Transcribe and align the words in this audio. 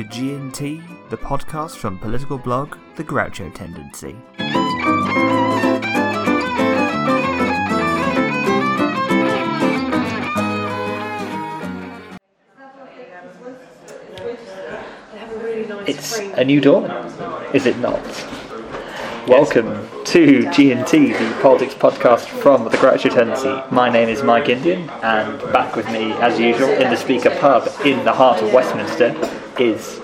to 0.00 0.08
G&T, 0.08 0.80
the 1.10 1.16
podcast 1.18 1.76
from 1.76 1.98
political 1.98 2.38
blog 2.38 2.74
The 2.96 3.04
Groucho 3.04 3.54
Tendency. 3.54 4.16
It's 15.86 16.18
a 16.18 16.44
new 16.44 16.62
dawn, 16.62 16.84
is 17.52 17.66
it 17.66 17.76
not? 17.80 18.00
Welcome 19.28 19.86
to 20.06 20.50
G&T, 20.50 21.12
the 21.12 21.38
politics 21.42 21.74
podcast 21.74 22.24
from 22.24 22.64
the 22.64 22.70
Groucho 22.70 23.12
Tendency. 23.14 23.54
My 23.70 23.90
name 23.90 24.08
is 24.08 24.22
Mike 24.22 24.48
Indian, 24.48 24.88
and 25.02 25.38
back 25.52 25.76
with 25.76 25.86
me, 25.88 26.12
as 26.12 26.40
usual, 26.40 26.70
in 26.70 26.88
the 26.88 26.96
Speaker 26.96 27.36
pub 27.38 27.68
in 27.84 28.02
the 28.06 28.12
heart 28.14 28.40
of 28.40 28.54
Westminster 28.54 29.14
is 29.60 30.00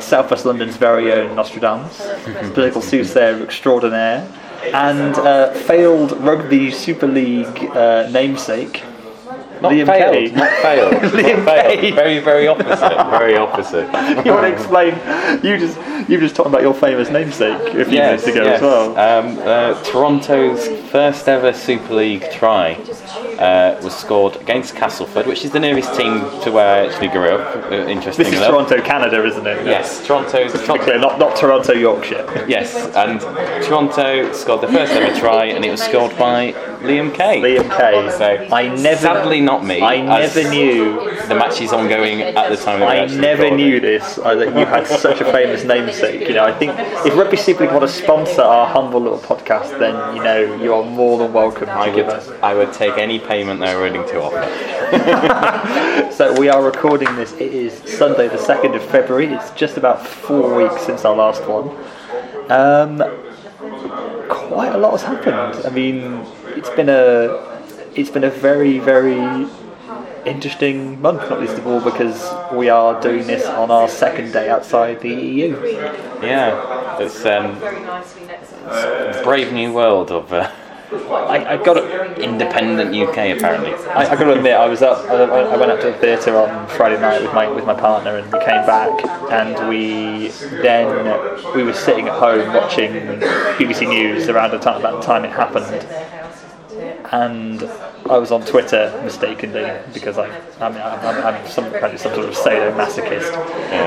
South 0.00 0.30
West 0.30 0.44
London's 0.44 0.76
very 0.76 1.12
own 1.12 1.34
Nostradamus, 1.34 1.98
political 2.54 2.80
soothsayer 2.80 3.42
extraordinaire, 3.42 4.30
and 4.72 5.14
uh, 5.16 5.52
failed 5.52 6.12
Rugby 6.18 6.70
Super 6.70 7.06
League 7.06 7.64
uh, 7.70 8.08
namesake, 8.10 8.82
Not 9.60 9.72
Liam 9.72 9.86
failed, 9.86 10.14
Kay. 10.14 10.30
not 10.30 10.50
failed, 10.62 10.92
Liam 11.12 11.44
not 11.44 11.44
failed. 11.44 11.80
Kay. 11.80 11.90
Very, 11.92 12.18
very 12.20 12.46
opposite, 12.46 13.10
very 13.10 13.36
opposite. 13.36 13.86
you 14.24 14.32
want 14.32 14.46
to 14.46 14.52
explain? 14.52 14.94
You 15.44 15.58
just 15.58 15.78
you 16.08 16.18
just 16.20 16.36
talking 16.36 16.52
about 16.52 16.62
your 16.62 16.74
famous 16.74 17.10
namesake 17.10 17.60
a 17.74 17.84
few 17.84 17.94
yes, 17.94 18.24
minutes 18.24 18.26
ago 18.26 18.44
yes. 18.44 18.56
as 18.56 18.62
well. 18.62 18.90
Um, 18.90 19.38
uh, 19.40 19.82
Toronto's 19.84 20.68
first 20.90 21.28
ever 21.28 21.52
Super 21.52 21.94
League 21.94 22.30
try 22.30 22.74
uh, 23.38 23.80
was 23.82 23.96
scored 23.96 24.36
against 24.36 24.74
Castleford, 24.74 25.26
which 25.26 25.44
is 25.44 25.50
the 25.50 25.60
nearest 25.60 25.94
team 25.94 26.20
to 26.42 26.50
where 26.50 26.68
I 26.68 26.86
actually 26.88 27.08
grew 27.08 27.28
up. 27.28 27.70
Uh, 27.70 27.74
interesting 27.86 28.24
this 28.24 28.34
is 28.34 28.40
enough. 28.40 28.50
Toronto, 28.50 28.80
Canada, 28.82 29.24
isn't 29.24 29.46
it? 29.46 29.66
Yes, 29.66 30.06
Toronto's 30.06 30.52
To 30.52 30.58
be 30.58 30.98
not 30.98 31.18
not 31.18 31.36
Toronto, 31.36 31.72
Yorkshire. 31.72 32.44
Yes, 32.48 32.74
and 32.94 33.20
Toronto 33.64 34.32
scored 34.32 34.60
the 34.62 34.68
first 34.68 34.92
ever 34.92 35.18
try, 35.18 35.46
and 35.46 35.64
it 35.64 35.70
was 35.70 35.82
scored 35.82 36.16
by 36.18 36.52
Liam 36.80 37.12
Kay. 37.14 37.40
Liam 37.40 37.68
Kay. 37.76 38.10
So, 38.10 38.54
I 38.54 38.68
never, 38.68 39.00
sadly 39.00 39.40
not 39.40 39.64
me. 39.64 39.82
I 39.82 40.00
never 40.00 40.48
knew. 40.48 41.16
the 41.26 41.34
match 41.34 41.60
is 41.60 41.72
ongoing 41.72 42.22
at 42.22 42.48
the 42.50 42.56
time. 42.56 42.82
I 42.82 43.06
never 43.06 43.50
knew 43.50 43.80
this. 43.80 44.18
Uh, 44.18 44.34
that 44.36 44.48
you 44.58 44.66
had 44.66 44.86
such 44.86 45.20
a 45.20 45.24
famous 45.32 45.64
namesake. 45.64 46.28
You 46.28 46.34
know, 46.34 46.44
I 46.44 46.52
think 46.52 46.72
if 47.06 47.14
Rugby 47.16 47.36
Super 47.36 47.64
League 47.64 47.72
want 47.72 47.82
to 47.82 47.88
sponsor 47.88 48.42
our 48.42 48.66
humble 48.66 49.00
little 49.00 49.18
podcast, 49.18 49.78
then 49.78 50.16
you 50.16 50.22
know 50.22 50.62
you 50.62 50.74
are 50.74 50.84
more 50.84 51.18
than 51.18 51.32
welcome 51.32 51.66
to 51.66 51.72
I 51.72 51.94
give 51.94 52.06
would, 52.06 52.16
us. 52.16 52.28
I 52.42 52.54
would 52.54 52.72
take 52.72 52.98
any 52.98 53.07
payment 53.16 53.60
they're 53.60 53.80
willing 53.80 54.06
to 54.08 54.20
offer. 54.20 54.44
So 56.18 56.36
we 56.36 56.48
are 56.48 56.60
recording 56.64 57.14
this. 57.14 57.32
It 57.34 57.54
is 57.54 57.72
Sunday, 57.96 58.26
the 58.26 58.38
second 58.38 58.74
of 58.74 58.82
February. 58.82 59.26
It's 59.26 59.52
just 59.52 59.76
about 59.76 60.04
four 60.04 60.52
weeks 60.52 60.82
since 60.82 61.04
our 61.04 61.14
last 61.14 61.42
one. 61.46 61.68
Um, 62.50 62.98
quite 64.28 64.74
a 64.74 64.78
lot 64.78 64.98
has 64.98 65.02
happened. 65.02 65.64
I 65.64 65.70
mean, 65.70 66.26
it's 66.56 66.70
been 66.70 66.88
a 66.88 67.62
it's 67.94 68.10
been 68.10 68.24
a 68.24 68.30
very 68.30 68.80
very 68.80 69.46
interesting 70.24 71.00
month, 71.00 71.28
not 71.30 71.40
least 71.40 71.56
of 71.58 71.66
all 71.68 71.80
because 71.80 72.20
we 72.52 72.68
are 72.68 73.00
doing 73.00 73.26
this 73.28 73.46
on 73.46 73.70
our 73.70 73.88
second 73.88 74.32
day 74.32 74.48
outside 74.48 75.00
the 75.00 75.14
EU. 75.14 75.56
Yeah, 76.20 76.98
it's 76.98 77.24
um, 77.24 77.62
a 77.62 79.20
brave 79.22 79.52
new 79.52 79.72
world 79.72 80.10
of 80.10 80.32
uh, 80.32 80.50
I, 80.90 81.54
I 81.54 81.62
got 81.62 81.74
to 81.74 82.22
independent 82.22 82.94
UK 82.94 83.36
apparently. 83.36 83.74
I, 83.90 84.10
I 84.10 84.16
got 84.16 84.24
to 84.24 84.32
admit, 84.32 84.54
I 84.54 84.66
was 84.66 84.80
up. 84.80 85.06
I, 85.08 85.24
I 85.24 85.56
went 85.56 85.70
up 85.70 85.80
to 85.80 85.86
the 85.88 85.98
theatre 85.98 86.36
on 86.36 86.66
Friday 86.68 86.98
night 87.00 87.20
with 87.20 87.34
my 87.34 87.48
with 87.48 87.66
my 87.66 87.74
partner, 87.74 88.16
and 88.16 88.32
we 88.32 88.38
came 88.38 88.64
back, 88.64 89.04
and 89.30 89.68
we 89.68 90.28
then 90.62 90.88
we 91.54 91.62
were 91.62 91.74
sitting 91.74 92.08
at 92.08 92.18
home 92.18 92.54
watching 92.54 92.92
BBC 93.58 93.88
News 93.88 94.28
around 94.28 94.52
the 94.52 94.58
time 94.58 94.80
about 94.80 95.00
the 95.00 95.06
time 95.06 95.24
it 95.24 95.30
happened, 95.30 95.66
and 97.12 97.62
I 98.08 98.18
was 98.18 98.30
on 98.30 98.44
Twitter 98.44 99.00
mistakenly 99.04 99.70
because 99.92 100.18
I 100.18 100.28
I 100.60 100.68
mean 100.70 100.80
I'm, 100.80 101.00
I'm, 101.00 101.26
I'm 101.26 101.48
some 101.48 101.66
apparently 101.66 101.98
some 101.98 102.14
sort 102.14 102.26
of 102.26 102.34
sadomasochist, 102.34 103.32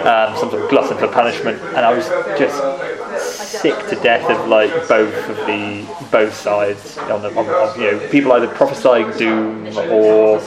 um, 0.05 0.37
some 0.37 0.49
sort 0.49 0.63
of 0.63 0.69
glutton 0.69 0.97
for 0.97 1.07
punishment, 1.07 1.61
and 1.61 1.79
I 1.79 1.93
was 1.93 2.07
just 2.37 2.61
sick 3.61 3.77
to 3.89 3.95
death 3.97 4.29
of 4.29 4.47
like 4.47 4.71
both 4.87 5.29
of 5.29 5.37
the 5.45 5.85
both 6.11 6.33
sides 6.33 6.97
on 6.97 7.21
the 7.21 7.29
on, 7.29 7.47
on, 7.47 7.79
you 7.79 7.91
know 7.91 8.09
people 8.09 8.31
either 8.33 8.47
prophesying 8.47 9.11
doom 9.17 9.67
or 9.89 10.39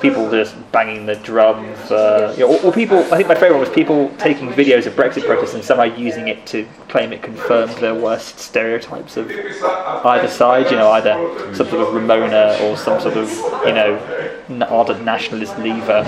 people 0.00 0.30
just 0.30 0.54
banging 0.72 1.06
the 1.06 1.14
drum 1.16 1.74
for 1.74 2.34
you 2.36 2.40
know, 2.40 2.58
or, 2.58 2.66
or 2.66 2.72
people 2.72 2.98
I 3.12 3.16
think 3.16 3.28
my 3.28 3.34
favourite 3.34 3.60
was 3.60 3.68
people 3.68 4.10
taking 4.18 4.48
videos 4.50 4.86
of 4.86 4.94
Brexit 4.94 5.26
protests 5.26 5.54
and 5.54 5.64
somehow 5.64 5.84
using 5.84 6.28
it 6.28 6.46
to 6.46 6.66
claim 6.88 7.12
it 7.12 7.22
confirmed 7.22 7.72
their 7.74 7.94
worst 7.94 8.38
stereotypes 8.38 9.16
of 9.16 9.30
either 9.30 10.28
side 10.28 10.70
you 10.70 10.76
know 10.76 10.90
either 10.92 11.14
some 11.54 11.68
sort 11.68 11.86
of 11.86 11.94
Remoaner 12.08 12.60
or 12.62 12.76
some 12.76 13.00
sort 13.00 13.16
of 13.16 13.30
you 13.66 13.72
know 13.72 14.66
ardent 14.68 15.04
nationalist 15.04 15.58
lever 15.58 16.02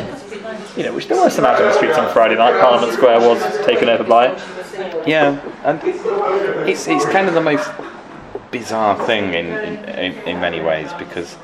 you 0.76 0.82
know 0.84 0.94
which 0.94 1.08
there 1.08 1.20
were 1.20 1.30
some 1.30 1.44
out 1.44 1.60
on 1.60 1.68
the 1.68 1.74
streets 1.74 1.98
on 1.98 2.10
Friday 2.12 2.36
night 2.36 2.58
Parliament 2.60 2.92
Square 2.92 3.20
was 3.20 3.66
taken 3.66 3.88
over 3.88 4.04
by 4.04 4.28
it 4.28 4.38
Yeah, 5.06 5.40
and 5.64 5.80
it's 6.68 6.86
it's 6.88 7.04
kind 7.04 7.28
of 7.28 7.34
the 7.34 7.40
most 7.40 7.70
bizarre 8.50 8.96
thing 9.06 9.34
in 9.34 9.46
in, 9.46 9.84
in, 10.04 10.12
in 10.28 10.40
many 10.40 10.60
ways 10.60 10.90
because, 10.98 11.36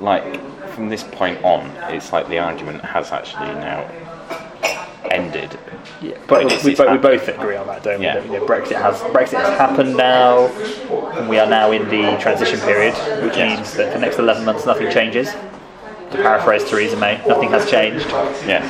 like, 0.00 0.24
from 0.70 0.88
this 0.88 1.04
point 1.04 1.42
on, 1.44 1.70
it's 1.94 2.12
like 2.12 2.28
the 2.28 2.38
argument 2.38 2.84
has 2.84 3.10
actually 3.12 3.52
now 3.54 3.80
ended. 5.10 5.58
Yeah, 6.00 6.18
but 6.26 6.44
we, 6.64 6.74
but 6.74 6.90
we 6.90 6.98
both 6.98 7.28
agree 7.28 7.56
on 7.56 7.66
that, 7.68 7.82
don't 7.82 8.00
we? 8.00 8.06
Yeah. 8.06 8.20
That, 8.20 8.26
you 8.26 8.32
know, 8.32 8.46
Brexit 8.46 8.80
has 8.80 9.00
Brexit 9.02 9.38
has 9.40 9.56
happened 9.58 9.96
now, 9.96 10.46
and 11.16 11.28
we 11.28 11.38
are 11.38 11.46
now 11.48 11.70
in 11.70 11.88
the 11.88 12.16
transition 12.20 12.58
period, 12.60 12.94
which 13.24 13.36
Yes. 13.36 13.56
means 13.58 13.74
that 13.74 13.88
for 13.92 13.98
the 13.98 14.04
next 14.04 14.18
11 14.18 14.44
months 14.44 14.66
nothing 14.66 14.90
changes. 14.90 15.30
To 15.30 16.18
paraphrase 16.18 16.64
Theresa 16.68 16.96
May, 16.96 17.20
nothing 17.26 17.48
has 17.50 17.70
changed. 17.70 18.06
Yes. 18.46 18.64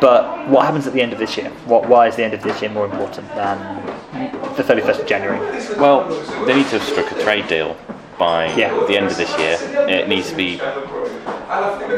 But 0.00 0.48
what 0.48 0.64
happens 0.64 0.86
at 0.86 0.92
the 0.92 1.02
end 1.02 1.12
of 1.12 1.18
this 1.18 1.36
year? 1.36 1.50
What, 1.66 1.88
why 1.88 2.06
is 2.06 2.16
the 2.16 2.24
end 2.24 2.34
of 2.34 2.42
this 2.42 2.60
year 2.62 2.70
more 2.70 2.84
important 2.86 3.28
than 3.34 3.58
the 4.56 4.62
31st 4.62 5.00
of 5.00 5.06
January? 5.06 5.38
Well, 5.78 6.04
they 6.44 6.54
need 6.54 6.66
to 6.68 6.78
have 6.78 6.82
struck 6.82 7.10
a 7.12 7.22
trade 7.22 7.48
deal 7.48 7.76
by 8.18 8.46
Yeah. 8.54 8.72
the 8.86 8.96
end 8.96 9.06
of 9.06 9.16
this 9.16 9.30
year. 9.38 9.58
It 9.88 10.08
needs 10.08 10.30
to 10.30 10.36
be 10.36 10.60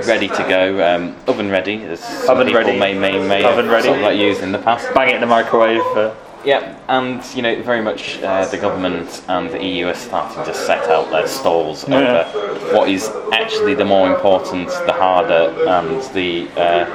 ready 0.07 0.29
to 0.29 0.47
go, 0.49 0.95
um, 0.95 1.17
oven 1.27 1.51
ready, 1.51 1.83
as 1.85 2.03
Oven 2.29 2.47
people 2.47 2.63
ready. 2.63 2.79
may 2.79 2.95
may 2.95 3.19
may 3.27 3.45
Oven 3.45 3.65
have 3.67 3.73
ready. 3.73 3.85
sort 3.87 3.99
of 3.99 4.03
like 4.05 4.19
used 4.19 4.43
in 4.43 4.53
the 4.53 4.59
past. 4.59 4.93
Bang 4.95 5.09
it 5.11 5.15
in 5.17 5.21
the 5.21 5.27
microwave. 5.27 5.81
Uh, 5.97 6.15
Yeah, 6.45 6.79
and 6.89 7.21
you 7.35 7.43
know, 7.43 7.61
very 7.63 7.83
much 7.83 8.23
uh, 8.23 8.47
the 8.47 8.57
government 8.59 9.23
and 9.29 9.51
the 9.51 9.59
EU 9.63 9.89
are 9.89 9.95
starting 10.09 10.45
to 10.45 10.55
set 10.55 10.89
out 10.89 11.11
their 11.11 11.27
stalls 11.27 11.85
Yeah. 11.89 11.99
over 11.99 12.77
what 12.77 12.89
is 12.89 13.11
actually 13.33 13.75
the 13.75 13.85
more 13.85 14.07
important, 14.15 14.69
the 14.87 14.93
harder, 14.93 15.45
and 15.67 16.01
the 16.15 16.47
uh, 16.57 16.87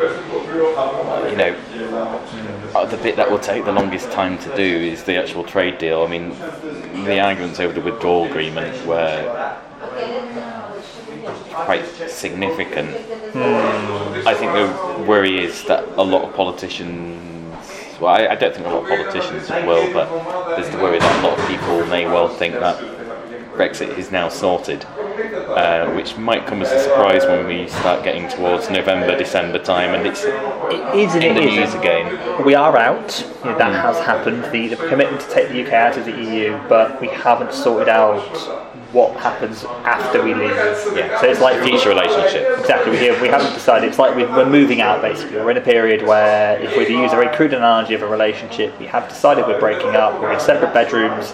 you 1.29 1.35
know 1.35 1.53
uh, 2.73 2.85
the 2.85 2.97
bit 2.97 3.16
that 3.18 3.29
will 3.29 3.40
take 3.52 3.66
the 3.66 3.72
longest 3.73 4.12
time 4.12 4.38
to 4.46 4.50
do 4.56 4.63
is 4.94 5.03
the 5.03 5.18
actual 5.22 5.44
trade 5.44 5.78
deal. 5.78 6.03
I 6.03 6.07
mean, 6.07 6.29
the 7.06 7.19
arguments 7.19 7.59
over 7.59 7.73
the 7.73 7.81
withdrawal 7.81 8.23
agreement 8.25 8.73
were 8.88 9.19
quite 11.53 11.86
significant. 12.09 12.90
I 14.28 14.34
think 14.34 14.53
the 14.53 15.06
worry 15.08 15.44
is 15.44 15.64
that 15.66 15.88
a 15.97 16.03
lot 16.03 16.24
of 16.28 16.36
politicians. 16.36 17.19
Well, 18.00 18.14
I, 18.14 18.28
I 18.28 18.36
don't 18.36 18.53
think 18.53 18.66
a 18.68 18.69
lot 18.69 18.84
of 18.84 18.90
politicians 18.90 19.50
will, 19.50 19.91
but 19.94 20.56
there's 20.56 20.69
the 20.69 20.78
worry 20.78 21.00
that 21.00 21.24
a 21.24 21.28
lot 21.28 21.40
of 21.40 21.47
people 21.47 21.86
may 21.88 22.06
well 22.06 22.28
think 22.28 22.55
that 22.55 22.78
Brexit 23.53 23.97
is 24.00 24.11
now 24.11 24.29
sorted, 24.29 24.84
uh, 24.85 25.91
which 25.94 26.17
might 26.17 26.47
come 26.47 26.61
as 26.64 26.72
a 26.72 26.79
surprise 26.79 27.23
when 27.26 27.46
we 27.46 27.67
start 27.67 28.03
getting 28.03 28.28
towards 28.28 28.70
November, 28.72 29.16
December 29.16 29.59
time, 29.59 29.94
and 29.94 30.08
it's 30.08 30.23
it 30.23 30.96
is 30.97 31.14
in 31.14 31.22
it 31.22 31.34
the 31.35 31.41
isn't. 31.41 31.59
news 31.59 31.73
again. 31.76 32.44
We 32.44 32.55
are 32.55 32.76
out. 32.76 33.23
You 33.44 33.52
know, 33.52 33.58
that 33.59 33.73
has 33.73 34.00
happened. 34.00 34.44
The, 34.52 34.70
the 34.70 34.88
commitment 34.88 35.22
to 35.22 35.29
take 35.29 35.50
the 35.50 35.64
UK 35.64 35.72
out 35.73 35.97
of 35.97 36.05
the 36.05 36.11
EU, 36.14 36.58
but 36.67 37.00
we 37.00 37.09
haven't 37.09 37.53
sorted 37.53 37.90
out 37.90 38.20
what 38.93 39.19
happens 39.19 39.63
after 39.85 40.23
we 40.23 40.34
leave. 40.35 40.51
Yeah. 40.51 41.19
So 41.19 41.28
it's 41.28 41.40
like 41.41 41.61
Future 41.63 41.90
relationship. 41.90 42.59
Exactly. 42.59 42.91
We, 42.91 43.22
we 43.22 43.28
haven't 43.28 43.53
decided. 43.53 43.90
It's 43.90 43.97
like 43.99 44.16
we- 44.16 44.25
we're 44.25 44.45
moving 44.49 44.81
out 44.81 45.01
basically. 45.01 45.37
We're 45.37 45.51
in 45.51 45.57
a 45.57 45.61
period 45.61 46.03
where, 46.03 46.59
if 46.61 46.78
we 46.78 46.87
use 46.87 47.11
a 47.11 47.16
very 47.16 47.35
crude 47.35 47.53
analogy 47.53 47.95
of 47.95 48.03
a 48.03 48.07
relationship, 48.07 48.79
we 48.79 48.85
have 48.85 49.09
decided 49.09 49.47
we're 49.47 49.59
breaking 49.59 49.95
up. 49.95 50.22
We're 50.22 50.31
in 50.34 50.40
separate 50.40 50.73
bedrooms, 50.73 51.34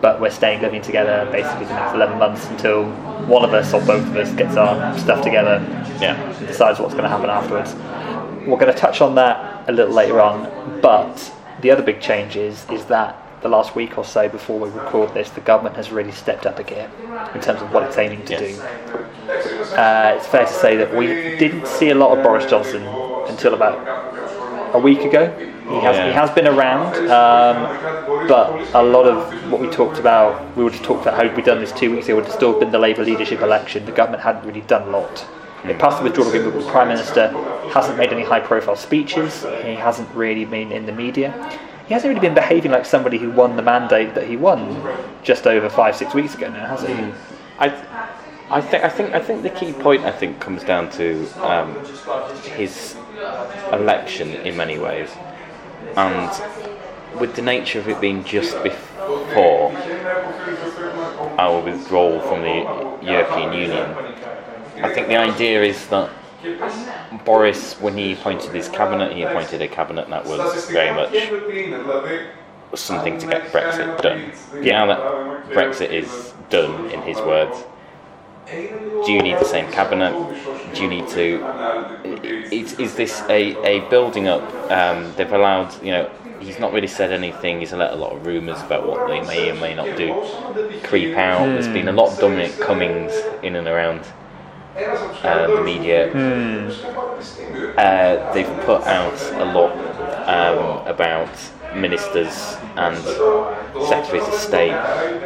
but 0.00 0.20
we're 0.20 0.30
staying 0.30 0.62
living 0.62 0.80
together 0.80 1.28
basically 1.32 1.66
the 1.66 1.74
next 1.74 1.94
11 1.94 2.18
months 2.18 2.46
until 2.48 2.84
one 3.26 3.44
of 3.44 3.52
us 3.52 3.72
or 3.74 3.80
both 3.84 4.06
of 4.06 4.16
us 4.16 4.32
gets 4.34 4.56
our 4.56 4.96
stuff 4.98 5.22
together 5.24 5.58
Yeah. 6.00 6.14
and 6.20 6.46
decides 6.46 6.78
what's 6.78 6.94
going 6.94 7.04
to 7.04 7.10
happen 7.10 7.30
afterwards. 7.30 7.74
We're 8.46 8.58
going 8.58 8.72
to 8.72 8.78
touch 8.78 9.00
on 9.00 9.14
that 9.16 9.68
a 9.68 9.72
little 9.72 9.94
later 9.94 10.20
on, 10.20 10.80
but 10.80 11.32
the 11.62 11.70
other 11.70 11.82
big 11.82 12.00
change 12.00 12.36
is, 12.36 12.64
is 12.70 12.84
that 12.86 13.16
the 13.42 13.48
last 13.48 13.74
week 13.74 13.98
or 13.98 14.04
so 14.04 14.28
before 14.28 14.58
we 14.58 14.68
record 14.70 15.12
this, 15.14 15.30
the 15.30 15.40
government 15.40 15.76
has 15.76 15.90
really 15.90 16.12
stepped 16.12 16.46
up 16.46 16.58
a 16.58 16.62
gear 16.64 16.90
in 17.34 17.40
terms 17.40 17.60
of 17.60 17.72
what 17.72 17.82
it's 17.82 17.98
aiming 17.98 18.24
to 18.26 18.32
Yes. 18.32 18.56
do. 18.56 19.74
Uh, 19.76 20.12
it's 20.16 20.26
fair 20.26 20.46
to 20.46 20.52
say 20.52 20.76
that 20.76 20.94
we 20.94 21.06
didn't 21.06 21.66
see 21.66 21.90
a 21.90 21.94
lot 21.94 22.16
of 22.16 22.22
Boris 22.22 22.46
Johnson 22.46 22.86
until 23.28 23.54
about 23.54 23.78
a 24.74 24.78
week 24.78 25.00
ago. 25.00 25.32
He 25.68 25.80
has 25.80 25.96
Yeah. 25.96 26.06
he 26.06 26.12
has 26.12 26.30
been 26.30 26.46
around, 26.46 26.94
um, 27.10 28.26
but 28.28 28.52
a 28.74 28.82
lot 28.82 29.06
of 29.06 29.32
what 29.50 29.60
we 29.60 29.68
talked 29.68 29.98
about, 29.98 30.42
we 30.56 30.64
would 30.64 30.72
have 30.74 30.82
talked 30.82 31.02
about 31.02 31.14
how 31.14 31.34
we'd 31.34 31.44
done 31.44 31.60
this 31.60 31.72
two 31.72 31.90
weeks 31.92 32.06
ago, 32.06 32.16
would 32.16 32.24
have 32.26 32.34
still 32.34 32.52
been 32.58 32.70
the 32.70 32.78
Labour 32.78 33.04
leadership 33.04 33.40
election. 33.42 33.86
The 33.86 33.92
government 33.92 34.22
hadn't 34.22 34.44
really 34.46 34.62
done 34.62 34.82
a 34.82 34.90
lot. 34.90 35.24
They 35.64 35.74
passed 35.74 35.98
the 35.98 36.04
withdrawal 36.04 36.28
agreement, 36.28 36.54
but 36.54 36.64
the 36.64 36.70
Prime 36.72 36.88
Minister 36.88 37.28
hasn't 37.72 37.96
made 37.96 38.12
any 38.12 38.24
high 38.24 38.40
profile 38.40 38.74
speeches. 38.76 39.46
He 39.64 39.74
hasn't 39.74 40.08
really 40.14 40.44
been 40.44 40.72
in 40.72 40.86
the 40.86 40.92
media. 40.92 41.32
He 41.92 41.94
hasn't 41.94 42.08
really 42.08 42.26
been 42.26 42.34
behaving 42.34 42.70
like 42.70 42.86
somebody 42.86 43.18
who 43.18 43.30
won 43.30 43.54
the 43.54 43.60
mandate 43.60 44.14
that 44.14 44.26
he 44.26 44.34
won 44.34 44.82
just 45.22 45.46
over 45.46 45.68
five, 45.68 45.94
six 45.94 46.14
weeks 46.14 46.34
ago 46.34 46.48
now, 46.48 46.74
has 46.74 46.80
he? 46.88 46.94
I, 47.58 47.66
I 48.48 48.62
think 48.62 48.82
I 48.82 48.88
think 48.88 49.14
I 49.14 49.20
think 49.20 49.42
the 49.42 49.50
key 49.50 49.74
point 49.74 50.02
I 50.06 50.10
think 50.10 50.40
comes 50.40 50.64
down 50.64 50.88
to 50.92 51.26
um, 51.46 51.76
his 52.56 52.96
election 53.74 54.30
in 54.30 54.56
many 54.56 54.78
ways, 54.78 55.10
and 55.94 56.30
with 57.20 57.36
the 57.36 57.42
nature 57.42 57.80
of 57.80 57.88
it 57.90 58.00
being 58.00 58.24
just 58.24 58.62
before 58.62 59.70
our 61.36 61.60
withdrawal 61.60 62.20
from 62.22 62.40
the 62.40 63.04
European 63.06 63.52
Union, 63.52 63.84
I 64.82 64.94
think 64.94 65.08
the 65.08 65.16
idea 65.16 65.62
is 65.62 65.88
that 65.88 66.08
Boris, 67.24 67.74
when 67.80 67.96
he 67.96 68.12
appointed 68.12 68.52
his 68.52 68.68
cabinet, 68.68 69.12
he 69.12 69.22
appointed 69.22 69.62
a 69.62 69.68
cabinet 69.68 70.08
that 70.08 70.24
was 70.24 70.66
very 70.66 70.94
much 70.94 71.12
something 72.74 73.18
to 73.18 73.26
get 73.26 73.52
Brexit 73.52 74.00
done. 74.00 74.32
Now 74.62 74.86
that 74.86 75.50
Brexit 75.50 75.90
is 75.90 76.32
done, 76.50 76.90
in 76.90 77.02
his 77.02 77.18
words, 77.18 77.64
do 78.50 79.12
you 79.12 79.22
need 79.22 79.38
the 79.38 79.44
same 79.44 79.70
cabinet? 79.70 80.12
Do 80.74 80.82
you 80.82 80.88
need 80.88 81.08
to? 81.08 81.42
Is, 82.50 82.78
is 82.78 82.94
this 82.94 83.22
a, 83.28 83.56
a 83.64 83.88
building 83.88 84.26
up? 84.28 84.42
Um, 84.70 85.12
they've 85.16 85.32
allowed, 85.32 85.82
you 85.82 85.92
know, 85.92 86.10
he's 86.40 86.58
not 86.58 86.72
really 86.72 86.88
said 86.88 87.12
anything. 87.12 87.60
He's 87.60 87.72
let 87.72 87.92
a 87.92 87.96
lot 87.96 88.12
of 88.12 88.26
rumours 88.26 88.60
about 88.62 88.86
what 88.86 89.08
they 89.08 89.20
may 89.22 89.50
or 89.50 89.54
may 89.54 89.74
not 89.74 89.96
do 89.96 90.12
creep 90.82 91.16
out. 91.16 91.46
There's 91.46 91.68
been 91.68 91.88
a 91.88 91.92
lot 91.92 92.12
of 92.12 92.18
Dominic 92.18 92.58
Cummings 92.58 93.12
in 93.42 93.56
and 93.56 93.68
around 93.68 94.04
uh, 94.76 95.46
the 95.46 95.62
media. 95.62 96.10
Uh, 97.76 98.32
they've 98.32 98.60
put 98.64 98.82
out 98.82 99.18
a 99.34 99.44
lot 99.44 99.72
um, 100.28 100.86
about 100.86 101.30
ministers 101.74 102.56
and 102.76 102.96
secretaries 103.86 104.28
of 104.28 104.34
state 104.34 104.72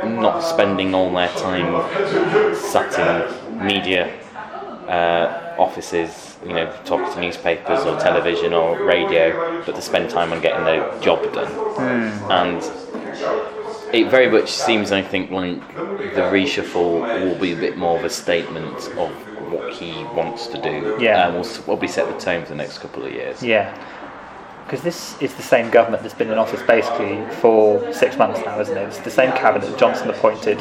not 0.05 0.41
spending 0.41 0.95
all 0.95 1.11
their 1.13 1.29
time 1.31 2.55
sat 2.55 2.99
in 2.99 3.67
media 3.67 4.13
uh, 4.89 5.55
offices, 5.59 6.37
you 6.47 6.53
know, 6.53 6.73
talking 6.85 7.13
to 7.13 7.21
newspapers 7.21 7.81
or 7.81 7.99
television 7.99 8.53
or 8.53 8.79
radio, 8.85 9.63
but 9.65 9.75
to 9.75 9.83
spend 9.83 10.09
time 10.11 10.33
on 10.33 10.41
getting 10.41 10.65
their 10.65 11.01
job 11.01 11.21
done. 11.33 11.51
And 12.31 12.63
it 13.93 14.11
very 14.11 14.29
much 14.31 14.50
seems, 14.50 14.93
I 14.93 15.03
think, 15.03 15.31
like 15.31 15.61
the 15.77 16.23
reshuffle 16.33 17.00
will 17.25 17.38
be 17.38 17.53
a 17.53 17.56
bit 17.56 17.77
more 17.77 17.99
of 17.99 18.05
a 18.05 18.11
statement 18.11 18.77
of 18.99 19.11
what 19.53 19.73
he 19.73 19.93
wants 20.15 20.47
to 20.49 20.61
do. 20.61 20.97
Yeah. 21.00 21.29
and 21.29 21.37
will 21.37 21.44
probably 21.65 21.88
set 21.88 22.06
the 22.09 22.19
tone 22.19 22.43
for 22.43 22.50
the 22.50 22.56
next 22.56 22.79
couple 22.79 23.05
of 23.05 23.12
years. 23.12 23.43
Yeah. 23.43 23.75
Because 24.65 24.83
this 24.83 25.21
is 25.23 25.33
the 25.35 25.43
same 25.43 25.71
government 25.71 26.03
that's 26.03 26.15
been 26.15 26.29
in 26.29 26.38
office 26.38 26.61
basically 26.62 27.25
for 27.37 27.93
six 27.93 28.17
months 28.17 28.41
now, 28.44 28.59
isn't 28.59 28.77
it? 28.77 28.83
It's 28.88 28.99
the 28.99 29.12
same 29.12 29.31
cabinet 29.33 29.65
that 29.71 29.79
Johnson 29.79 30.11
appointed 30.11 30.61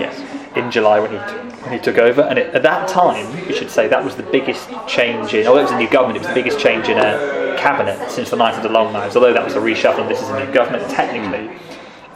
in 0.55 0.69
July 0.69 0.99
when 0.99 1.09
he 1.09 1.17
t- 1.17 1.55
when 1.63 1.73
he 1.73 1.79
took 1.79 1.97
over, 1.97 2.21
and 2.21 2.37
it, 2.37 2.53
at 2.53 2.61
that 2.61 2.87
time, 2.87 3.25
we 3.47 3.53
should 3.55 3.71
say 3.71 3.87
that 3.87 4.03
was 4.05 4.15
the 4.15 4.21
biggest 4.21 4.69
change 4.87 5.33
in. 5.33 5.47
Although 5.47 5.61
it 5.61 5.63
was 5.63 5.71
a 5.71 5.79
new 5.79 5.89
government, 5.89 6.17
it 6.17 6.19
was 6.19 6.27
the 6.27 6.35
biggest 6.35 6.59
change 6.59 6.87
in 6.87 6.99
a 6.99 7.55
cabinet 7.57 8.11
since 8.11 8.29
the 8.29 8.35
night 8.35 8.53
of 8.55 8.61
the 8.61 8.69
long 8.69 8.93
knives. 8.93 9.15
Although 9.15 9.33
that 9.33 9.43
was 9.43 9.55
a 9.55 9.59
reshuffle, 9.59 10.07
this 10.07 10.21
is 10.21 10.29
a 10.29 10.45
new 10.45 10.53
government 10.53 10.87
technically. 10.91 11.49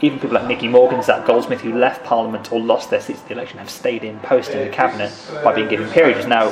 Even 0.02 0.18
people 0.18 0.34
like 0.34 0.46
Nicky 0.46 0.66
Morgan, 0.66 1.02
Zac 1.02 1.26
Goldsmith, 1.26 1.60
who 1.60 1.76
left 1.76 2.04
Parliament 2.04 2.50
or 2.50 2.58
lost 2.58 2.88
their 2.88 3.02
seats 3.02 3.20
in 3.20 3.28
the 3.28 3.34
election, 3.34 3.58
have 3.58 3.68
stayed 3.68 4.02
in 4.02 4.18
post 4.20 4.50
in 4.52 4.66
the 4.66 4.74
cabinet 4.74 5.12
by 5.44 5.54
being 5.54 5.68
given 5.68 5.90
peerages. 5.90 6.26
Now, 6.26 6.48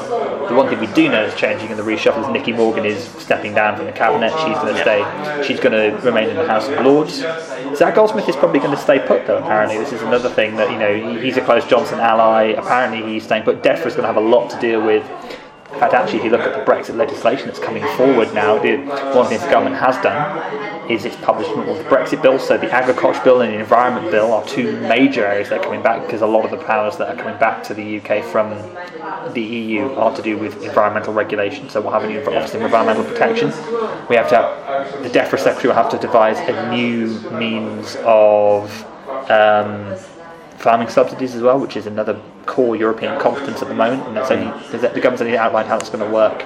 the 0.49 0.55
one 0.55 0.69
thing 0.69 0.79
we 0.79 0.87
do 0.89 1.09
know 1.09 1.25
is 1.25 1.35
changing 1.35 1.71
in 1.71 1.79
the 1.79 1.83
reshuffle 1.83 2.21
is 2.21 2.29
Nicky 2.29 2.53
Morgan 2.53 2.85
is 2.85 3.05
stepping 3.05 3.55
down 3.55 3.77
from 3.77 3.87
the 3.87 3.93
cabinet. 3.93 4.33
She's 4.33 4.59
going 4.59 4.75
to 4.75 4.81
stay. 4.83 5.45
She's 5.47 5.61
going 5.61 5.73
to 5.73 5.99
remain 6.05 6.29
in 6.29 6.37
the 6.37 6.47
House 6.47 6.69
of 6.69 6.85
Lords. 6.85 7.15
Zac 7.75 7.95
Goldsmith 7.95 8.29
is 8.29 8.37
probably 8.37 8.59
going 8.61 8.77
to 8.77 8.83
stay 8.83 8.99
put, 8.99 9.27
though. 9.27 9.39
Apparently, 9.39 9.79
this 9.79 9.95
is 9.95 10.03
another 10.03 10.29
thing 10.29 10.57
that 10.57 10.71
you 10.71 10.79
know 10.79 11.19
he's 11.19 11.39
a 11.39 11.41
close 11.41 11.65
Johnson 11.65 12.01
ally. 12.01 12.49
Apparently, 12.49 13.03
he's 13.11 13.25
staying 13.25 13.45
put. 13.45 13.63
DEFRA 13.63 13.87
is 13.87 13.95
going 13.95 14.03
to 14.03 14.13
have 14.13 14.17
a 14.17 14.21
lot 14.21 14.51
to 14.51 14.61
deal 14.61 14.85
with. 14.85 15.05
In 15.73 15.81
fact, 15.81 15.95
actually, 15.95 16.19
if 16.19 16.25
you 16.25 16.31
look 16.31 16.41
at 16.43 16.53
the 16.53 16.71
Brexit 16.71 16.97
legislation 16.97 17.47
that's 17.47 17.59
coming 17.59 17.85
forward 17.97 18.35
now, 18.35 18.57
one 19.15 19.27
thing 19.27 19.41
the 19.41 19.51
government 19.51 19.77
has 19.77 19.97
done 20.03 20.78
is 20.89 21.05
its 21.05 21.17
publishment 21.17 21.69
of 21.69 21.79
the 21.79 21.85
Brexit 21.85 22.23
bill. 22.23 22.39
So 22.39 22.57
the 22.57 22.71
agriculture 22.71 23.21
bill 23.23 23.43
and 23.43 23.53
the 23.53 23.59
environment 23.59 24.11
bill 24.11 24.33
are 24.33 24.45
two 24.47 24.81
major 24.81 25.27
areas 25.27 25.51
that 25.51 25.61
are 25.61 25.65
coming 25.65 25.83
back 25.83 26.07
because 26.07 26.23
a 26.23 26.27
lot 26.27 26.45
of 26.45 26.51
the 26.51 26.65
powers 26.65 26.97
that 26.97 27.09
are 27.09 27.17
coming 27.17 27.39
back 27.39 27.63
to 27.65 27.75
the 27.75 27.99
UK 27.99 28.25
from 28.25 28.51
the 29.35 29.43
EU 29.43 29.93
are 29.95 30.15
to 30.17 30.23
do 30.23 30.39
with 30.39 30.63
environmental 30.63 31.13
regulation. 31.13 31.69
So 31.69 31.81
we'll 31.81 31.93
have 31.93 32.05
a 32.05 32.09
new 32.09 32.21
Office 32.21 32.55
of 32.55 32.63
Environmental 32.63 33.05
Protection. 33.05 33.49
We 34.09 34.17
have 34.17 34.29
to 34.31 34.37
have 34.37 35.03
the 35.03 35.11
DEFRA 35.11 35.39
Secretary 35.39 35.69
will 35.69 35.83
have 35.83 35.91
to 35.91 35.99
devise 35.99 36.39
a 36.39 36.71
new 36.71 37.21
means 37.33 37.97
of 38.05 38.85
um, 39.31 39.97
farming 40.57 40.89
subsidies 40.89 41.35
as 41.35 41.43
well, 41.43 41.59
which 41.59 41.77
is 41.77 41.87
another 41.87 42.21
core 42.47 42.77
European 42.77 43.21
competence 43.21 43.63
at 43.63 43.69
the 43.69 43.75
moment, 43.75 44.07
and 44.07 44.17
that's 44.17 44.31
only 44.31 44.47
the 44.71 44.79
government's 44.79 45.21
only 45.21 45.37
outlined 45.37 45.69
how 45.69 45.77
it's 45.77 45.91
going 45.91 46.05
to 46.05 46.11
work 46.11 46.43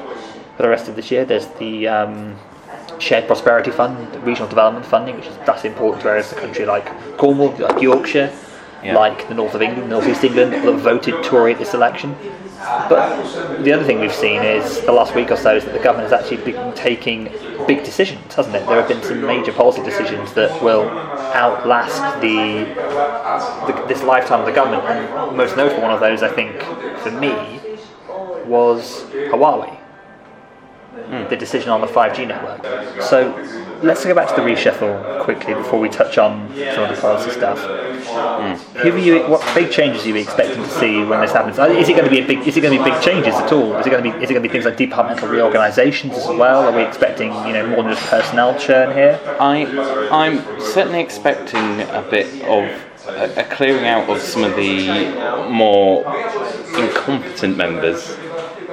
for 0.56 0.62
the 0.62 0.69
rest 0.69 0.88
of 0.88 0.97
this 0.97 1.11
year. 1.11 1.25
There's 1.25 1.47
the 1.59 1.88
um, 1.88 2.37
shared 2.99 3.27
prosperity 3.27 3.71
fund, 3.71 3.97
regional 4.25 4.49
development 4.49 4.87
funding, 4.87 5.17
which 5.17 5.27
is 5.27 5.37
that's 5.47 5.65
important 5.65 6.03
to 6.03 6.09
areas 6.11 6.31
of 6.31 6.37
the 6.37 6.41
country 6.43 6.65
like 6.67 6.87
Cornwall, 7.19 7.50
like 7.59 7.81
Yorkshire, 7.83 8.33
Yeah. 8.83 8.97
like 8.97 9.29
the 9.29 9.35
north 9.35 9.55
of 9.55 9.62
England, 9.62 9.89
north 9.91 10.09
east 10.09 10.25
England, 10.25 10.53
that 10.53 10.75
voted 10.75 11.23
Tory 11.23 11.53
at 11.53 11.59
this 11.59 11.73
election. 11.75 12.17
But 12.89 13.62
the 13.62 13.73
other 13.73 13.85
thing 13.85 14.00
we've 14.00 14.12
seen 14.15 14.43
is 14.43 14.81
the 14.83 14.93
last 14.93 15.15
week 15.15 15.31
or 15.31 15.37
so 15.37 15.55
is 15.56 15.65
that 15.65 15.73
the 15.73 15.81
government 15.83 16.11
has 16.11 16.21
actually 16.21 16.43
been 16.53 16.73
taking 16.75 17.31
big 17.67 17.85
decisions, 17.85 18.35
hasn't 18.35 18.55
it? 18.56 18.67
There 18.67 18.77
have 18.77 18.89
been 18.89 19.03
some 19.03 19.21
major 19.25 19.53
policy 19.53 19.83
decisions 19.83 20.33
that 20.35 20.62
will 20.62 20.88
outlast 21.35 22.21
the, 22.21 22.65
the 23.67 23.85
this 23.88 24.03
lifetime 24.03 24.41
of 24.41 24.47
the 24.47 24.53
government, 24.53 24.83
and 24.85 25.37
most 25.37 25.56
notable 25.56 25.83
one 25.83 25.93
of 25.93 26.00
those, 26.00 26.23
I 26.23 26.28
think, 26.28 26.61
for 26.99 27.11
me, 27.11 27.61
was 28.47 29.05
Huawei. 29.31 29.78
The 30.92 31.37
decision 31.37 31.70
on 31.70 31.80
the 31.80 31.87
5G 31.87 32.28
network. 32.28 33.02
So 33.02 33.32
let's 33.82 34.04
go 34.04 34.14
back 34.14 34.28
to 34.28 34.34
the 34.34 34.42
reshuffle 34.42 35.22
quickly 35.22 35.54
before 35.54 35.80
we 35.80 35.88
touch 35.88 36.18
on 36.18 36.49
some 36.54 36.84
of 36.84 36.94
the 36.94 37.00
policy 37.00 37.30
stuff. 37.30 37.58
Who 38.76 38.92
are 38.92 38.99
you? 38.99 39.22
What 39.22 39.42
big 39.54 39.70
changes 39.70 40.04
are 40.04 40.08
you 40.08 40.16
expecting 40.16 40.62
to 40.62 40.68
see 40.68 41.02
when 41.02 41.20
this 41.20 41.32
happens? 41.32 41.58
Uh, 41.58 41.66
Is 41.68 41.88
it 41.88 41.92
going 41.92 42.04
to 42.04 42.11
be 42.11 42.20
a 42.20 42.26
big? 42.26 42.46
Is 42.46 42.56
it 42.56 42.61
going 42.61 42.76
to 42.76 42.84
be 42.84 42.90
big 42.90 43.00
changes 43.02 43.34
at 43.34 43.50
all? 43.52 43.75
Is 43.76 43.87
it 43.87 43.90
going 43.90 44.04
to 44.04 44.12
be? 44.12 44.16
Is 44.22 44.30
it 44.30 44.34
going 44.34 44.42
to 44.42 44.49
be 44.49 44.52
things 44.52 44.66
like 44.66 44.76
departmental 44.76 45.28
reorganisations 45.28 46.12
as 46.14 46.26
well? 46.26 46.62
Are 46.68 46.76
we 46.76 46.82
expecting 46.82 47.32
you 47.46 47.54
know 47.54 47.66
more 47.68 47.82
than 47.84 47.94
just 47.94 48.06
personnel 48.08 48.58
churn 48.58 48.94
here? 48.94 49.18
I, 49.40 49.64
I'm 50.11 50.61
certainly 50.61 51.00
expecting 51.00 51.80
a 51.82 52.06
bit 52.11 52.42
of 52.42 52.64
a 53.38 53.44
clearing 53.50 53.87
out 53.87 54.11
of 54.11 54.20
some 54.20 54.44
of 54.44 54.56
the 54.56 55.49
more 55.50 56.04
incompetent 56.78 57.56
members 57.56 58.16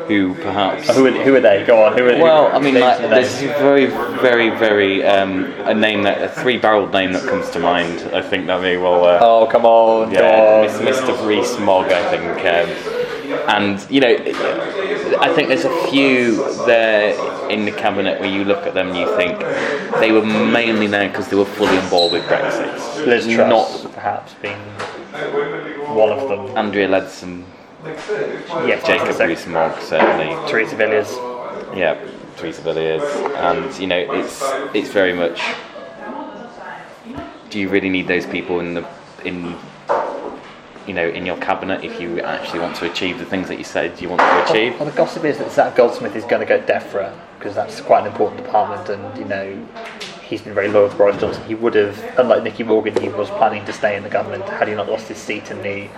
who 0.10 0.34
perhaps. 0.34 0.90
Who 0.96 1.06
are, 1.08 1.12
who 1.12 1.36
are 1.36 1.40
they? 1.40 1.64
Go 1.66 1.84
on. 1.86 1.98
Who 1.98 2.06
are? 2.08 2.14
who- 2.16 2.22
Well, 2.22 2.48
I 2.54 2.60
mean, 2.60 2.80
like, 2.80 3.00
there's 3.00 3.42
a 3.42 3.48
very, 3.60 3.86
very, 3.86 4.50
very 4.50 5.04
um, 5.06 5.46
a 5.66 5.74
name 5.74 6.04
that 6.04 6.22
a 6.22 6.28
three-barreled 6.28 6.92
name 6.92 7.14
that 7.14 7.24
comes 7.30 7.50
to 7.52 7.60
mind. 7.60 8.02
I 8.14 8.22
think 8.22 8.48
that 8.48 8.62
may 8.62 8.76
well. 8.78 9.06
Uh, 9.06 9.20
Oh 9.22 9.48
come 9.48 9.66
on! 9.66 10.12
yeah, 10.12 10.66
Mr. 10.80 11.26
Rees 11.26 11.58
Mogg, 11.60 11.92
I 11.92 12.04
think. 12.12 12.40
Um, 12.46 13.00
and 13.48 13.86
you 13.92 14.02
know, 14.02 14.16
I 15.22 15.32
think 15.36 15.48
there's 15.50 15.66
a 15.66 15.88
few 15.88 16.36
there 16.66 17.14
in 17.50 17.66
the 17.66 17.72
cabinet 17.72 18.20
where 18.20 18.30
you 18.30 18.44
look 18.44 18.66
at 18.66 18.74
them 18.74 18.90
and 18.90 18.98
you 18.98 19.16
think 19.16 19.40
they 20.00 20.12
were 20.12 20.24
mainly 20.26 20.88
there 20.88 21.08
because 21.10 21.28
they 21.30 21.36
were 21.36 21.46
fully 21.46 21.78
on 21.78 21.90
board 21.90 22.14
with 22.14 22.24
Brexit. 22.24 23.06
Liz 23.06 23.26
Truss, 23.26 23.50
Not 23.84 23.94
perhaps 23.94 24.34
being 24.42 24.58
one 25.96 26.10
of 26.12 26.28
them. 26.30 26.58
Andrea 26.58 26.88
Leadsom, 26.88 27.44
Yes, 27.84 28.86
Jacob 28.86 29.18
Rees-Mogg, 29.20 29.82
certainly. 29.82 30.36
Theresa 30.50 30.76
Villiers. 30.76 31.12
Yeah, 31.76 31.98
Theresa 32.36 32.62
Villiers, 32.62 33.04
and 33.36 33.80
you 33.80 33.88
know, 33.88 33.98
it's 33.98 34.42
it's 34.74 34.90
very 34.90 35.14
much. 35.14 35.42
Do 37.50 37.60
you 37.60 37.70
really 37.70 37.90
need 37.90 38.08
those 38.08 38.26
people 38.26 38.60
in 38.60 38.74
the 38.74 38.88
in 39.24 39.56
you 40.88 40.94
know 40.94 41.08
in 41.08 41.26
your 41.26 41.38
cabinet 41.38 41.84
if 41.84 42.00
you 42.02 42.20
actually 42.22 42.60
want 42.60 42.76
to 42.78 42.90
achieve 42.90 43.18
the 43.18 43.26
things 43.26 43.48
that 43.48 43.58
you 43.58 43.64
said 43.64 44.00
you 44.02 44.10
want 44.10 44.22
to 44.22 44.50
achieve? 44.50 44.80
Well, 44.80 44.90
the 44.90 44.96
gossip 44.96 45.24
is 45.24 45.38
that 45.38 45.52
Zac 45.52 45.76
Goldsmith 45.76 46.16
is 46.16 46.26
going 46.26 46.46
to 46.46 46.46
go 46.46 46.60
DEFRA 46.62 47.18
because 47.38 47.56
that's 47.56 47.80
quite 47.80 48.02
an 48.02 48.08
important 48.08 48.44
department, 48.44 48.90
and 48.90 49.18
you 49.18 49.26
know 49.26 49.68
he's 50.22 50.42
been 50.42 50.54
very 50.54 50.68
loyal 50.68 50.90
to 50.90 50.96
Boris 50.96 51.20
Johnson. 51.20 51.44
He 51.46 51.56
would 51.56 51.76
have, 51.76 51.98
unlike 52.20 52.44
Nicky 52.44 52.64
Morgan, 52.64 53.02
he 53.02 53.10
was 53.10 53.30
planning 53.30 53.66
to 53.66 53.74
stay 53.74 53.96
in 53.96 54.04
the 54.04 54.10
government 54.10 54.44
had 54.44 54.68
he 54.68 54.76
not 54.76 54.90
lost 54.90 55.08
his 55.08 55.18
seat 55.18 55.50
in 55.50 55.62
the 55.62 55.90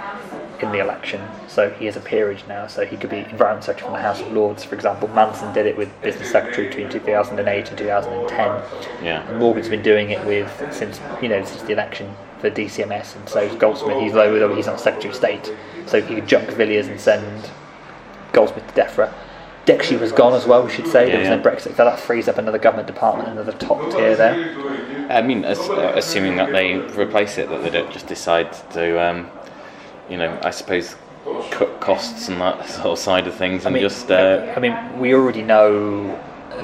in 0.63 0.71
the 0.71 0.79
election, 0.79 1.21
so 1.47 1.69
he 1.69 1.85
has 1.85 1.95
a 1.95 1.99
peerage 1.99 2.43
now. 2.47 2.67
So 2.67 2.85
he 2.85 2.97
could 2.97 3.09
be 3.09 3.17
Environment 3.17 3.63
Secretary 3.63 3.87
from 3.87 3.93
the 3.93 4.01
House 4.01 4.21
of 4.21 4.31
Lords, 4.31 4.63
for 4.63 4.75
example. 4.75 5.07
Mandelson 5.09 5.53
did 5.53 5.65
it 5.65 5.77
with 5.77 5.89
Business 6.01 6.31
Secretary 6.31 6.67
between 6.67 6.89
2008 6.89 7.69
and 7.69 7.77
2010. 7.77 9.05
Yeah. 9.05 9.29
And 9.29 9.39
Morgan's 9.39 9.69
been 9.69 9.81
doing 9.83 10.11
it 10.11 10.25
with 10.25 10.51
since 10.71 10.99
you 11.21 11.29
know 11.29 11.43
since 11.43 11.61
the 11.63 11.73
election 11.73 12.13
for 12.39 12.49
DCMS, 12.49 13.15
and 13.15 13.29
so 13.29 13.39
is 13.41 13.55
Goldsmith. 13.55 14.01
He's 14.01 14.13
low, 14.13 14.37
though 14.39 14.55
he's 14.55 14.65
not 14.65 14.79
Secretary 14.79 15.09
of 15.11 15.15
State, 15.15 15.53
so 15.85 16.01
he 16.01 16.15
could 16.15 16.27
junk 16.27 16.49
Villiers 16.49 16.87
and 16.87 16.99
send 16.99 17.49
Goldsmith 18.33 18.67
to 18.67 18.81
DEFRA. 18.81 19.13
DExEU 19.65 19.99
was 19.99 20.11
gone 20.11 20.33
as 20.33 20.47
well, 20.47 20.63
we 20.63 20.71
should 20.71 20.87
say. 20.87 21.05
Yeah, 21.07 21.17
there 21.17 21.37
was 21.37 21.43
no 21.43 21.51
Brexit, 21.51 21.75
so 21.75 21.85
that 21.85 21.99
frees 21.99 22.27
up 22.27 22.39
another 22.39 22.57
government 22.57 22.87
department, 22.87 23.29
another 23.29 23.51
top 23.51 23.79
tier 23.91 24.15
there. 24.15 24.33
I 25.11 25.21
mean, 25.21 25.45
as, 25.45 25.59
uh, 25.59 25.93
assuming 25.95 26.35
that 26.37 26.51
they 26.51 26.77
replace 26.99 27.37
it, 27.37 27.49
that 27.49 27.61
they 27.61 27.69
don't 27.69 27.91
just 27.91 28.07
decide 28.07 28.53
to, 28.71 28.99
um, 29.01 29.29
you 30.11 30.17
know, 30.17 30.37
I 30.43 30.51
suppose, 30.51 30.95
cut 31.51 31.79
costs 31.79 32.27
and 32.27 32.41
that 32.41 32.67
sort 32.67 32.87
of 32.87 32.99
side 32.99 33.27
of 33.27 33.35
things, 33.35 33.65
and 33.65 33.73
mean, 33.73 33.81
just 33.81 34.11
uh, 34.11 34.53
I 34.55 34.59
mean, 34.59 34.75
we 34.99 35.13
already 35.13 35.41
know 35.41 36.19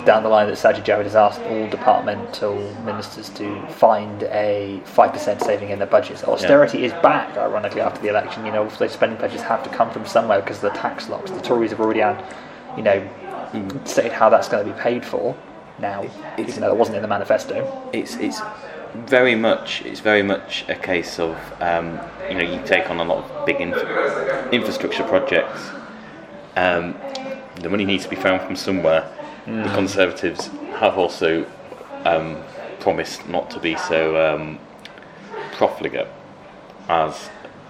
down 0.06 0.22
the 0.22 0.30
line 0.30 0.48
that 0.48 0.58
Sajid 0.58 0.84
Javid 0.84 1.04
has 1.04 1.16
asked 1.16 1.40
all 1.42 1.68
departmental 1.70 2.56
ministers 2.84 3.30
to 3.30 3.68
find 3.68 4.24
a 4.24 4.82
5% 4.86 5.42
saving 5.42 5.70
in 5.70 5.80
their 5.80 5.88
budgets. 5.88 6.24
Austerity 6.24 6.86
is 6.86 6.92
back, 6.94 7.36
ironically, 7.38 7.82
after 7.82 8.02
the 8.02 8.10
election. 8.10 8.46
You 8.46 8.52
know, 8.52 8.68
those 8.70 8.92
spending 8.92 9.18
pledges 9.18 9.42
have 9.42 9.64
to 9.64 9.70
come 9.70 9.90
from 9.90 10.06
somewhere 10.06 10.42
because 10.42 10.58
of 10.58 10.74
the 10.74 10.78
tax 10.80 11.10
locks. 11.10 11.32
The 11.32 11.42
Tories 11.42 11.72
have 11.72 11.80
already 11.80 12.02
had, 12.02 12.24
you 12.76 12.84
know, 12.84 13.08
stated 13.86 14.12
how 14.12 14.30
that's 14.30 14.50
going 14.50 14.68
to 14.68 14.74
be 14.74 14.80
paid 14.80 15.06
for 15.06 15.36
now, 15.80 16.06
even 16.38 16.60
though 16.62 16.72
it 16.72 16.78
wasn't 16.78 16.98
in 16.98 17.02
the 17.02 17.08
manifesto. 17.08 17.90
it's 17.94 18.16
it's 18.18 18.42
very 18.94 19.36
much 19.36 19.82
it's 19.84 20.00
very 20.00 20.24
much 20.24 20.66
a 20.68 20.76
case 20.76 21.20
of 21.20 21.36
um, 21.62 22.00
you 22.30 22.36
know 22.36 22.44
you 22.44 22.62
take 22.66 22.90
on 22.90 23.00
a 23.00 23.04
lot 23.04 23.24
of 23.24 23.46
big 23.46 23.62
inf- 23.62 24.54
infrastructure 24.54 25.04
projects. 25.04 25.70
Um, 26.56 26.96
the 27.62 27.70
money 27.70 27.86
needs 27.86 28.04
to 28.04 28.10
be 28.10 28.16
found 28.16 28.42
from 28.42 28.56
somewhere. 28.56 29.12
The 29.46 29.70
Conservatives 29.74 30.48
have 30.80 30.98
also 30.98 31.46
um, 32.04 32.44
promised 32.80 33.30
not 33.30 33.50
to 33.52 33.60
be 33.60 33.78
so 33.78 34.36
um, 34.36 34.60
profligate 35.54 36.08
as 36.90 37.30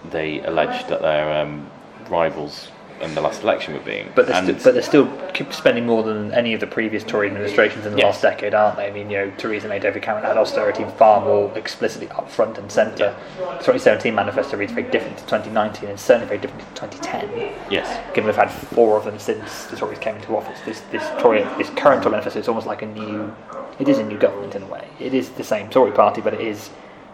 they 0.09 0.41
alleged 0.41 0.87
that 0.89 1.01
their 1.01 1.41
um, 1.41 1.69
rivals 2.09 2.69
in 3.01 3.13
the 3.15 3.21
last 3.21 3.43
election 3.43 3.73
were 3.73 3.79
being. 3.81 4.09
But 4.15 4.27
they're, 4.27 4.35
And 4.37 4.47
sti- 4.47 4.63
but 4.63 4.73
they're 4.73 4.81
still 4.83 5.07
keep 5.33 5.53
spending 5.53 5.85
more 5.85 6.03
than 6.03 6.33
any 6.33 6.53
of 6.53 6.59
the 6.59 6.67
previous 6.67 7.03
Tory 7.03 7.27
administrations 7.27 7.85
in 7.85 7.93
the 7.93 7.97
Yes. 7.99 8.05
last 8.15 8.21
decade, 8.23 8.53
aren't 8.53 8.77
they? 8.77 8.87
I 8.87 8.91
mean, 8.91 9.09
you 9.09 9.17
know, 9.17 9.31
Theresa 9.37 9.67
May, 9.67 9.79
David 9.79 10.01
Cameron 10.01 10.25
had 10.25 10.37
austerity 10.37 10.83
far 10.97 11.21
more 11.21 11.51
explicitly 11.55 12.09
up 12.09 12.29
front 12.29 12.57
and 12.57 12.71
centre. 12.71 13.13
The 13.37 13.43
2017 13.59 14.13
manifesto 14.15 14.57
reads 14.57 14.71
very 14.71 14.89
different 14.89 15.17
to 15.19 15.23
2019 15.25 15.89
and 15.89 15.99
certainly 15.99 16.27
very 16.27 16.39
different 16.39 16.63
to 16.75 16.81
2010. 16.87 17.51
yes, 17.69 17.87
Given 18.13 18.25
we've 18.27 18.35
had 18.35 18.49
four 18.51 18.97
of 18.97 19.05
them 19.05 19.19
since 19.19 19.65
the 19.65 19.75
Tories 19.75 19.99
came 19.99 20.15
into 20.15 20.35
office, 20.35 20.59
this 20.65 20.81
this 20.91 21.03
Tory 21.19 21.43
this 21.57 21.69
current 21.71 22.01
Tory 22.03 22.11
manifesto 22.11 22.39
is 22.39 22.47
almost 22.47 22.67
like 22.67 22.81
a 22.81 22.87
new. 22.87 23.33
It 23.79 23.87
is 23.87 23.99
a 23.99 24.03
new 24.03 24.17
government 24.17 24.55
in 24.55 24.63
a 24.63 24.67
way. 24.67 24.87
It 24.99 25.13
is 25.13 25.29
the 25.29 25.43
same 25.43 25.69
Tory 25.69 25.91
party, 25.91 26.19
but 26.21 26.33
it 26.33 26.41
is 26.41 26.71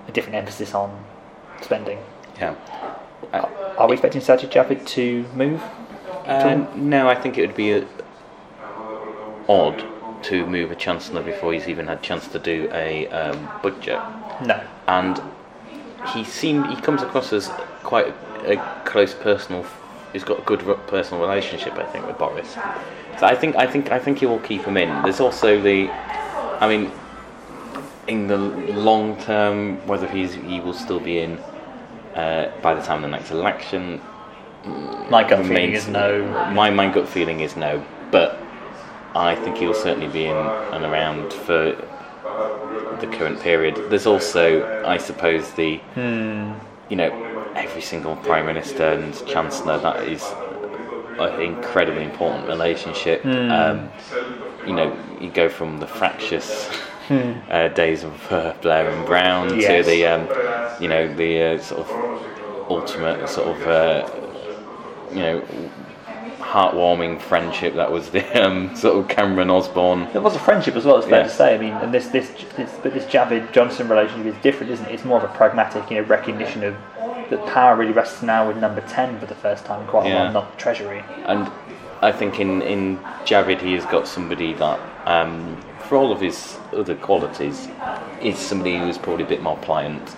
a 0.07 0.11
different 0.11 0.35
emphasis 0.35 0.73
on 0.73 1.03
spending. 1.61 1.97
yeah. 2.39 2.55
Uh, 3.31 3.47
Are 3.77 3.87
we 3.87 3.93
expecting 3.93 4.21
Sajid 4.21 4.51
Javid 4.51 4.85
to 4.87 5.25
move? 5.35 5.61
Um, 6.25 6.89
no, 6.89 7.07
I 7.09 7.15
think 7.15 7.37
it 7.37 7.41
would 7.41 7.55
be 7.55 7.73
uh 7.73 7.85
odd 9.49 9.83
to 10.23 10.45
move 10.45 10.71
a 10.71 10.75
chancellor 10.75 11.21
before 11.21 11.53
he's 11.53 11.67
even 11.67 11.87
had 11.87 11.97
a 11.97 12.01
chance 12.01 12.27
to 12.29 12.39
do 12.39 12.69
a 12.71 13.07
um, 13.07 13.49
budget. 13.61 13.99
No. 14.45 14.63
And 14.87 15.21
he 16.13 16.23
seemed 16.23 16.67
he 16.67 16.75
comes 16.77 17.01
across 17.01 17.33
as 17.33 17.49
quite 17.83 18.13
a 18.45 18.57
close 18.85 19.13
personal. 19.13 19.65
He's 20.11 20.23
got 20.23 20.39
a 20.39 20.43
good 20.43 20.61
personal 20.87 21.21
relationship, 21.21 21.73
I 21.73 21.85
think, 21.85 22.07
with 22.07 22.17
Boris. 22.17 22.53
So 23.19 23.25
I 23.25 23.35
think 23.35 23.55
I 23.55 23.67
think 23.67 23.91
I 23.91 23.99
think 23.99 24.19
he 24.19 24.25
will 24.25 24.39
keep 24.39 24.63
him 24.63 24.77
in. 24.77 24.89
There's 25.03 25.19
also 25.19 25.61
the, 25.61 25.89
I 25.89 26.67
mean, 26.67 26.91
in 28.07 28.27
the 28.27 28.37
long 28.37 29.17
term, 29.21 29.85
whether 29.87 30.07
he's 30.07 30.35
he 30.35 30.59
will 30.59 30.73
still 30.73 30.99
be 30.99 31.19
in 31.19 31.37
uh, 32.15 32.51
by 32.61 32.73
the 32.73 32.81
time 32.81 32.97
of 33.03 33.09
the 33.09 33.17
next 33.17 33.31
election, 33.31 34.01
My 35.09 35.23
gut 35.23 35.45
feeling 35.45 35.73
is 35.73 35.87
no. 35.87 36.25
My 36.53 36.69
my 36.69 36.87
gut 36.89 37.07
feeling 37.07 37.41
is 37.41 37.55
no, 37.57 37.83
but 38.11 38.39
I 39.15 39.35
think 39.35 39.57
he'll 39.57 39.73
certainly 39.73 40.07
be 40.07 40.25
in 40.25 40.35
and 40.73 40.85
around 40.85 41.33
for 41.33 41.75
the 43.01 43.07
current 43.07 43.41
period. 43.41 43.75
There's 43.89 44.05
also, 44.07 44.83
I 44.85 44.97
suppose, 44.97 45.51
the 45.51 45.79
you 46.89 46.95
know 46.95 47.11
every 47.55 47.81
single 47.81 48.15
prime 48.17 48.45
minister 48.45 48.83
and 48.83 49.13
chancellor 49.27 49.77
that 49.79 50.03
is 50.07 50.23
an 51.19 51.41
incredibly 51.41 52.03
important 52.03 52.47
relationship. 52.47 53.23
Um, 53.25 53.89
you 54.65 54.73
know, 54.73 54.97
you 55.19 55.29
go 55.29 55.49
from 55.49 55.79
the 55.79 55.87
fractious. 55.87 56.69
Uh, 57.09 57.67
days 57.69 58.03
of 58.03 58.31
uh, 58.31 58.53
Blair 58.61 58.89
and 58.89 59.05
Brown 59.05 59.49
to 59.49 59.83
the 59.83 60.05
um, 60.05 60.27
you 60.81 60.87
know 60.87 61.13
the 61.13 61.41
uh, 61.55 61.59
sort 61.59 61.87
of 61.87 62.69
ultimate 62.69 63.27
sort 63.27 63.47
of 63.49 63.67
uh, 63.67 64.09
you 65.11 65.19
know 65.21 65.41
heartwarming 66.39 67.19
friendship 67.19 67.73
that 67.75 67.91
was 67.91 68.09
the 68.11 68.23
um, 68.45 68.73
sort 68.83 68.97
of 68.97 69.07
Cameron 69.09 69.49
Osborne. 69.49 70.07
There 70.13 70.21
was 70.21 70.35
a 70.35 70.39
friendship 70.39 70.75
as 70.75 70.85
well. 70.85 70.97
It's 70.97 71.07
fair 71.07 71.19
Yeah. 71.21 71.23
to 71.27 71.29
say. 71.29 71.55
I 71.55 71.57
mean, 71.57 71.73
and 71.73 71.93
this 71.93 72.07
this 72.07 72.29
this 72.55 72.71
but 72.81 72.93
this 72.93 73.05
Javid 73.05 73.51
Johnson 73.51 73.87
relationship 73.89 74.35
is 74.35 74.41
different, 74.41 74.71
isn't 74.71 74.85
it? 74.87 74.93
It's 74.93 75.05
more 75.05 75.17
of 75.17 75.23
a 75.29 75.33
pragmatic, 75.33 75.89
you 75.89 75.97
know, 75.97 76.03
recognition 76.03 76.63
of 76.63 76.75
that 77.29 77.45
power 77.47 77.75
really 77.75 77.91
rests 77.93 78.21
now 78.21 78.47
with 78.47 78.57
number 78.57 78.81
ten 78.81 79.19
for 79.19 79.25
the 79.25 79.35
first 79.35 79.65
time 79.65 79.81
in 79.81 79.87
quite 79.87 80.05
a 80.05 80.09
Yeah. 80.09 80.23
while, 80.23 80.31
not 80.33 80.51
the 80.51 80.57
Treasury. 80.57 81.03
And 81.25 81.51
I 82.01 82.11
think 82.11 82.39
in, 82.39 82.61
in 82.61 82.97
Javid 83.25 83.61
he 83.61 83.73
has 83.73 83.85
got 83.85 84.07
somebody 84.07 84.53
that, 84.53 84.79
um, 85.05 85.57
for 85.93 85.97
all 85.97 86.11
of 86.11 86.19
his 86.19 86.57
other 86.75 86.95
qualities, 86.95 87.69
is 88.19 88.39
somebody 88.39 88.79
who 88.79 88.87
is 88.87 88.97
probably 88.97 89.23
a 89.23 89.27
bit 89.27 89.43
more 89.43 89.55
pliant 89.57 90.15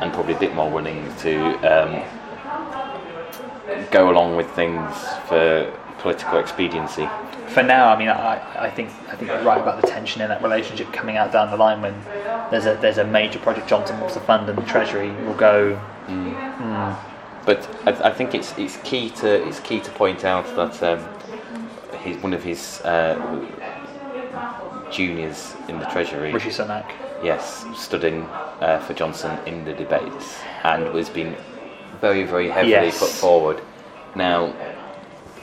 and 0.00 0.12
probably 0.12 0.34
a 0.34 0.38
bit 0.40 0.52
more 0.56 0.68
willing 0.68 1.06
to 1.18 1.54
um, 1.58 2.02
go 3.92 4.10
along 4.10 4.34
with 4.34 4.50
things 4.56 4.92
for 5.28 5.72
political 5.98 6.40
expediency. 6.40 7.08
For 7.46 7.62
now, 7.62 7.94
I 7.94 7.96
mean, 7.96 8.08
I, 8.08 8.64
I 8.64 8.70
think 8.70 8.90
I 9.08 9.14
think 9.14 9.30
you're 9.30 9.40
right 9.42 9.60
about 9.60 9.80
the 9.80 9.86
tension 9.86 10.20
in 10.20 10.30
that 10.30 10.42
relationship 10.42 10.92
coming 10.92 11.16
out 11.16 11.30
down 11.30 11.52
the 11.52 11.56
line 11.56 11.80
when 11.80 11.94
there's 12.50 12.66
a 12.66 12.76
there's 12.80 12.98
a 12.98 13.04
major 13.04 13.38
project 13.38 13.68
Johnson 13.68 14.00
wants 14.00 14.14
to 14.14 14.20
fund 14.20 14.48
and 14.48 14.58
the 14.58 14.62
Treasury 14.62 15.10
will 15.26 15.34
go. 15.34 15.80
But 17.46 17.68
I, 17.86 18.08
I 18.08 18.12
think 18.12 18.34
it's 18.34 18.52
it's 18.58 18.78
key 18.78 19.10
to 19.10 19.46
it's 19.46 19.60
key 19.60 19.78
to 19.78 19.90
point 19.92 20.24
out 20.24 20.44
that 20.56 20.82
um, 20.82 21.08
he's 22.02 22.16
one 22.16 22.34
of 22.34 22.42
his 22.42 22.80
uh, 22.80 23.14
juniors 24.90 25.54
in 25.68 25.78
the 25.78 25.86
Treasury. 25.86 26.32
Rishi 26.32 26.50
Sunak. 26.50 26.90
yes, 27.22 27.64
stood 27.76 28.04
in 28.04 28.22
uh, 28.60 28.82
for 28.86 28.94
Johnson 28.94 29.38
in 29.46 29.64
the 29.64 29.72
debates 29.74 30.38
and 30.64 30.92
was 30.92 31.08
being 31.08 31.36
very, 32.00 32.24
very 32.24 32.48
heavily 32.48 32.70
Yes. 32.72 32.98
put 32.98 33.08
forward. 33.10 33.60
Now, 34.14 34.54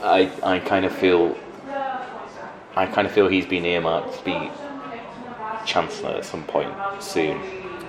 I, 0.02 0.32
I 0.44 0.60
kind 0.60 0.86
of 0.86 0.92
feel, 0.96 1.38
I 2.76 2.86
kind 2.86 3.08
of 3.08 3.14
feel 3.14 3.28
he's 3.28 3.46
been 3.46 3.66
earmarked 3.66 4.18
to 4.20 4.26
be 4.26 4.52
chancellor 5.66 6.12
at 6.12 6.26
some 6.26 6.44
point 6.44 6.74
soon. 7.00 7.38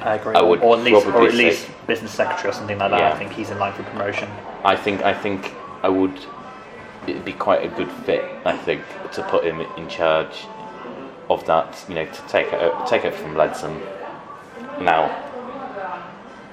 I 0.00 0.14
agree. 0.14 0.34
I 0.34 0.42
would 0.42 0.60
or 0.60 0.76
at 0.76 0.82
least, 0.84 1.06
or 1.06 1.26
at 1.26 1.34
least 1.34 1.68
business 1.86 2.12
secretary 2.12 2.50
or 2.50 2.52
something 2.52 2.78
like 2.78 2.90
that. 2.90 3.00
Yeah. 3.00 3.12
I 3.12 3.18
think 3.18 3.32
he's 3.32 3.50
in 3.50 3.58
line 3.58 3.72
for 3.72 3.82
promotion. 3.84 4.28
I 4.64 4.76
think, 4.76 5.02
I 5.02 5.14
think 5.14 5.52
I 5.82 5.88
would. 5.88 6.18
It'd 7.06 7.24
be 7.24 7.32
quite 7.32 7.64
a 7.64 7.68
good 7.68 7.90
fit, 8.04 8.24
I 8.44 8.56
think, 8.56 8.82
to 9.12 9.22
put 9.24 9.44
him 9.44 9.60
in 9.60 9.88
charge 9.88 10.46
of 11.28 11.44
that. 11.46 11.84
You 11.88 11.94
know, 11.96 12.06
to 12.06 12.22
take 12.28 12.52
it, 12.52 12.72
take 12.86 13.04
it 13.04 13.14
from 13.14 13.34
Leadsom. 13.34 13.80
Now, 14.80 15.24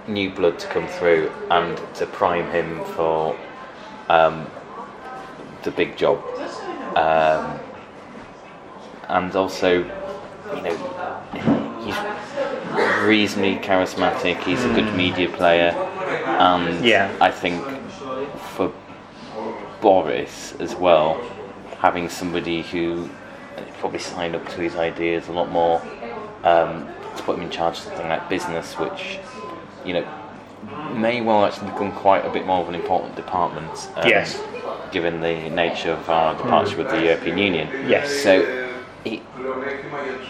new 0.07 0.29
blood 0.29 0.59
to 0.59 0.67
come 0.67 0.87
through 0.87 1.31
and 1.49 1.77
to 1.95 2.05
prime 2.05 2.49
him 2.51 2.83
for 2.95 3.37
um, 4.09 4.47
the 5.63 5.71
big 5.71 5.97
job. 5.97 6.23
Um, 6.95 7.59
and 9.09 9.35
also, 9.35 9.79
you 10.55 10.61
know, 10.61 10.75
he's 11.83 13.03
reasonably 13.03 13.55
charismatic, 13.57 14.41
he's 14.43 14.63
a 14.63 14.73
good 14.73 14.93
media 14.95 15.29
player, 15.29 15.71
and 15.71 16.83
Yeah. 16.85 17.11
I 17.19 17.31
think 17.31 17.63
for 18.55 18.71
Boris 19.81 20.53
as 20.59 20.75
well, 20.75 21.21
having 21.79 22.09
somebody 22.09 22.61
who 22.61 23.09
probably 23.83 23.99
signed 23.99 24.33
up 24.33 24.47
to 24.47 24.61
his 24.61 24.77
ideas 24.77 25.27
a 25.27 25.31
lot 25.33 25.51
more, 25.51 25.81
um, 26.45 26.87
to 27.17 27.23
put 27.23 27.35
him 27.37 27.43
in 27.43 27.49
charge 27.49 27.77
of 27.79 27.83
something 27.83 28.07
like 28.07 28.29
business, 28.29 28.79
which, 28.79 29.19
you 29.83 29.91
know, 29.91 30.07
may 30.93 31.19
well 31.19 31.43
actually 31.43 31.69
become 31.69 31.91
quite 31.91 32.25
a 32.25 32.29
bit 32.29 32.45
more 32.45 32.61
of 32.61 32.69
an 32.69 32.75
important 32.75 33.13
department. 33.17 33.69
um, 33.97 34.07
Yes. 34.07 34.41
Given 34.93 35.19
the 35.19 35.49
nature 35.49 35.91
of 35.91 36.09
our 36.09 36.33
departure 36.37 36.77
with 36.77 36.91
the 36.91 37.03
European 37.03 37.37
Union. 37.37 37.67
Yes. 37.89 38.09
So, 38.23 38.33
it, 39.03 39.21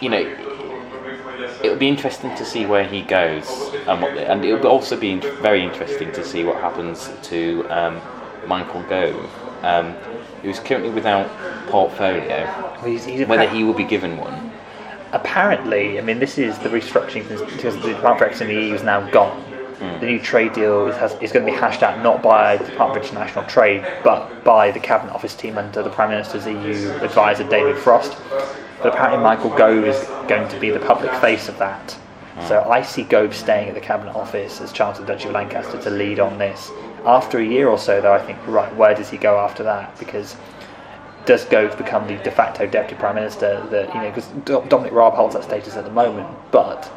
you 0.01 0.09
know, 0.09 0.25
it'll 1.61 1.77
be 1.77 1.89
interesting 1.89 2.35
to 2.35 2.43
see 2.43 2.65
where 2.65 2.85
he 2.85 3.03
goes, 3.03 3.45
and 3.87 4.01
what, 4.01 4.17
and 4.17 4.43
it'll 4.43 4.65
also 4.65 4.99
be 4.99 5.19
very 5.19 5.61
interesting 5.63 6.11
to 6.13 6.23
see 6.25 6.43
what 6.43 6.55
happens 6.59 7.11
to 7.29 7.67
um, 7.69 8.01
Michael 8.47 8.81
Gove, 8.89 9.29
um, 9.61 9.93
who's 10.43 10.59
currently 10.59 10.91
without 10.91 11.27
portfolio. 11.67 12.45
Well, 12.45 12.83
he's, 12.85 13.05
he's 13.05 13.27
Whether 13.27 13.49
he 13.49 13.63
will 13.63 13.73
be 13.73 13.85
given 13.85 14.17
one. 14.17 14.51
apparently, 15.13 15.97
I 15.97 16.01
mean, 16.01 16.19
this 16.19 16.37
is 16.37 16.59
the 16.59 16.69
restructuring 16.69 17.27
because 17.29 17.75
the 17.77 17.93
Department 17.93 18.19
for 18.19 18.25
Brexit 18.25 18.41
in 18.41 18.47
the 18.47 18.53
EU 18.67 18.73
is 18.73 18.83
now 18.83 19.09
gone. 19.09 19.41
Hmm. 19.41 19.99
The 19.99 20.05
new 20.05 20.19
trade 20.19 20.53
deal 20.53 20.87
is, 20.87 20.95
has, 20.97 21.13
is 21.21 21.31
going 21.31 21.45
to 21.45 21.51
be 21.51 21.57
hashed 21.57 21.81
out 21.81 22.03
not 22.03 22.21
by 22.21 22.57
the 22.57 22.65
Department 22.65 23.03
of 23.03 23.09
International 23.09 23.45
Trade, 23.45 23.85
but 24.03 24.43
by 24.43 24.71
the 24.71 24.79
Cabinet 24.79 25.13
Office 25.13 25.35
team 25.35 25.57
under 25.57 25.81
the 25.81 25.89
Prime 25.89 26.09
Minister's 26.09 26.45
EU 26.45 26.91
advisor 27.01 27.47
David 27.49 27.77
Frost. 27.77 28.17
But 28.81 28.93
apparently, 28.93 29.23
Michael 29.23 29.49
Gove 29.51 29.85
is 29.85 29.97
going 30.27 30.49
to 30.49 30.59
be 30.59 30.69
the 30.69 30.79
public 30.79 31.13
face 31.15 31.47
of 31.47 31.57
that. 31.59 31.91
Hmm. 31.91 32.47
So 32.47 32.61
I 32.63 32.81
see 32.81 33.03
Gove 33.03 33.35
staying 33.35 33.69
at 33.69 33.75
the 33.75 33.81
Cabinet 33.81 34.15
Office 34.15 34.59
as 34.61 34.73
Chancellor 34.73 35.05
Duchy 35.05 35.29
of 35.29 35.33
Lancaster 35.33 35.81
to 35.81 35.89
lead 35.89 36.19
on 36.19 36.37
this. 36.37 36.69
After 37.05 37.39
a 37.39 37.45
year 37.45 37.67
or 37.67 37.77
so, 37.77 37.99
though, 37.99 38.13
I 38.13 38.25
think, 38.25 38.39
right, 38.47 38.73
where 38.75 38.95
does 38.95 39.09
he 39.09 39.17
go 39.17 39.39
after 39.39 39.63
that? 39.63 39.97
Because 39.99 40.37
does 41.25 41.45
Gove 41.45 41.77
become 41.77 42.07
the 42.07 42.15
de 42.17 42.31
facto 42.31 42.65
deputy 42.67 42.95
prime 42.95 43.15
minister? 43.15 43.65
That 43.69 43.93
you 43.93 44.01
know, 44.01 44.09
because 44.09 44.27
Dominic 44.69 44.93
Raab 44.93 45.13
holds 45.13 45.35
that 45.35 45.43
status 45.43 45.75
at 45.75 45.85
the 45.85 45.91
moment. 45.91 46.27
But 46.51 46.91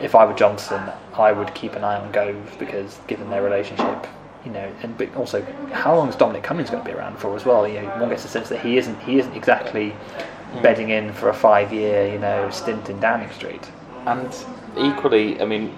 if 0.00 0.14
I 0.14 0.24
were 0.24 0.34
Johnson, 0.34 0.90
I 1.14 1.32
would 1.32 1.54
keep 1.54 1.74
an 1.74 1.84
eye 1.84 1.98
on 2.00 2.10
Gove 2.12 2.56
because 2.58 2.98
given 3.06 3.30
their 3.30 3.42
relationship, 3.42 4.06
you 4.44 4.50
know, 4.52 4.72
and 4.82 4.96
but 4.96 5.14
also 5.16 5.42
how 5.72 5.96
long 5.96 6.08
is 6.08 6.16
Dominic 6.16 6.42
Cummings 6.42 6.70
going 6.70 6.82
to 6.82 6.88
be 6.88 6.96
around 6.96 7.18
for 7.18 7.34
as 7.36 7.44
well? 7.44 7.66
You 7.66 7.82
know, 7.82 7.88
one 7.98 8.08
gets 8.08 8.22
the 8.22 8.28
sense 8.28 8.48
that 8.48 8.60
he 8.60 8.76
isn't 8.76 8.98
he 9.00 9.18
isn't 9.18 9.34
exactly 9.34 9.90
hmm. 9.90 10.62
bedding 10.62 10.90
in 10.90 11.12
for 11.12 11.28
a 11.28 11.34
five 11.34 11.72
year 11.72 12.06
you 12.12 12.18
know 12.18 12.48
stint 12.50 12.88
in 12.88 13.00
Downing 13.00 13.30
Street. 13.32 13.68
And 14.06 14.32
equally, 14.78 15.40
I 15.40 15.46
mean, 15.46 15.76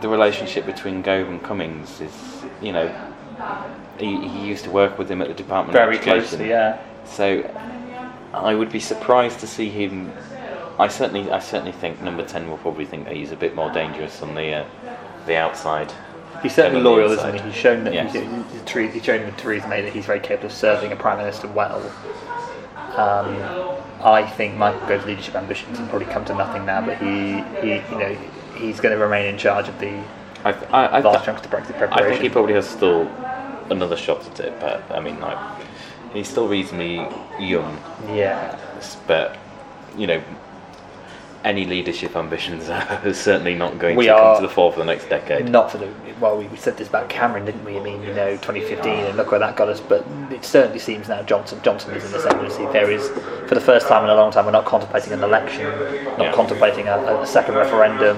the 0.00 0.08
relationship 0.08 0.66
between 0.66 1.02
Gove 1.02 1.28
and 1.28 1.42
Cummings 1.42 2.00
is, 2.00 2.42
you 2.62 2.72
know, 2.72 2.88
he, 3.98 4.28
he 4.28 4.46
used 4.46 4.64
to 4.64 4.70
work 4.70 4.98
with 4.98 5.10
him 5.10 5.20
at 5.22 5.28
the 5.28 5.34
Department 5.34 5.72
Very 5.72 5.96
of 5.96 6.02
Education. 6.02 6.28
closely, 6.38 6.48
yeah. 6.48 6.78
So 7.04 7.42
I 8.32 8.54
would 8.54 8.70
be 8.72 8.80
surprised 8.80 9.40
to 9.40 9.46
see 9.46 9.68
him. 9.68 10.12
I 10.78 10.88
certainly, 10.88 11.30
I 11.30 11.38
certainly 11.38 11.72
think 11.72 12.02
number 12.02 12.24
ten 12.24 12.50
will 12.50 12.58
probably 12.58 12.84
think 12.84 13.04
that 13.04 13.14
he's 13.14 13.30
a 13.30 13.36
bit 13.36 13.54
more 13.54 13.70
dangerous 13.70 14.22
on 14.22 14.34
the 14.34 14.52
uh, 14.54 14.64
the 15.26 15.36
outside. 15.36 15.92
He's 16.42 16.54
certainly 16.54 16.80
than 16.82 16.86
on 16.92 16.98
the 16.98 17.02
loyal, 17.06 17.12
isn't 17.12 17.34
he? 17.34 17.40
He's 17.42 17.54
shown 17.54 17.84
that 17.84 17.94
Yes. 17.94 18.12
he's, 18.12 18.22
he's, 18.74 18.92
he's 18.92 19.04
shown 19.04 19.24
with 19.24 19.36
Theresa 19.36 19.68
May 19.68 19.82
that 19.82 19.92
he's 19.92 20.04
very 20.04 20.20
capable 20.20 20.46
of 20.46 20.52
serving 20.52 20.90
a 20.92 20.96
prime 20.96 21.18
minister 21.18 21.46
well. 21.48 21.80
Um, 22.96 23.36
I 24.02 24.22
think 24.26 24.56
Michael 24.56 24.86
Gove's 24.86 25.06
leadership 25.06 25.34
ambitions 25.34 25.78
have 25.78 25.88
probably 25.88 26.06
come 26.06 26.24
to 26.26 26.34
nothing 26.34 26.66
now, 26.66 26.84
but 26.84 26.98
he, 26.98 27.42
he 27.60 27.76
you 27.90 27.98
know, 27.98 28.16
he's 28.56 28.80
going 28.80 28.94
to 28.96 29.02
remain 29.02 29.26
in 29.26 29.38
charge 29.38 29.68
of 29.68 29.78
the 29.80 30.02
I, 30.44 30.52
th- 30.52 30.70
I, 30.70 30.86
I, 30.86 31.00
last 31.00 31.24
th- 31.24 31.24
chunks 31.24 31.44
of 31.46 31.50
Brexit 31.50 31.78
preparation. 31.78 32.04
I 32.04 32.08
think 32.10 32.22
he 32.22 32.28
probably 32.28 32.52
has 32.52 32.68
still 32.68 33.10
another 33.70 33.96
shot 33.96 34.26
at 34.26 34.40
it, 34.40 34.60
but 34.60 34.84
I 34.90 35.00
mean, 35.00 35.18
like, 35.20 35.38
he's 36.12 36.28
still 36.28 36.48
reasonably 36.48 37.06
young, 37.40 37.78
yeah, 38.08 38.58
but 39.06 39.38
you 39.96 40.06
know. 40.06 40.22
Any 41.44 41.66
leadership 41.66 42.16
ambitions 42.16 42.70
are 42.70 43.12
certainly 43.14 43.54
not 43.54 43.78
going 43.78 43.96
We 43.96 44.06
to 44.06 44.14
come 44.14 44.36
to 44.36 44.42
the 44.42 44.48
fore 44.48 44.72
for 44.72 44.78
the 44.78 44.84
next 44.86 45.10
decade. 45.10 45.48
not 45.50 45.70
for 45.70 45.76
the 45.78 45.88
well, 46.20 46.38
we, 46.38 46.56
said 46.56 46.76
this 46.78 46.88
about 46.88 47.08
Cameron, 47.10 47.44
didn't 47.44 47.64
we? 47.64 47.76
I 47.76 47.82
mean, 47.82 48.00
you 48.02 48.14
know, 48.14 48.30
2015, 48.36 48.86
and 48.90 49.16
look 49.16 49.30
where 49.30 49.40
that 49.40 49.56
got 49.56 49.68
us. 49.68 49.80
But 49.80 50.06
it 50.30 50.44
certainly 50.44 50.78
seems 50.78 51.08
now 51.08 51.22
Johnson 51.22 51.60
Johnson 51.62 51.92
is 51.94 52.04
in 52.04 52.12
the 52.12 52.18
ascendancy. 52.18 52.64
There 52.72 52.90
is, 52.90 53.08
for 53.48 53.54
the 53.54 53.60
first 53.60 53.88
time 53.88 54.04
in 54.04 54.10
a 54.10 54.14
long 54.14 54.30
time, 54.32 54.46
we're 54.46 54.52
not 54.52 54.64
contemplating 54.64 55.12
an 55.12 55.22
election, 55.22 55.64
not 56.04 56.18
Yeah. 56.20 56.32
contemplating 56.32 56.86
a, 56.88 56.96
a 57.20 57.26
second 57.26 57.56
referendum. 57.56 58.16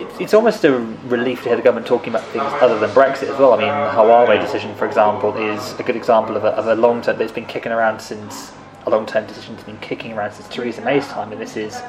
It's, 0.00 0.20
it's 0.20 0.34
almost 0.34 0.64
a 0.64 0.72
relief 1.08 1.42
to 1.42 1.48
hear 1.48 1.56
the 1.56 1.62
government 1.62 1.86
talking 1.86 2.14
about 2.14 2.26
things 2.28 2.44
other 2.62 2.78
than 2.78 2.90
Brexit 2.90 3.24
as 3.28 3.38
well. 3.38 3.52
I 3.52 3.58
mean, 3.58 3.66
the 3.68 3.90
Huawei 4.00 4.40
decision, 4.40 4.74
for 4.76 4.86
example, 4.86 5.36
is 5.36 5.78
a 5.78 5.82
good 5.82 5.96
example 5.96 6.36
of 6.36 6.44
a, 6.44 6.48
of 6.50 6.66
a 6.68 6.76
long 6.76 7.02
term 7.02 7.18
that's 7.18 7.32
been 7.32 7.46
kicking 7.46 7.72
around 7.72 8.00
since 8.00 8.52
a 8.86 8.90
long 8.90 9.06
term 9.06 9.26
decision 9.26 9.54
that's 9.54 9.66
been 9.66 9.78
kicking 9.78 10.12
around 10.12 10.32
since 10.32 10.48
Theresa 10.48 10.80
May's 10.82 11.06
time, 11.08 11.32
and 11.32 11.40
this 11.40 11.56
is 11.56 11.80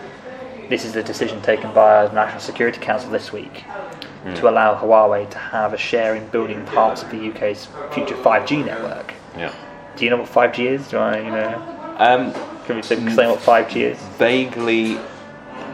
this 0.69 0.85
is 0.85 0.95
a 0.95 1.03
decision 1.03 1.41
taken 1.41 1.73
by 1.73 2.05
the 2.07 2.13
National 2.13 2.39
Security 2.39 2.79
Council 2.79 3.09
this 3.09 3.31
week 3.33 3.63
to 4.35 4.49
allow 4.49 4.79
Huawei 4.79 5.27
to 5.31 5.37
have 5.39 5.73
a 5.73 5.77
share 5.77 6.13
in 6.15 6.27
building 6.27 6.63
parts 6.65 7.01
of 7.01 7.09
the 7.09 7.29
UK's 7.29 7.67
future 7.91 8.15
5G 8.15 8.63
network. 8.65 9.13
Yeah. 9.35 9.51
Do 9.95 10.03
you 10.05 10.11
know 10.11 10.17
what 10.17 10.29
5G 10.29 10.65
is? 10.65 10.87
Do 10.89 10.97
I, 10.97 11.17
you 11.17 11.31
know? 11.31 11.95
Um, 11.97 12.33
Can 12.65 12.75
we 12.75 12.81
say, 12.83 13.01
explain 13.01 13.29
what 13.29 13.39
5G 13.39 13.77
is? 13.77 13.97
vaguely, 14.19 14.99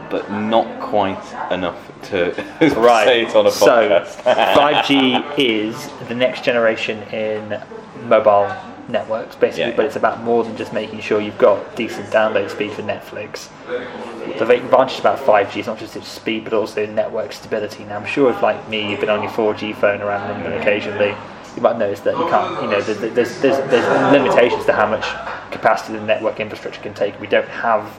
but 0.10 0.32
not 0.32 0.80
quite 0.80 1.20
enough 1.52 1.92
to 2.04 2.32
Right. 2.78 3.06
say 3.06 3.22
it 3.24 3.36
on 3.36 3.48
a 3.48 3.50
podcast. 3.50 4.08
so, 4.24 4.34
5G 4.34 5.38
is 5.38 5.90
the 6.08 6.16
next 6.16 6.44
generation 6.46 7.02
in 7.12 7.62
mobile 8.08 8.56
networks, 8.88 9.36
basically, 9.36 9.72
Yeah, 9.72 9.76
but 9.76 9.86
it's 9.86 9.96
about 9.96 10.24
more 10.24 10.44
than 10.44 10.56
just 10.56 10.74
making 10.74 11.00
sure 11.00 11.20
you've 11.20 11.38
got 11.38 11.76
decent 11.76 12.08
download 12.08 12.50
speed 12.50 12.72
for 12.72 12.84
Netflix. 12.84 13.50
The 13.68 14.50
advantage 14.50 15.00
about 15.00 15.20
5G 15.20 15.58
is 15.58 15.68
not 15.68 15.80
just 15.80 15.96
its 15.96 16.08
speed, 16.08 16.44
but 16.44 16.54
also 16.54 16.86
network 16.86 17.34
stability. 17.34 17.84
Now, 17.84 17.98
I'm 17.98 18.06
sure 18.06 18.30
if, 18.32 18.42
like 18.42 18.68
me, 18.70 18.90
you've 18.90 19.00
been 19.00 19.10
on 19.10 19.24
your 19.24 19.32
4G 19.32 19.76
phone 19.76 20.02
around 20.02 20.30
London 20.30 20.54
occasionally, 20.62 21.16
you 21.56 21.62
might 21.62 21.78
notice 21.78 22.02
that 22.02 22.18
you 22.18 22.26
can't, 22.30 22.62
you 22.62 22.70
know, 22.70 22.82
there's, 22.82 23.00
there's, 23.00 23.42
there's, 23.42 23.70
there's 23.70 24.12
limitations 24.12 24.66
to 24.66 24.74
how 24.74 24.88
much 24.88 25.06
capacity 25.52 25.98
the 25.98 26.06
network 26.06 26.40
infrastructure 26.40 26.82
can 26.82 26.94
take. 26.94 27.20
We 27.22 27.28
don't 27.28 27.48
have 27.48 27.98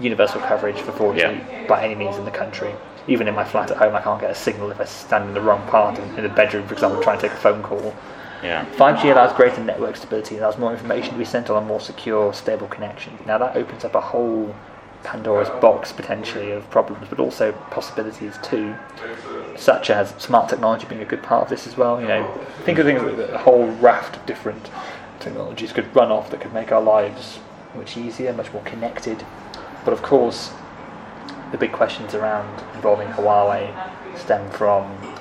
universal 0.00 0.40
coverage 0.40 0.78
for 0.80 0.92
4G 0.92 1.18
Yeah. 1.18 1.66
by 1.68 1.84
any 1.84 1.94
means 1.94 2.16
in 2.16 2.24
the 2.24 2.30
country. 2.30 2.74
Even 3.06 3.28
in 3.28 3.34
my 3.34 3.44
flat 3.44 3.70
at 3.70 3.76
home, 3.76 3.94
I 3.94 4.00
can't 4.00 4.20
get 4.20 4.30
a 4.30 4.34
signal 4.34 4.70
if 4.70 4.80
I 4.80 4.86
stand 4.86 5.28
in 5.28 5.34
the 5.34 5.40
wrong 5.42 5.66
part 5.68 5.98
in, 5.98 6.04
in 6.16 6.22
the 6.22 6.28
bedroom, 6.30 6.66
for 6.66 6.72
example, 6.72 7.02
trying 7.02 7.18
to 7.18 7.28
take 7.28 7.32
a 7.36 7.40
phone 7.40 7.62
call. 7.62 7.94
Yeah. 8.44 8.66
5G 8.76 9.10
allows 9.10 9.34
greater 9.36 9.62
network 9.62 9.96
stability, 9.96 10.36
allows 10.38 10.58
more 10.58 10.72
information 10.72 11.12
to 11.12 11.18
be 11.18 11.24
sent 11.24 11.50
on 11.50 11.62
a 11.62 11.66
more 11.66 11.80
secure, 11.80 12.32
stable 12.32 12.68
connection. 12.68 13.18
Now 13.26 13.38
that 13.38 13.56
opens 13.56 13.84
up 13.84 13.94
a 13.94 14.00
whole 14.00 14.54
Pandora's 15.02 15.50
box 15.60 15.92
potentially 15.92 16.50
of 16.52 16.68
problems, 16.70 17.08
but 17.08 17.20
also 17.20 17.52
possibilities 17.70 18.36
too, 18.42 18.74
such 19.56 19.90
as 19.90 20.10
smart 20.22 20.48
technology 20.48 20.86
being 20.86 21.02
a 21.02 21.06
good 21.06 21.22
part 21.22 21.42
of 21.42 21.48
this 21.48 21.66
as 21.66 21.76
well. 21.76 22.00
You 22.00 22.08
know, 22.08 22.40
think 22.64 22.78
of 22.78 22.86
things 22.86 23.02
a 23.02 23.38
whole 23.38 23.66
raft 23.66 24.16
of 24.16 24.26
different 24.26 24.70
technologies 25.20 25.72
could 25.72 25.94
run 25.94 26.10
off 26.10 26.30
that 26.30 26.40
could 26.40 26.52
make 26.52 26.72
our 26.72 26.82
lives 26.82 27.38
much 27.74 27.96
easier, 27.96 28.32
much 28.32 28.52
more 28.52 28.62
connected. 28.62 29.24
But 29.84 29.92
of 29.92 30.02
course, 30.02 30.52
the 31.52 31.58
big 31.58 31.72
questions 31.72 32.14
around 32.14 32.62
involving 32.74 33.08
Huawei 33.08 34.18
stem 34.18 34.50
from 34.50 35.13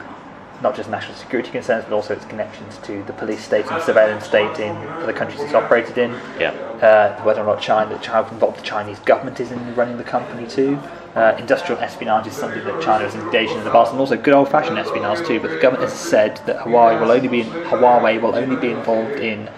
not 0.62 0.76
just 0.76 0.90
national 0.90 1.16
security 1.16 1.52
concerns, 1.52 1.84
but 1.86 1.94
also 1.94 2.14
its 2.14 2.26
connections 2.26 2.78
to 2.80 3.04
the 3.04 3.14
police 3.14 3.44
state 3.44 3.66
and 3.72 3.82
surveillance 3.84 4.26
state 4.26 4.60
in 4.60 4.76
the 5.06 5.14
countries 5.14 5.42
it's 5.42 5.54
operated 5.54 5.98
in. 5.98 6.12
Yeah. 6.40 6.52
Uh, 6.82 7.22
whether 7.24 7.42
or 7.42 7.46
not 7.46 7.62
China, 7.62 7.98
how 8.06 8.26
involved 8.28 8.60
the 8.60 8.64
Chinese 8.64 9.00
government 9.00 9.40
is 9.40 9.52
in 9.52 9.76
running 9.76 9.98
the 9.98 10.04
company 10.04 10.48
too. 10.48 10.80
Uh, 11.16 11.36
industrial 11.38 11.80
espionage 11.82 12.26
is 12.28 12.34
something 12.34 12.64
that 12.64 12.82
China 12.82 13.04
has 13.06 13.14
engaged 13.14 13.52
in 13.52 13.60
in 13.60 13.64
the 13.64 13.72
past, 13.72 13.92
and 13.92 14.00
also 14.00 14.18
good 14.18 14.34
old-fashioned 14.34 14.78
espionage 14.80 15.26
too. 15.28 15.40
But 15.40 15.52
the 15.52 15.60
government 15.60 15.90
has 15.90 15.98
said 15.98 16.38
that 16.48 16.66
Huawei 16.66 17.00
will 17.00 17.12
only 17.12 17.28
be 17.28 17.44
Huawei 17.44 18.20
will 18.20 18.36
only 18.36 18.56
be 18.56 18.72
involved 18.72 19.20
in 19.20 19.50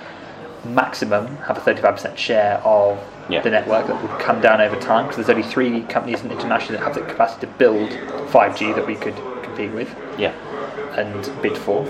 maximum 0.66 1.28
have 1.38 1.58
a 1.58 1.62
35% 1.62 2.18
share 2.18 2.58
of 2.64 2.98
Yeah. 3.30 3.42
the 3.42 3.50
network 3.50 3.88
that 3.88 4.02
would 4.02 4.20
come 4.20 4.40
down 4.42 4.62
over 4.62 4.76
time 4.76 5.06
because 5.08 5.18
there's 5.18 5.30
only 5.30 5.48
three 5.48 5.82
companies 5.84 6.24
internationally 6.24 6.78
that 6.80 6.84
have 6.86 6.94
the 6.96 7.02
capacity 7.02 7.48
to 7.48 7.54
build 7.54 7.90
5G 8.32 8.74
that 8.74 8.86
we 8.86 8.96
could 8.96 9.16
compete 9.44 9.72
with 9.72 9.96
Yeah. 10.18 10.32
And 10.98 11.42
bid 11.42 11.58
for, 11.58 11.86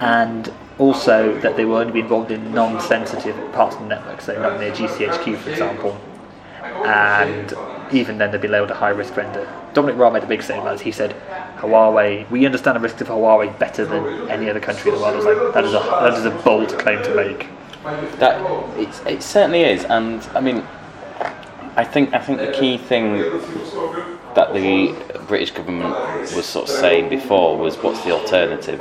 and 0.00 0.52
also 0.78 1.38
that 1.40 1.56
they 1.56 1.64
will 1.64 1.76
only 1.76 1.92
be 1.92 2.00
involved 2.00 2.30
in 2.30 2.52
non-sensitive 2.52 3.36
parts 3.52 3.76
of 3.76 3.82
the 3.82 3.88
network, 3.88 4.20
so 4.20 4.40
not 4.40 4.58
near 4.58 4.72
GCHQ, 4.72 5.36
for 5.38 5.50
example. 5.50 6.00
And 6.84 7.54
even 7.92 8.18
then, 8.18 8.30
they'd 8.30 8.40
be 8.40 8.48
labelled 8.48 8.70
a 8.70 8.74
high-risk 8.74 9.14
vendor. 9.14 9.46
Dominic 9.74 9.96
Raab 9.96 10.14
made 10.14 10.22
a 10.22 10.26
big 10.26 10.42
statement. 10.42 10.80
He 10.80 10.92
said, 10.92 11.14
"Huawei, 11.58 12.28
we 12.30 12.46
understand 12.46 12.76
the 12.76 12.80
risks 12.80 13.00
of 13.00 13.08
Huawei 13.08 13.56
better 13.58 13.84
than 13.84 14.30
any 14.30 14.48
other 14.50 14.60
country 14.60 14.90
in 14.90 14.96
the 14.96 15.02
world." 15.02 15.14
I 15.14 15.16
was 15.16 15.26
like, 15.26 15.54
"That 15.54 15.64
is 15.64 15.74
a 15.74 15.78
that 15.78 16.14
is 16.14 16.24
a 16.24 16.30
bold 16.30 16.78
claim 16.78 17.02
to 17.02 17.14
make." 17.14 17.48
That 18.18 18.40
it's, 18.78 19.00
it 19.06 19.22
certainly 19.22 19.62
is, 19.62 19.84
and 19.84 20.26
I 20.34 20.40
mean, 20.40 20.66
I 21.76 21.84
think 21.84 22.14
I 22.14 22.18
think 22.18 22.38
the 22.38 22.52
key 22.52 22.78
thing 22.78 23.22
that 24.34 24.54
the 24.54 24.94
British 25.26 25.50
government 25.50 25.94
was 26.34 26.46
sort 26.46 26.68
of 26.68 26.74
saying 26.74 27.08
before 27.08 27.56
was 27.56 27.76
what's 27.76 28.02
the 28.04 28.12
alternative 28.12 28.80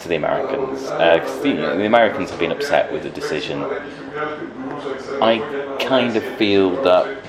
to 0.00 0.08
the 0.08 0.16
Americans? 0.16 0.82
Because 0.82 1.42
the, 1.42 1.54
the 1.54 1.86
Americans 1.86 2.30
have 2.30 2.38
been 2.38 2.52
upset 2.52 2.92
with 2.92 3.02
the 3.02 3.10
decision. 3.10 3.62
I 5.20 5.76
kind 5.80 6.16
of 6.16 6.24
feel 6.36 6.82
that 6.82 7.24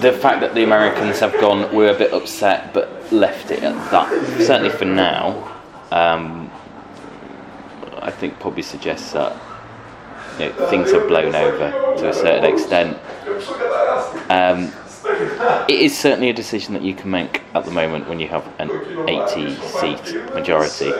the 0.00 0.12
fact 0.12 0.40
that 0.40 0.54
the 0.54 0.62
Americans 0.62 1.20
have 1.20 1.32
gone, 1.40 1.74
we're 1.74 1.94
a 1.94 1.98
bit 1.98 2.12
upset, 2.12 2.74
but 2.74 3.12
left 3.12 3.50
it 3.50 3.62
at 3.62 3.90
that. 3.90 4.08
Certainly 4.40 4.70
for 4.70 4.84
now, 4.84 5.60
um, 5.90 6.50
I 8.02 8.10
think 8.10 8.38
probably 8.38 8.62
suggests 8.62 9.12
that 9.12 9.36
you 10.38 10.46
know, 10.46 10.68
things 10.68 10.92
have 10.92 11.08
blown 11.08 11.34
over 11.34 11.70
to 11.98 12.08
a 12.08 12.12
certain 12.12 12.44
extent. 12.44 12.98
Um, 14.30 14.72
it 15.68 15.80
is 15.80 15.98
certainly 15.98 16.30
a 16.30 16.32
decision 16.32 16.74
that 16.74 16.82
you 16.82 16.94
can 16.94 17.10
make 17.10 17.42
at 17.54 17.64
the 17.64 17.70
moment 17.70 18.08
when 18.08 18.20
you 18.20 18.28
have 18.28 18.46
an 18.58 18.70
80 19.08 19.54
seat 19.56 20.34
majority. 20.34 20.92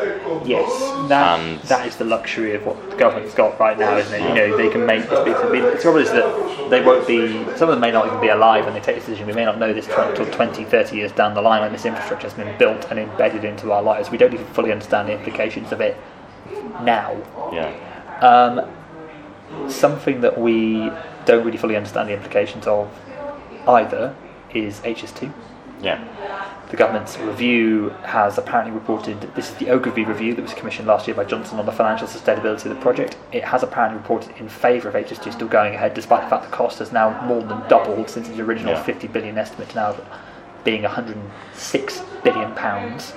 Yes, 0.44 0.68
that 1.08 1.38
And- 1.38 1.58
that 1.60 1.86
is 1.86 1.96
the 1.96 2.04
luxury 2.04 2.54
of 2.54 2.64
what 2.66 2.90
the 2.90 2.96
government's 2.96 3.34
got 3.34 3.58
right 3.60 3.78
now, 3.78 3.96
isn't 3.96 4.14
it? 4.14 4.28
You 4.28 4.34
know, 4.34 4.56
they 4.56 4.68
can 4.68 4.86
make 4.86 5.08
this 5.08 5.20
big. 5.20 5.36
I 5.36 5.48
mean, 5.48 5.62
the 5.62 5.78
trouble 5.78 5.98
is 5.98 6.10
that 6.12 6.70
they 6.70 6.80
won't 6.82 7.06
be. 7.06 7.44
Some 7.56 7.68
of 7.68 7.74
them 7.74 7.80
may 7.80 7.90
not 7.90 8.06
even 8.06 8.20
be 8.20 8.28
alive 8.28 8.64
when 8.64 8.74
they 8.74 8.80
take 8.80 8.96
this 8.96 9.04
decision. 9.06 9.26
We 9.26 9.32
may 9.32 9.44
not 9.44 9.58
know 9.58 9.72
this 9.72 9.88
until 9.88 10.26
20, 10.26 10.64
30 10.64 10.96
years 10.96 11.12
down 11.12 11.34
the 11.34 11.42
line 11.42 11.62
when 11.62 11.72
this 11.72 11.84
infrastructure 11.84 12.28
has 12.28 12.34
been 12.34 12.56
built 12.58 12.86
and 12.90 12.98
embedded 12.98 13.44
into 13.44 13.72
our 13.72 13.82
lives. 13.82 14.10
We 14.10 14.18
don't 14.18 14.32
even 14.32 14.46
fully 14.46 14.72
understand 14.72 15.08
the 15.08 15.12
implications 15.12 15.72
of 15.72 15.80
it 15.80 15.96
now. 16.82 17.16
Yeah. 17.52 17.72
Um, 18.20 18.68
something 19.68 20.20
that 20.20 20.38
we 20.38 20.90
don't 21.24 21.44
really 21.44 21.58
fully 21.58 21.76
understand 21.76 22.08
the 22.08 22.14
implications 22.14 22.66
of 22.66 22.88
either 23.70 24.14
is 24.52 24.80
HS2. 24.80 25.32
Yeah. 25.82 25.98
The 26.70 26.76
government's 26.76 27.18
review 27.18 27.88
has 28.04 28.38
apparently 28.38 28.72
reported 28.72 29.20
this 29.34 29.50
is 29.50 29.56
the 29.56 29.66
Oakervee 29.66 30.06
review 30.06 30.34
that 30.34 30.42
was 30.42 30.54
commissioned 30.54 30.86
last 30.86 31.08
year 31.08 31.16
by 31.16 31.24
Johnson 31.24 31.58
on 31.58 31.66
the 31.66 31.72
financial 31.72 32.06
sustainability 32.06 32.66
of 32.66 32.76
the 32.76 32.80
project. 32.80 33.16
It 33.32 33.42
has 33.44 33.64
apparently 33.64 33.98
reported 33.98 34.36
in 34.36 34.48
favour 34.48 34.88
of 34.88 34.94
HS2 34.94 35.32
still 35.32 35.48
going 35.48 35.74
ahead, 35.74 35.94
despite 35.94 36.22
the 36.22 36.30
fact 36.30 36.44
the 36.48 36.56
cost 36.56 36.78
has 36.78 36.92
now 36.92 37.20
more 37.26 37.42
than 37.42 37.66
doubled 37.68 38.08
since 38.08 38.28
its 38.28 38.38
original 38.38 38.74
Yeah. 38.74 38.82
50 38.84 39.08
billion 39.08 39.36
estimate 39.36 39.70
to 39.70 39.74
now 39.76 39.96
being 40.62 40.82
106 40.82 42.02
billion 42.22 42.54
pounds. 42.54 43.14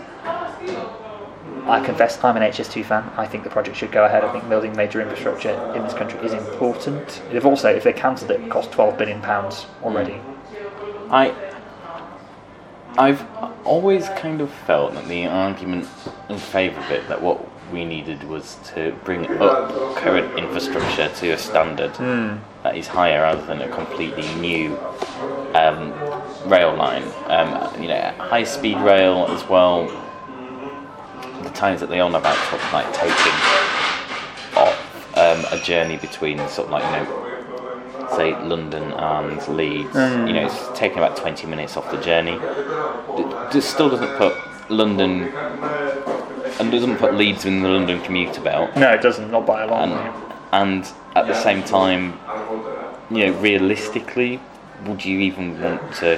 I 1.65 1.79
confess 1.85 2.21
I'm 2.23 2.35
an 2.35 2.43
HS2 2.43 2.83
fan. 2.85 3.09
I 3.17 3.25
think 3.27 3.43
the 3.43 3.49
project 3.49 3.77
should 3.77 3.91
go 3.91 4.05
ahead. 4.05 4.23
I 4.23 4.31
think 4.31 4.49
building 4.49 4.75
major 4.75 4.99
infrastructure 5.01 5.51
in 5.75 5.83
this 5.83 5.93
country 5.93 6.19
is 6.25 6.33
important. 6.33 7.21
They've 7.31 7.45
also, 7.45 7.69
if 7.69 7.83
they 7.83 7.93
cancelled 7.93 8.31
it, 8.31 8.41
it 8.41 8.49
cost 8.49 8.71
12 8.71 8.97
billion 8.97 9.21
pounds 9.21 9.67
already. 9.83 10.19
I 11.09 11.33
I've 12.97 13.25
always 13.65 14.07
kind 14.09 14.41
of 14.41 14.51
felt 14.51 14.93
that 14.93 15.07
the 15.07 15.25
argument 15.25 15.87
in 16.29 16.37
favour 16.37 16.79
of 16.79 16.91
it 16.91 17.07
that 17.07 17.21
what 17.21 17.49
we 17.71 17.85
needed 17.85 18.23
was 18.25 18.57
to 18.75 18.95
bring 19.03 19.25
up 19.41 19.95
current 19.95 20.37
infrastructure 20.37 21.09
to 21.09 21.31
a 21.31 21.37
standard 21.37 21.93
that 22.61 22.77
is 22.77 22.87
higher 22.87 23.21
rather 23.21 23.43
than 23.45 23.61
a 23.61 23.69
completely 23.69 24.23
new 24.35 24.77
um, 25.55 25.91
rail 26.47 26.75
line. 26.75 27.03
Um, 27.27 27.81
you 27.81 27.87
know, 27.87 28.13
high 28.19 28.43
speed 28.43 28.77
rail 28.77 29.25
as 29.29 29.47
well. 29.49 29.87
The 31.41 31.49
times 31.49 31.79
that 31.79 31.89
they 31.89 31.99
on 31.99 32.13
about 32.13 32.37
sort 32.49 32.61
of 32.61 32.73
like 32.73 32.93
taking 32.93 33.33
off 34.55 35.17
um, 35.17 35.45
a 35.51 35.61
journey 35.63 35.97
between 35.97 36.37
sort 36.47 36.67
of 36.67 36.71
like 36.71 36.83
you 36.83 36.91
know 36.91 37.32
say 38.15 38.31
London 38.43 38.91
and 38.93 39.47
Leeds, 39.47 39.89
mm. 39.89 40.27
you 40.27 40.33
know, 40.33 40.45
it's 40.45 40.79
taking 40.79 40.97
about 40.97 41.17
20 41.17 41.47
minutes 41.47 41.77
off 41.77 41.89
the 41.91 42.01
journey. 42.01 42.33
It 43.17 43.51
just 43.51 43.71
still 43.71 43.89
doesn't 43.89 44.15
put 44.17 44.35
London 44.69 45.23
and 46.59 46.71
doesn't 46.71 46.97
put 46.97 47.15
Leeds 47.15 47.45
in 47.45 47.61
the 47.61 47.69
London 47.69 48.01
commuter 48.01 48.41
belt. 48.41 48.75
No, 48.75 48.91
it 48.91 49.01
doesn't, 49.01 49.31
not 49.31 49.45
by 49.45 49.63
a 49.63 49.67
long 49.67 49.91
And, 49.91 49.93
way. 49.93 50.21
and 50.51 50.91
at 51.15 51.27
the 51.27 51.35
same 51.35 51.63
time, 51.63 52.19
you 53.09 53.27
know, 53.27 53.33
realistically, 53.39 54.39
would 54.85 55.03
you 55.05 55.19
even 55.19 55.61
want 55.61 55.93
to 55.95 56.17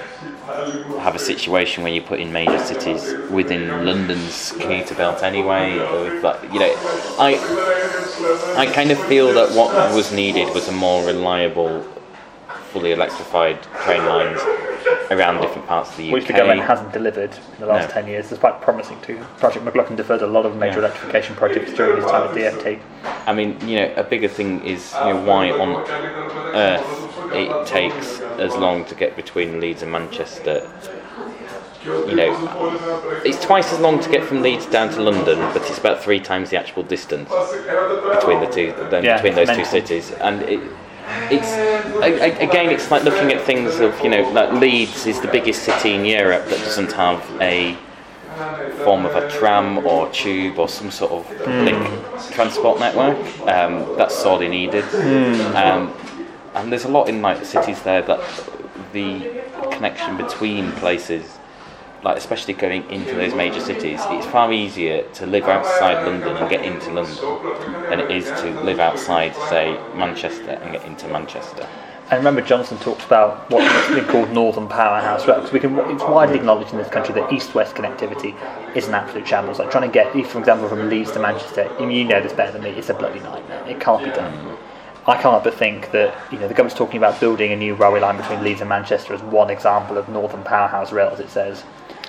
have 0.99 1.15
a 1.15 1.19
situation 1.19 1.83
where 1.83 1.91
you 1.91 2.01
put 2.01 2.19
in 2.19 2.31
major 2.31 2.59
cities 2.59 3.13
within 3.29 3.85
London's 3.85 4.53
commuter 4.53 4.95
belt 4.95 5.23
anyway? 5.23 5.77
Or 5.77 6.19
that, 6.21 6.43
you 6.53 6.59
know, 6.59 6.73
I 7.19 7.35
I 8.57 8.65
kind 8.73 8.91
of 8.91 8.99
feel 9.05 9.33
that 9.33 9.55
what 9.55 9.73
was 9.93 10.11
needed 10.11 10.53
was 10.53 10.67
a 10.67 10.71
more 10.71 11.05
reliable, 11.05 11.81
fully 12.71 12.91
electrified 12.91 13.61
train 13.83 14.05
lines 14.05 14.39
around 15.11 15.41
different 15.41 15.67
parts 15.67 15.91
of 15.91 15.97
the 15.97 16.07
UK. 16.07 16.13
which 16.13 16.27
the 16.27 16.33
government 16.33 16.61
hasn't 16.61 16.91
delivered 16.91 17.31
in 17.31 17.59
the 17.59 17.65
last 17.65 17.89
No. 17.89 17.93
10 18.01 18.07
years, 18.07 18.29
despite 18.29 18.61
promising 18.61 18.99
to. 19.01 19.17
Patrick 19.39 19.63
McLoughlin 19.63 19.95
deferred 19.95 20.21
a 20.21 20.27
lot 20.27 20.45
of 20.45 20.55
major 20.55 20.79
Yeah. 20.79 20.85
electrification 20.85 21.35
projects 21.35 21.73
during 21.73 21.97
his 22.01 22.05
time 22.09 22.23
at 22.29 22.35
DFT. 22.35 22.79
I 23.27 23.33
mean, 23.33 23.57
you 23.67 23.79
know, 23.79 23.91
a 23.95 24.03
bigger 24.03 24.27
thing 24.27 24.63
is 24.65 24.93
you 25.05 25.13
know 25.13 25.21
why 25.21 25.51
on 25.51 25.75
earth 26.55 27.14
it 27.33 27.67
takes 27.67 28.19
as 28.39 28.55
long 28.55 28.85
to 28.85 28.95
get 28.95 29.15
between 29.15 29.59
Leeds 29.59 29.81
and 29.81 29.91
Manchester. 29.91 30.69
You 31.85 32.15
know, 32.15 33.21
it's 33.23 33.43
twice 33.45 33.71
as 33.71 33.79
long 33.79 33.99
to 33.99 34.09
get 34.09 34.23
from 34.23 34.41
Leeds 34.41 34.65
down 34.65 34.89
to 34.89 35.01
London, 35.01 35.37
but 35.53 35.61
it's 35.69 35.77
about 35.77 36.01
three 36.01 36.19
times 36.19 36.49
the 36.49 36.57
actual 36.57 36.81
distance 36.81 37.29
between 37.29 38.39
the 38.39 38.49
two, 38.51 38.73
then 38.89 39.03
Yeah, 39.03 39.17
between 39.21 39.35
those 39.35 39.55
two 39.55 39.65
cities, 39.65 40.11
and 40.11 40.41
it. 40.43 40.59
It's 41.29 41.51
again. 42.41 42.71
It's 42.71 42.89
like 42.89 43.03
looking 43.03 43.31
at 43.31 43.41
things 43.43 43.79
of 43.79 43.99
you 44.01 44.09
know, 44.09 44.27
like 44.31 44.51
Leeds 44.53 45.05
is 45.05 45.21
the 45.21 45.27
biggest 45.27 45.61
city 45.63 45.93
in 45.93 46.03
Europe 46.03 46.45
that 46.45 46.57
doesn't 46.59 46.91
have 46.93 47.23
a 47.39 47.77
form 48.83 49.05
of 49.05 49.15
a 49.15 49.29
tram 49.29 49.85
or 49.85 50.09
tube 50.09 50.57
or 50.59 50.67
some 50.67 50.91
sort 50.91 51.11
of 51.11 51.25
public 51.45 51.75
transport 52.31 52.79
network. 52.79 53.17
Um, 53.47 53.95
that's 53.97 54.15
sorely 54.15 54.47
needed. 54.47 54.83
Um, 55.55 55.93
and 56.55 56.71
there's 56.71 56.85
a 56.85 56.89
lot 56.89 57.09
in 57.09 57.21
like 57.21 57.43
cities 57.45 57.81
there 57.83 58.01
that 58.01 58.19
the 58.93 59.43
connection 59.71 60.17
between 60.17 60.71
places, 60.73 61.37
like 62.03 62.17
especially 62.17 62.53
going 62.53 62.89
into 62.89 63.15
those 63.15 63.33
major 63.33 63.59
cities, 63.59 63.99
it's 64.05 64.25
far 64.27 64.51
easier 64.53 65.03
to 65.13 65.25
live 65.25 65.45
outside 65.45 66.05
London 66.05 66.35
and 66.37 66.49
get 66.49 66.63
into 66.63 66.91
London 66.91 67.15
than 67.89 67.99
it 67.99 68.11
is 68.11 68.25
to 68.41 68.61
live 68.61 68.79
outside, 68.79 69.35
say, 69.49 69.77
Manchester 69.95 70.51
and 70.51 70.71
get 70.71 70.85
into 70.85 71.07
Manchester. 71.07 71.67
And 72.11 72.19
remember, 72.19 72.41
Johnson 72.41 72.77
talks 72.77 73.03
about 73.03 73.49
what's 73.49 73.89
been 73.89 74.05
called 74.05 74.31
Northern 74.31 74.67
Powerhouse 74.67 75.27
Rail, 75.27 75.37
because 75.37 75.51
we 75.51 75.59
can, 75.59 75.75
it's 75.89 76.03
widely 76.03 76.35
acknowledged 76.37 76.71
in 76.71 76.77
this 76.77 76.87
country 76.87 77.15
that 77.15 77.33
east-west 77.33 77.73
connectivity 77.73 78.35
is 78.75 78.87
an 78.87 78.93
absolute 78.93 79.27
shambles. 79.27 79.57
Like 79.57 79.71
trying 79.71 79.89
to 79.89 79.93
get, 79.93 80.11
for 80.27 80.37
example, 80.37 80.69
from 80.69 80.87
Leeds 80.87 81.11
to 81.13 81.19
Manchester, 81.19 81.67
you 81.79 82.03
know 82.03 82.21
this 82.21 82.31
better 82.31 82.51
than 82.51 82.61
me, 82.61 82.69
it's 82.69 82.89
a 82.89 82.93
bloody 82.93 83.19
nightmare. 83.21 83.65
It 83.67 83.79
can't 83.79 84.03
be 84.03 84.11
done. 84.11 84.55
I 85.07 85.21
can't 85.21 85.43
but 85.43 85.53
think 85.53 85.91
that 85.91 86.15
you 86.31 86.39
know 86.39 86.47
the 86.47 86.53
government's 86.53 86.77
talking 86.77 86.97
about 86.97 87.19
building 87.19 87.51
a 87.51 87.55
new 87.55 87.75
railway 87.75 87.99
line 87.99 88.17
between 88.17 88.43
Leeds 88.43 88.61
and 88.61 88.69
Manchester 88.69 89.13
as 89.13 89.21
one 89.21 89.49
example 89.49 89.97
of 89.97 90.09
Northern 90.09 90.43
Powerhouse 90.43 90.91
Rail, 90.91 91.09
as 91.09 91.19
it 91.19 91.29
says. 91.29 91.63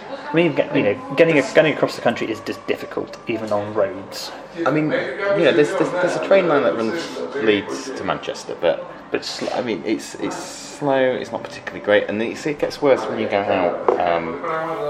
I 0.09 0.35
mean, 0.35 0.57
you 0.75 0.83
know, 0.83 1.15
getting 1.17 1.37
getting 1.55 1.73
across 1.73 1.95
the 1.95 2.03
country 2.03 2.31
is 2.31 2.41
just 2.41 2.67
difficult, 2.67 3.17
even 3.29 3.53
on 3.53 3.75
roads. 3.75 4.33
I 4.67 4.71
mean, 4.71 4.87
you 4.87 5.45
know, 5.45 5.53
there's, 5.53 5.71
there's, 5.75 5.91
there's 5.91 6.17
a 6.17 6.27
train 6.27 6.49
line 6.49 6.63
that 6.63 6.75
runs 6.75 7.19
Leeds 7.37 7.91
to 7.91 8.05
Manchester, 8.05 8.57
but 8.61 8.85
but 9.11 9.25
sl- 9.25 9.53
I 9.55 9.63
mean, 9.63 9.83
it's 9.85 10.15
it's 10.17 10.37
slow. 10.37 10.99
It's 10.99 11.33
not 11.33 11.43
particularly 11.43 11.85
great, 11.85 12.09
and 12.09 12.21
it's, 12.23 12.47
it 12.47 12.59
gets 12.59 12.83
worse 12.83 13.05
when 13.07 13.19
you 13.19 13.29
go 13.29 13.41
out. 13.41 14.01
Um, 14.01 14.41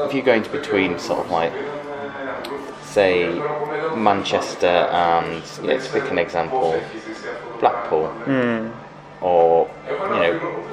if 0.09 0.15
you 0.15 0.23
go 0.23 0.33
into 0.33 0.51
between, 0.51 0.99
sort 0.99 1.25
of 1.25 1.31
like, 1.31 1.53
say, 2.83 3.29
Manchester 3.95 4.67
and 4.67 5.63
know, 5.63 5.79
to 5.79 5.93
pick 5.93 6.11
an 6.11 6.19
example, 6.19 6.81
Blackpool, 7.61 8.13
or 9.21 9.71
you 9.89 10.21
know, 10.21 10.67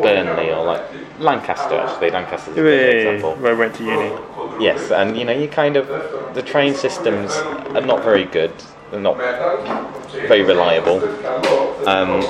Burnley, 0.00 0.50
or 0.50 0.64
like 0.64 0.82
Lancaster. 1.18 1.74
Actually, 1.74 2.10
Lancaster's 2.10 2.56
a 2.56 2.60
good 2.60 2.96
example. 2.96 3.34
Where 3.36 3.54
I 3.54 3.58
went 3.58 3.74
to 3.76 3.84
uni. 3.84 4.12
Yes, 4.62 4.90
and 4.90 5.16
you 5.16 5.24
know, 5.24 5.32
you 5.32 5.48
kind 5.48 5.76
of 5.76 5.86
the 6.34 6.42
train 6.42 6.74
systems 6.74 7.32
are 7.74 7.80
not 7.80 8.02
very 8.02 8.24
good. 8.24 8.52
They're 8.90 9.00
not 9.00 9.16
very 10.28 10.42
reliable. 10.42 10.98
Um, 11.88 12.22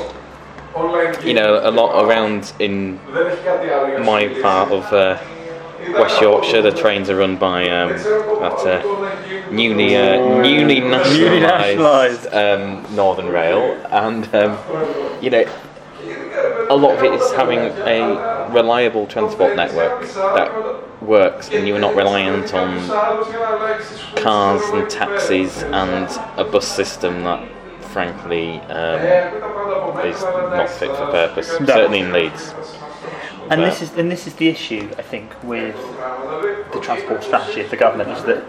you 1.25 1.35
know, 1.35 1.61
a 1.63 1.71
lot 1.71 2.05
around 2.05 2.53
in 2.59 2.99
my 4.05 4.29
part 4.43 4.71
of 4.71 4.93
uh, 4.93 5.19
West 5.89 6.21
Yorkshire, 6.21 6.63
the 6.63 6.73
trains 6.73 7.09
are 7.09 7.17
run 7.17 7.37
by 7.37 7.69
um, 7.69 7.91
that 7.91 8.59
uh, 8.67 9.51
newly 9.51 9.97
uh, 9.97 10.41
newly 10.43 10.81
nationalised. 10.81 12.27
um, 12.33 12.95
Northern 12.95 13.29
Rail, 13.29 13.81
and 13.91 14.33
um, 14.35 14.59
you 15.23 15.31
know, 15.31 15.45
a 16.69 16.77
lot 16.77 16.97
of 16.97 17.03
it 17.05 17.13
is 17.13 17.33
having 17.33 17.59
a 17.59 18.49
reliable 18.53 19.07
transport 19.07 19.57
network 19.57 20.03
that 20.13 21.03
works, 21.03 21.49
and 21.51 21.67
you 21.67 21.75
are 21.75 21.81
not 21.81 21.95
reliant 21.97 22.53
on 22.55 22.87
cars 24.17 24.63
and 24.71 24.89
taxis 24.91 25.63
and 25.63 26.09
a 26.39 26.45
bus 26.45 26.67
system 26.69 27.25
that, 27.25 27.49
frankly, 27.93 28.61
um, 28.61 29.01
is 30.07 30.21
not 30.23 30.69
fit 30.69 30.91
for 30.91 31.07
purpose. 31.11 31.49
Certainly 31.49 32.01
in 32.01 32.13
Leeds. 32.13 32.55
And 33.51 33.61
But- 33.61 33.71
this 33.71 33.83
is 33.83 33.97
and 33.99 34.11
this 34.11 34.27
is 34.29 34.35
the 34.35 34.49
issue 34.49 34.89
I 34.97 35.03
think 35.03 35.33
with 35.43 35.75
the 36.73 36.81
transport 36.81 37.25
strategy 37.25 37.61
of 37.63 37.71
the 37.71 37.77
government 37.77 38.11
is 38.11 38.23
that 38.25 38.45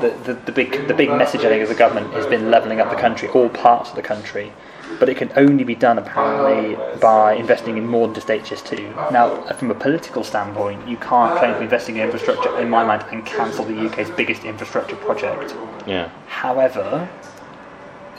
the, 0.00 0.10
the, 0.24 0.34
the 0.34 0.52
big 0.52 0.86
the 0.86 0.94
big 0.94 1.10
message 1.10 1.40
I 1.40 1.48
think 1.48 1.62
of 1.62 1.68
the 1.68 1.74
government 1.74 2.12
has 2.14 2.26
been 2.26 2.50
levelling 2.50 2.80
up 2.80 2.90
the 2.90 2.96
country, 2.96 3.28
all 3.28 3.48
parts 3.48 3.90
of 3.90 3.96
the 3.96 4.02
country, 4.02 4.52
but 5.00 5.08
it 5.08 5.16
can 5.16 5.32
only 5.36 5.64
be 5.64 5.74
done 5.74 5.98
apparently 5.98 6.76
by 7.00 7.34
investing 7.34 7.76
in 7.76 7.86
more 7.86 8.06
than 8.06 8.14
just 8.14 8.28
HS2. 8.28 9.10
Now, 9.10 9.42
from 9.54 9.70
a 9.70 9.74
political 9.74 10.22
standpoint, 10.22 10.86
you 10.86 10.96
can't 10.96 11.36
claim 11.38 11.52
to 11.54 11.58
be 11.58 11.64
investing 11.64 11.96
in 11.96 12.02
infrastructure 12.02 12.56
in 12.60 12.70
my 12.70 12.84
mind 12.84 13.04
and 13.10 13.26
cancel 13.26 13.64
the 13.64 13.86
UK's 13.86 14.10
biggest 14.10 14.44
infrastructure 14.44 14.96
project. 14.96 15.54
Yeah. 15.86 16.10
However, 16.28 17.08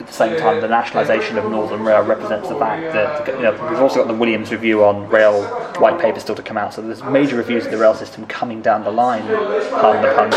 at 0.00 0.06
the 0.06 0.12
same 0.12 0.38
time, 0.38 0.60
the 0.60 0.68
nationalisation 0.68 1.38
of 1.38 1.50
Northern 1.50 1.82
Rail 1.82 2.02
represents 2.02 2.48
the 2.48 2.54
fact 2.56 2.92
that 2.92 3.26
you 3.26 3.42
know, 3.42 3.52
we've 3.70 3.80
also 3.80 3.96
got 3.96 4.08
the 4.08 4.14
Williams 4.14 4.52
review 4.52 4.84
on 4.84 5.08
rail 5.08 5.42
white 5.80 6.00
paper 6.00 6.20
still 6.20 6.34
to 6.34 6.42
come 6.42 6.56
out. 6.56 6.74
So 6.74 6.82
there's 6.82 7.02
major 7.02 7.36
reviews 7.36 7.64
of 7.64 7.72
the 7.72 7.78
rail 7.78 7.94
system 7.94 8.26
coming 8.26 8.62
down 8.62 8.84
the 8.84 8.90
line, 8.90 9.26
the 9.26 10.12
pun, 10.14 10.34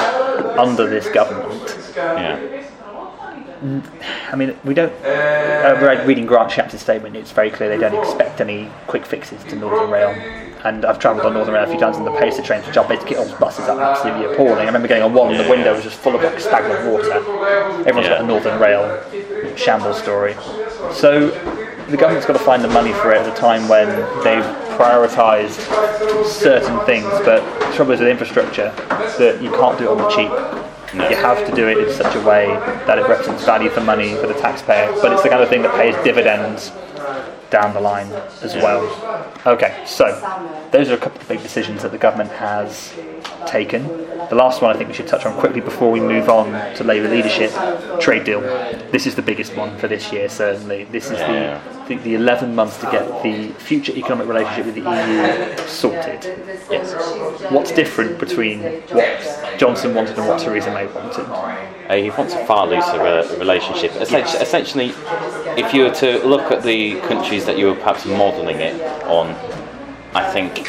under 0.58 0.90
this 0.90 1.10
government. 1.10 1.78
Yeah. 1.96 2.68
I 4.32 4.36
mean, 4.36 4.58
we 4.64 4.74
don't. 4.74 4.92
Uh, 5.06 6.04
reading 6.06 6.26
Grant 6.26 6.50
Shapps' 6.50 6.80
statement. 6.80 7.16
It's 7.16 7.32
very 7.32 7.52
clear 7.52 7.70
they 7.70 7.78
don't 7.78 7.94
expect 8.04 8.42
any 8.42 8.70
quick 8.88 9.06
fixes 9.06 9.44
to 9.46 9.56
Northern 9.56 9.92
Rail. 9.92 10.10
And 10.64 10.86
I've 10.86 11.00
travelled 11.00 11.26
on 11.26 11.34
Northern 11.34 11.54
Rail 11.54 11.64
a 11.64 11.68
few 11.68 11.80
times, 11.80 11.98
and 11.98 12.06
the 12.06 12.12
pacer 12.12 12.42
trains, 12.42 12.66
which 12.66 12.78
are 12.78 12.88
basically 12.88 13.18
old 13.18 13.38
buses, 13.40 13.68
are 13.68 13.80
absolutely 13.80 14.34
appalling. 14.34 14.64
I 14.64 14.66
remember 14.66 14.88
getting 14.88 15.04
on 15.04 15.14
one, 15.14 15.32
and 15.34 15.40
the 15.44 15.50
window 15.50 15.74
was 15.76 15.84
just 15.84 15.98
full 15.98 16.16
of 16.16 16.24
like 16.24 16.40
stagnant 16.40 16.92
water. 16.92 17.12
Everyone's 17.12 18.08
Yeah. 18.08 18.18
got 18.18 18.22
a 18.22 18.28
Northern 18.28 18.60
Rail 18.60 19.04
shambles 19.58 19.98
story. 19.98 20.36
So 20.94 21.30
the 21.90 21.98
government's 21.98 22.26
got 22.26 22.34
to 22.34 22.44
find 22.44 22.64
the 22.64 22.70
money 22.70 22.94
for 22.94 23.12
it 23.12 23.18
at 23.18 23.32
a 23.32 23.40
time 23.40 23.68
when 23.68 23.88
they've 24.24 24.44
prioritised 24.78 25.60
certain 26.26 26.84
things. 26.86 27.10
But 27.26 27.42
the 27.60 27.76
trouble 27.76 27.92
is 27.92 28.00
with 28.00 28.10
infrastructure 28.10 28.74
that 29.20 29.40
you 29.42 29.52
can't 29.52 29.78
do 29.78 29.86
it 29.86 29.90
on 29.90 29.98
the 29.98 30.10
cheap. 30.10 30.32
No. 30.94 31.10
You 31.10 31.16
have 31.16 31.48
to 31.48 31.56
do 31.56 31.70
it 31.70 31.78
in 31.78 31.94
such 31.94 32.16
a 32.16 32.22
way 32.22 32.48
that 32.86 32.98
it 32.98 33.08
represents 33.08 33.46
value 33.46 33.70
for 33.70 33.82
money 33.82 34.16
for 34.16 34.28
the 34.28 34.34
taxpayer, 34.34 34.92
but 35.02 35.14
it's 35.14 35.24
the 35.24 35.30
kind 35.30 35.42
of 35.42 35.48
thing 35.48 35.62
that 35.62 35.74
pays 35.76 35.96
dividends 36.04 36.72
down 37.52 37.74
the 37.74 37.80
line 37.80 38.08
as 38.42 38.56
well. 38.56 38.82
Okay, 39.46 39.84
so 39.86 40.06
those 40.72 40.90
are 40.90 40.96
a 40.96 40.98
couple 40.98 41.22
of 41.22 41.28
big 41.28 41.42
decisions 41.44 41.84
that 41.84 41.92
the 41.92 41.98
government 41.98 42.32
has 42.32 42.94
taken. 43.46 43.88
The 44.30 44.36
last 44.36 44.62
one 44.62 44.74
I 44.74 44.78
think 44.78 44.88
we 44.90 44.96
should 44.96 45.08
touch 45.08 45.26
on 45.26 45.38
quickly 45.40 45.62
before 45.62 45.92
we 45.92 46.00
move 46.00 46.30
on 46.30 46.76
to 46.76 46.84
Labour 46.84 47.10
leadership 47.10 47.52
trade 48.00 48.24
deal. 48.24 48.42
This 48.92 49.06
is 49.06 49.16
the 49.16 49.22
biggest 49.22 49.56
one 49.56 49.78
for 49.78 49.88
this 49.88 50.12
year, 50.12 50.30
certainly. 50.30 50.86
This 50.86 51.12
is 51.12 51.20
the, 51.20 51.60
the, 51.98 52.04
the 52.04 52.16
11 52.16 52.56
months 52.56 52.78
to 52.78 52.90
get 52.92 53.24
the 53.24 53.50
future 53.60 53.94
economic 53.94 54.28
relationship 54.28 54.66
with 54.66 54.76
the 54.76 54.82
EU 54.82 55.68
sorted. 55.68 56.24
Yes. 56.70 57.52
What's 57.52 57.72
different 57.72 58.20
between 58.20 58.62
what 58.62 59.58
Johnson 59.58 59.94
wanted 59.94 60.18
and 60.18 60.28
what 60.28 60.40
Theresa 60.40 60.74
May 60.74 60.88
wanted? 60.88 61.26
Uh, 61.30 61.96
he 61.96 62.10
wants 62.12 62.34
a 62.34 62.46
far 62.46 62.68
looser 62.68 63.02
uh, 63.02 63.38
relationship. 63.38 63.92
Essentially, 63.96 64.42
essentially, 64.42 64.94
if 65.62 65.74
you 65.74 65.84
were 65.84 65.92
to 65.96 66.26
look 66.26 66.52
at 66.52 66.64
the 66.64 67.00
countries 67.02 67.46
that 67.46 67.58
you 67.58 67.68
were 67.68 67.76
perhaps 67.76 68.06
modelling 68.06 68.58
it 68.58 68.82
on, 69.04 69.28
I 70.14 70.30
think 70.32 70.68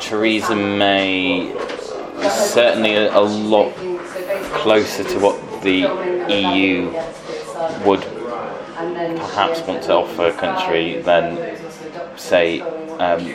Theresa 0.00 0.54
May 0.54 1.48
is 1.48 2.32
certainly 2.32 2.94
a, 2.94 3.16
a 3.16 3.20
lot 3.20 3.74
closer 4.54 5.04
to 5.04 5.18
what 5.18 5.62
the 5.62 5.80
EU 6.28 6.92
would 7.84 8.15
perhaps 8.76 9.60
want 9.62 9.82
to 9.84 9.94
offer 9.94 10.26
a 10.26 10.32
country 10.32 11.00
than, 11.02 11.58
say, 12.16 12.60
um, 12.60 13.32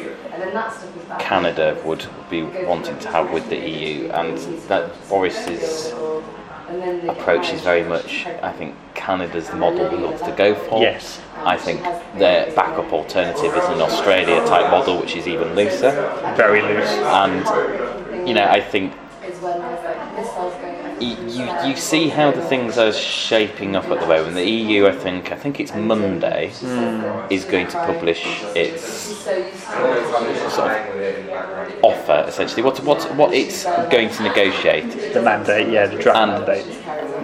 Canada 1.19 1.79
would 1.85 2.05
be 2.29 2.43
wanting 2.43 2.97
to 2.99 3.07
have 3.09 3.31
with 3.31 3.49
the 3.49 3.57
EU, 3.57 4.09
and 4.09 4.37
that 4.67 4.91
Boris's 5.09 5.93
approach 7.07 7.51
is 7.51 7.61
very 7.61 7.83
much, 7.83 8.25
I 8.41 8.51
think, 8.51 8.75
Canada's 8.93 9.49
the 9.49 9.57
model 9.57 9.89
he 9.89 9.97
wants 9.97 10.21
to 10.23 10.31
go 10.31 10.55
for. 10.55 10.81
Yes. 10.81 11.19
I 11.43 11.57
think 11.57 11.81
their 12.17 12.51
backup 12.55 12.93
alternative 12.93 13.55
is 13.55 13.65
an 13.65 13.81
Australia 13.81 14.45
type 14.45 14.69
model, 14.71 14.99
which 14.99 15.15
is 15.15 15.27
even 15.27 15.55
looser. 15.55 15.91
Very 16.37 16.61
loose. 16.61 16.89
And, 16.91 18.27
you 18.27 18.33
know, 18.35 18.45
I 18.45 18.61
think 18.61 18.93
y- 18.93 18.97
you, 21.01 21.69
you 21.69 21.75
see 21.75 22.09
how 22.09 22.31
the 22.31 22.41
things 22.41 22.77
are 22.77 22.93
shaping 22.93 23.75
up 23.75 23.85
at 23.85 23.99
the 23.99 24.07
moment. 24.07 24.35
The 24.35 24.49
EU, 24.49 24.87
I 24.87 24.91
think, 24.91 25.31
I 25.31 25.35
think 25.35 25.59
it's 25.59 25.73
Monday, 25.73 26.51
is 27.29 27.45
going 27.45 27.67
to 27.67 27.77
publish 27.85 28.23
its 28.55 28.83
sort 29.23 30.71
of 30.71 31.81
offer, 31.83 32.25
essentially. 32.27 32.61
What, 32.61 32.83
what, 32.83 33.03
what 33.15 33.33
it's 33.33 33.63
going 33.65 34.09
to 34.09 34.23
negotiate. 34.23 35.13
The 35.13 35.21
mandate, 35.21 35.69
yeah, 35.69 35.87
the 35.87 35.97
draft 35.97 36.17
And 36.17 36.31
mandate. 36.31 36.65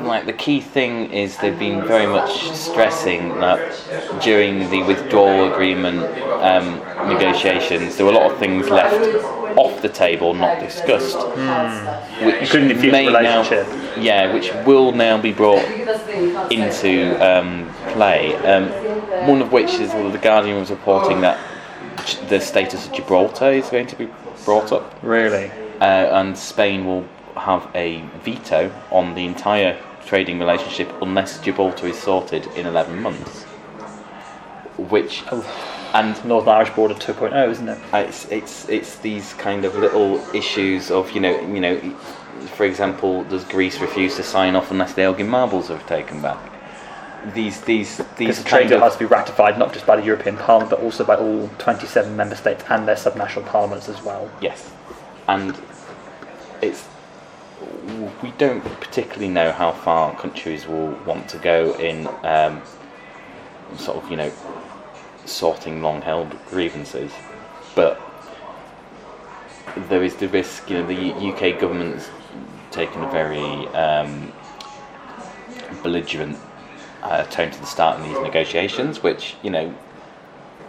Like 0.08 0.26
the 0.26 0.34
key 0.34 0.62
thing 0.62 1.12
is 1.12 1.38
they've 1.38 1.58
been 1.58 1.86
very 1.86 2.08
much 2.08 2.52
stressing 2.54 3.30
that 3.39 4.22
during 4.24 4.70
the 4.70 4.82
withdrawal 4.84 5.52
agreement 5.52 6.00
um, 6.41 6.80
negotiations, 7.08 7.98
there 7.98 8.06
were 8.06 8.12
a 8.12 8.15
lot 8.15 8.32
of 8.32 8.38
things 8.39 8.70
left 8.70 9.26
off 9.58 9.82
the 9.82 9.89
table, 9.89 10.34
not 10.34 10.60
discussed, 10.60 11.17
which 12.24 12.52
the 12.52 12.76
future 12.76 12.91
may 12.91 13.06
now, 13.12 13.43
yeah, 13.98 14.34
which 14.34 14.52
will 14.65 14.91
now 14.91 15.20
be 15.20 15.34
brought 15.34 15.63
into 16.52 17.15
um, 17.24 17.72
play. 17.93 18.36
Um, 18.36 18.70
one 19.28 19.41
of 19.41 19.52
which 19.52 19.74
is 19.76 19.89
well, 19.93 20.12
the 20.12 20.17
Guardian 20.17 20.60
was 20.60 20.70
reporting 20.70 21.22
that 21.22 21.39
the 22.30 22.39
status 22.39 22.86
of 22.88 22.93
Gibraltar 22.93 23.52
is 23.52 23.70
going 23.70 23.88
to 23.88 23.96
be 23.96 24.08
brought 24.46 24.72
up 24.72 24.96
Really? 25.02 25.52
uh, 25.82 25.84
and 26.20 26.38
Spain 26.38 26.86
will 26.86 27.06
have 27.36 27.70
a 27.76 28.02
veto 28.24 28.72
on 28.91 29.15
the 29.15 29.26
entire 29.26 29.78
trading 30.08 30.39
relationship 30.39 30.89
unless 31.02 31.39
Gibraltar 31.41 31.88
is 31.88 32.00
sorted 32.00 32.48
in 32.56 32.65
11 32.65 33.02
months. 33.02 33.43
Which, 34.78 35.24
and 35.93 36.24
Northern 36.26 36.50
Irish 36.50 36.70
border 36.72 36.93
2.0, 36.93 37.50
isn't 37.50 37.70
it? 37.70 37.80
Uh, 37.93 37.98
it's 37.98 38.32
it's 38.32 38.70
it's 38.70 38.98
these 39.00 39.34
kind 39.34 39.65
of 39.65 39.76
little 39.76 40.20
issues 40.36 40.91
of 40.91 41.12
you 41.12 41.22
know 41.22 41.39
you 41.41 41.60
know, 41.60 41.80
for 42.56 42.65
example, 42.65 43.24
does 43.26 43.43
Greece 43.46 43.80
refuse 43.80 44.15
to 44.17 44.24
sign 44.24 44.56
off 44.56 44.70
unless 44.72 44.93
the 44.93 45.02
Elgin 45.02 45.28
marbles 45.28 45.72
are 45.72 45.80
taken 45.84 46.22
back? 46.22 46.38
These 47.34 47.62
these 47.62 47.98
these 48.17 48.38
the 48.43 48.48
trade 48.48 48.70
deal 48.70 48.80
has 48.80 48.93
to 48.93 49.00
be 49.00 49.06
ratified 49.06 49.58
not 49.58 49.74
just 49.74 49.88
by 49.88 49.96
the 49.96 50.06
European 50.06 50.38
Parliament 50.38 50.70
but 50.70 50.80
also 50.80 51.04
by 51.04 51.15
all 51.15 51.50
27 51.58 52.15
member 52.15 52.36
states 52.36 52.63
and 52.70 52.88
their 52.88 52.96
subnational 52.96 53.46
parliaments 53.48 53.89
as 53.89 54.02
well. 54.04 54.30
Yes, 54.39 54.72
and 55.28 55.60
it's 56.62 56.88
we 58.21 58.32
don't 58.38 58.63
particularly 58.82 59.30
know 59.30 59.52
how 59.52 59.71
far 59.71 60.15
countries 60.15 60.67
will 60.67 60.89
want 61.06 61.30
to 61.30 61.38
go 61.38 61.73
in 61.76 62.08
um, 62.23 62.62
sort 63.78 64.04
of 64.04 64.12
you 64.12 64.17
know 64.17 64.32
sorting 65.26 65.82
long-held 65.82 66.36
grievances, 66.47 67.12
but 67.76 68.02
there 69.89 70.04
is 70.04 70.15
the 70.15 70.28
risk. 70.30 70.69
You 70.69 70.78
know, 70.78 70.88
the 70.88 71.13
UK 71.13 71.60
government's 71.60 72.10
taken 72.71 73.04
a 73.04 73.12
very 73.12 73.67
um, 73.69 74.32
belligerent 75.84 76.38
uh, 77.04 77.23
tone 77.26 77.52
to 77.52 77.60
the 77.60 77.65
start 77.65 78.00
in 78.00 78.10
these 78.10 78.21
negotiations, 78.21 79.02
which 79.02 79.36
you 79.43 79.50
know 79.50 79.73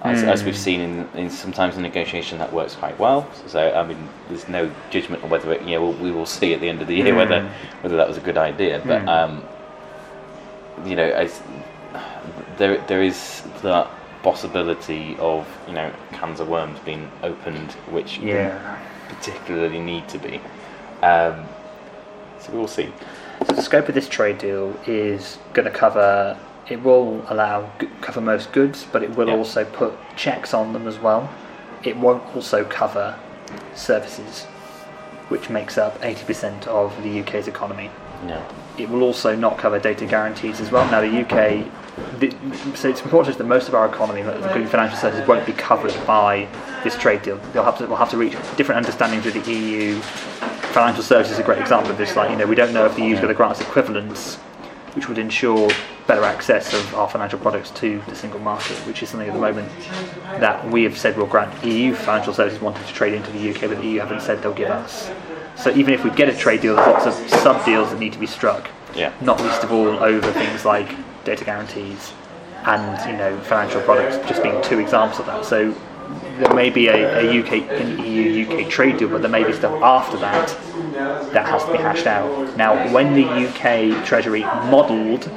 as, 0.03 0.23
as 0.23 0.45
we've 0.45 0.57
seen 0.57 0.81
in, 0.81 1.09
in 1.15 1.31
sometimes 1.31 1.77
in 1.77 1.83
negotiation 1.83 2.39
that 2.39 2.53
works 2.53 2.75
quite 2.77 2.99
well. 2.99 3.29
So 3.47 3.73
I 3.73 3.85
mean, 3.87 4.09
there's 4.29 4.49
no 4.49 4.71
judgment 4.91 5.25
on 5.25 5.31
whether 5.31 5.53
it, 5.53 5.63
you 5.63 5.73
know 5.73 5.89
we'll, 5.89 5.95
we 5.95 6.11
will 6.11 6.27
see 6.27 6.55
at 6.55 6.61
the 6.61 6.69
end 6.69 6.81
of 6.81 6.87
the 6.87 6.95
year 6.95 7.15
whether 7.15 7.49
whether 7.81 7.97
that 7.97 8.07
was 8.09 8.17
a 8.17 8.21
good 8.21 8.39
idea. 8.39 8.81
But 8.85 9.09
um, 9.09 9.43
you 10.85 10.95
know, 10.95 11.09
as, 11.09 11.43
there 12.59 12.79
there 12.87 13.03
is 13.03 13.43
that 13.63 13.89
possibility 14.23 15.17
of 15.19 15.47
you 15.67 15.75
know 15.75 15.93
cans 16.13 16.41
of 16.41 16.49
worms 16.49 16.79
being 16.81 17.11
opened, 17.23 17.73
which 17.91 18.19
Yeah. 18.19 18.79
particularly 19.09 19.81
need 19.81 20.09
to 20.09 20.19
be. 20.19 20.41
Um, 21.03 21.47
so 22.41 22.53
we'll 22.53 22.69
see. 22.69 22.93
So 23.47 23.55
the 23.55 23.63
scope 23.63 23.89
of 23.89 23.95
this 23.95 24.09
trade 24.09 24.39
deal 24.39 24.79
is 24.87 25.39
going 25.55 25.65
to 25.65 25.71
cover. 25.77 26.37
It 26.69 26.83
will 26.83 27.25
allow 27.29 27.71
cover 28.01 28.21
most 28.21 28.53
goods, 28.53 28.87
but 28.93 29.03
it 29.03 29.17
will 29.17 29.31
also 29.31 29.65
put 29.65 29.95
checks 30.17 30.53
on 30.53 30.73
them 30.73 30.87
as 30.87 30.99
well. 30.99 31.31
It 31.83 31.97
won't 31.97 32.25
also 32.37 32.65
cover 32.65 33.19
services, 33.75 34.45
which 35.29 35.49
makes 35.49 35.79
up 35.79 35.99
80% 36.03 36.67
of 36.67 37.03
the 37.03 37.21
UK's 37.21 37.49
economy. 37.49 37.91
Yeah. 38.27 38.47
It 38.77 38.89
will 38.91 39.03
also 39.03 39.35
not 39.35 39.59
cover 39.59 39.79
data 39.79 40.05
guarantees 40.07 40.61
as 40.61 40.71
well. 40.71 40.89
Now, 40.91 41.01
the 41.01 41.23
UK, 41.23 41.65
the, 42.21 42.31
so 42.77 42.89
it's 42.89 43.01
important 43.01 43.39
that 43.39 43.45
most 43.45 43.69
of 43.69 43.75
our 43.75 43.87
economy, 43.87 44.21
including 44.21 44.67
financial 44.67 44.99
services, 44.99 45.27
won't 45.27 45.47
be 45.47 45.53
covered 45.53 45.95
by 46.07 46.49
this 46.85 46.97
trade 46.99 47.23
deal. 47.23 47.39
They'll 47.53 47.65
have 47.65 47.79
to, 47.79 47.87
we'll 47.87 47.97
have 47.97 48.11
to 48.11 48.19
reach 48.19 48.33
different 48.57 48.85
understandings 48.85 49.25
with 49.25 49.43
the 49.43 49.53
EU. 49.53 50.01
Financial 50.73 51.03
services 51.03 51.35
is 51.35 51.39
a 51.39 51.43
great 51.43 51.61
example 51.61 51.91
of 51.91 51.97
this. 51.97 52.15
Like, 52.15 52.31
you 52.31 52.37
know, 52.37 52.47
we 52.47 52.55
don't 52.55 52.75
know 52.75 52.85
if 52.85 52.95
the 52.95 53.03
EU's 53.03 53.19
going 53.19 53.29
to 53.29 53.35
grant 53.35 53.53
us 53.53 53.61
equivalence, 53.61 54.39
which 54.95 55.09
would 55.09 55.19
ensure 55.19 55.71
better 56.07 56.25
access 56.25 56.73
of 56.73 56.95
our 56.95 57.09
financial 57.09 57.39
products 57.39 57.71
to 57.71 58.01
the 58.09 58.15
single 58.15 58.41
market, 58.41 58.77
which 58.87 59.03
is 59.03 59.09
something 59.11 59.29
at 59.29 59.35
the 59.35 59.41
moment 59.41 59.71
that 60.41 60.67
we 60.71 60.83
have 60.85 60.97
said 60.97 61.17
we'll 61.17 61.27
grant 61.27 61.65
EU 61.65 61.95
financial 61.95 62.33
services 62.33 62.61
wanting 62.61 62.85
to 62.85 62.93
trade 62.93 63.15
into 63.15 63.31
the 63.33 63.51
UK, 63.51 63.63
but 63.63 63.79
the 63.79 63.87
EU 63.87 64.01
haven't 64.01 64.23
said 64.23 64.43
they'll 64.43 64.55
give 64.55 64.71
us. 64.71 65.11
So 65.57 65.71
even 65.71 65.93
if 65.93 66.05
we 66.05 66.11
get 66.11 66.29
a 66.29 66.37
trade 66.37 66.61
deal, 66.61 66.77
there's 66.77 66.87
lots 66.87 67.07
of 67.07 67.41
sub 67.41 67.65
deals 67.65 67.91
that 67.91 67.99
need 67.99 68.13
to 68.13 68.19
be 68.19 68.27
struck. 68.27 68.71
Yeah. 68.95 69.13
Not 69.21 69.41
least 69.41 69.65
of 69.65 69.73
all 69.73 69.89
over 69.89 70.33
things 70.33 70.65
like 70.65 70.95
data 71.25 71.45
guarantees 71.45 72.13
and 72.65 73.11
you 73.11 73.17
know 73.17 73.39
financial 73.41 73.81
products 73.83 74.17
just 74.29 74.43
being 74.43 74.61
two 74.63 74.79
examples 74.79 75.21
of 75.21 75.27
that. 75.27 75.45
So 75.45 75.75
there 76.39 76.55
may 76.55 76.71
be 76.71 76.89
a, 76.89 77.19
a 77.19 77.41
UK 77.41 77.53
an 77.81 77.99
EU 78.05 78.47
UK 78.49 78.71
trade 78.71 78.99
deal, 78.99 79.09
but 79.09 79.23
there 79.23 79.31
may 79.31 79.45
be 79.45 79.53
stuff 79.53 79.83
after 79.83 80.17
that 80.19 80.49
that 81.33 81.47
has 81.47 81.65
to 81.65 81.73
be 81.73 81.79
hashed 81.79 82.07
out. 82.07 82.57
Now, 82.57 82.93
when 82.93 83.15
the 83.15 83.25
UK 83.27 84.05
Treasury 84.07 84.43
modelled 84.43 85.31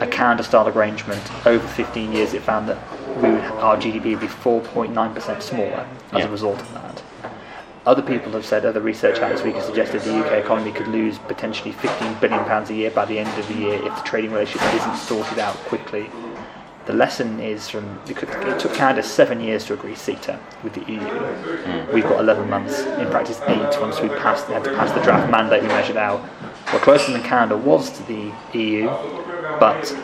a 0.00 0.06
Canada-style 0.06 0.68
arrangement 0.68 1.22
over 1.46 1.66
15 1.66 2.12
years, 2.12 2.34
it 2.34 2.42
found 2.42 2.68
that 2.68 2.78
we 3.22 3.30
would, 3.30 3.40
our 3.40 3.76
GDP 3.76 4.10
would 4.12 4.20
be 4.20 4.26
4.9% 4.26 5.42
smaller 5.42 5.86
as 6.12 6.18
Yeah. 6.20 6.26
a 6.26 6.30
result 6.30 6.60
of 6.60 6.72
that. 6.74 7.02
Other 7.86 8.02
people 8.02 8.32
have 8.32 8.46
said, 8.46 8.64
other 8.64 8.80
research 8.80 9.18
out 9.18 9.30
this 9.30 9.42
week 9.42 9.56
has 9.56 9.66
suggested 9.66 10.00
the 10.02 10.24
UK 10.24 10.32
economy 10.44 10.72
could 10.72 10.88
lose 10.88 11.18
potentially 11.18 11.72
15 11.72 12.14
billion 12.14 12.42
pounds 12.46 12.70
a 12.70 12.74
year 12.74 12.90
by 12.90 13.04
the 13.04 13.18
end 13.18 13.38
of 13.38 13.46
the 13.48 13.54
year 13.54 13.74
if 13.74 13.94
the 13.94 14.02
trading 14.04 14.32
relationship 14.32 14.72
isn't 14.74 14.96
sorted 14.96 15.38
out 15.38 15.54
quickly. 15.66 16.10
The 16.86 16.92
lesson 16.92 17.40
is 17.40 17.68
from 17.70 17.98
it 18.06 18.60
took 18.60 18.74
Canada 18.74 19.02
seven 19.02 19.40
years 19.40 19.64
to 19.66 19.72
agree 19.72 19.94
CETA 19.94 20.38
with 20.62 20.74
the 20.74 20.80
EU. 20.80 21.00
Mm. 21.00 21.92
We've 21.94 22.04
got 22.04 22.20
11 22.20 22.50
months, 22.50 22.80
in 22.80 23.10
practice 23.10 23.40
eight 23.46 23.80
once 23.80 24.00
we 24.00 24.08
passed 24.08 24.48
had 24.48 24.64
to 24.64 24.74
pass 24.74 24.92
the 24.92 25.00
draft 25.00 25.30
mandate 25.30 25.62
we 25.62 25.68
measured 25.68 25.96
out. 25.96 26.20
We're 26.72 26.80
closer 26.80 27.12
than 27.12 27.22
Canada 27.22 27.56
was 27.56 27.90
to 27.96 28.02
the 28.02 28.32
EU, 28.52 28.86
but 29.58 29.96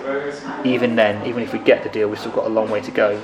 even 0.65 0.97
then, 0.97 1.27
even 1.27 1.43
if 1.43 1.53
we 1.53 1.59
get 1.59 1.83
the 1.83 1.91
deal, 1.91 2.09
we've 2.09 2.19
still 2.19 2.33
got 2.33 2.47
a 2.47 2.49
long 2.49 2.71
way 2.71 2.81
to 2.81 2.91
go. 2.91 3.21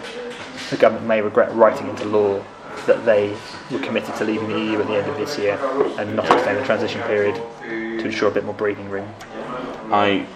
The 0.69 0.77
government 0.77 1.07
may 1.07 1.23
regret 1.23 1.55
writing 1.55 1.89
into 1.89 2.05
law 2.05 2.43
that 2.87 3.07
they 3.07 3.35
were 3.71 3.79
committed 3.79 4.15
to 4.17 4.25
leaving 4.25 4.49
the 4.49 4.59
EU 4.59 4.81
at 4.81 4.87
the 4.87 4.97
end 4.97 5.11
of 5.11 5.17
this 5.17 5.39
year 5.39 5.59
and 5.99 6.15
not 6.15 6.31
extend 6.31 6.59
the 6.59 6.65
transition 6.65 7.01
period 7.03 7.35
to 7.65 8.05
ensure 8.05 8.29
a 8.29 8.33
bit 8.33 8.45
more 8.45 8.55
breathing 8.55 8.91
room. 8.91 9.09
I 9.91 10.27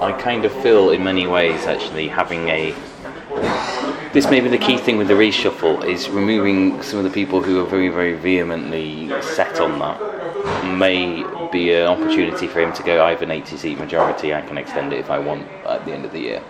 I 0.00 0.12
kind 0.12 0.44
of 0.44 0.52
feel 0.62 0.90
in 0.90 1.04
many 1.04 1.26
ways 1.26 1.66
actually 1.66 2.08
having 2.08 2.48
a 2.48 2.74
this 4.12 4.30
may 4.30 4.40
be 4.40 4.48
the 4.48 4.58
key 4.58 4.78
thing 4.78 4.96
with 4.96 5.08
the 5.08 5.14
reshuffle 5.14 5.84
is 5.84 6.08
removing 6.08 6.82
some 6.82 6.98
of 6.98 7.04
the 7.04 7.10
people 7.10 7.42
who 7.42 7.60
are 7.60 7.66
very 7.66 7.88
very 7.88 8.14
vehemently 8.14 9.08
set 9.22 9.60
on 9.60 9.78
that. 9.78 9.98
May 10.76 11.24
be 11.50 11.72
an 11.72 11.86
opportunity 11.86 12.46
for 12.46 12.60
him 12.60 12.72
to 12.72 12.82
go 12.82 13.04
I 13.04 13.10
have 13.10 13.22
an 13.22 13.30
80 13.30 13.56
seat 13.56 13.78
majority 13.78 14.34
I 14.34 14.42
can 14.42 14.58
extend 14.58 14.92
it 14.92 14.98
if 14.98 15.10
I 15.10 15.18
want 15.18 15.48
at 15.66 15.84
the 15.84 15.92
end 15.92 16.04
of 16.04 16.12
the 16.12 16.20
year. 16.20 16.42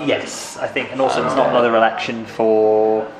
Yes, 0.00 0.56
I 0.58 0.66
think, 0.66 0.92
and 0.92 1.00
also 1.00 1.24
it's 1.24 1.34
not 1.34 1.48
another 1.48 1.74
election 1.76 2.26
for 2.26 3.10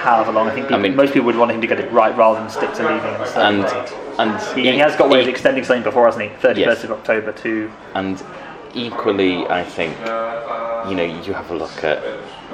however 0.00 0.32
long. 0.32 0.48
I 0.48 0.54
think 0.54 0.66
people, 0.66 0.76
I 0.76 0.82
mean- 0.82 0.96
most 0.96 1.12
people 1.12 1.26
would 1.26 1.36
want 1.36 1.50
him 1.52 1.60
to 1.60 1.66
get 1.66 1.78
it 1.80 1.90
right 1.92 2.16
rather 2.16 2.40
than 2.40 2.48
stick 2.48 2.72
to 2.74 2.82
leaving 2.82 2.98
it 3.10 3.14
on 3.16 3.20
a 3.20 3.26
certain 3.26 3.60
and 3.60 3.86
date. 3.86 3.94
and 4.18 4.40
He, 4.58 4.72
he 4.72 4.78
has 4.78 4.96
got 4.96 5.08
ways 5.10 5.24
of 5.26 5.28
extending 5.30 5.64
something 5.64 5.82
before, 5.84 6.06
hasn't 6.06 6.24
he? 6.30 6.36
31st 6.38 6.56
Yes. 6.56 6.84
of 6.84 6.92
October 6.92 7.32
to. 7.32 7.70
And 7.94 8.22
equally, 8.74 9.46
I 9.48 9.62
think, 9.64 9.96
you 10.88 10.94
know, 10.96 11.04
you 11.24 11.32
have 11.34 11.50
a 11.50 11.54
look 11.54 11.84
at 11.84 12.02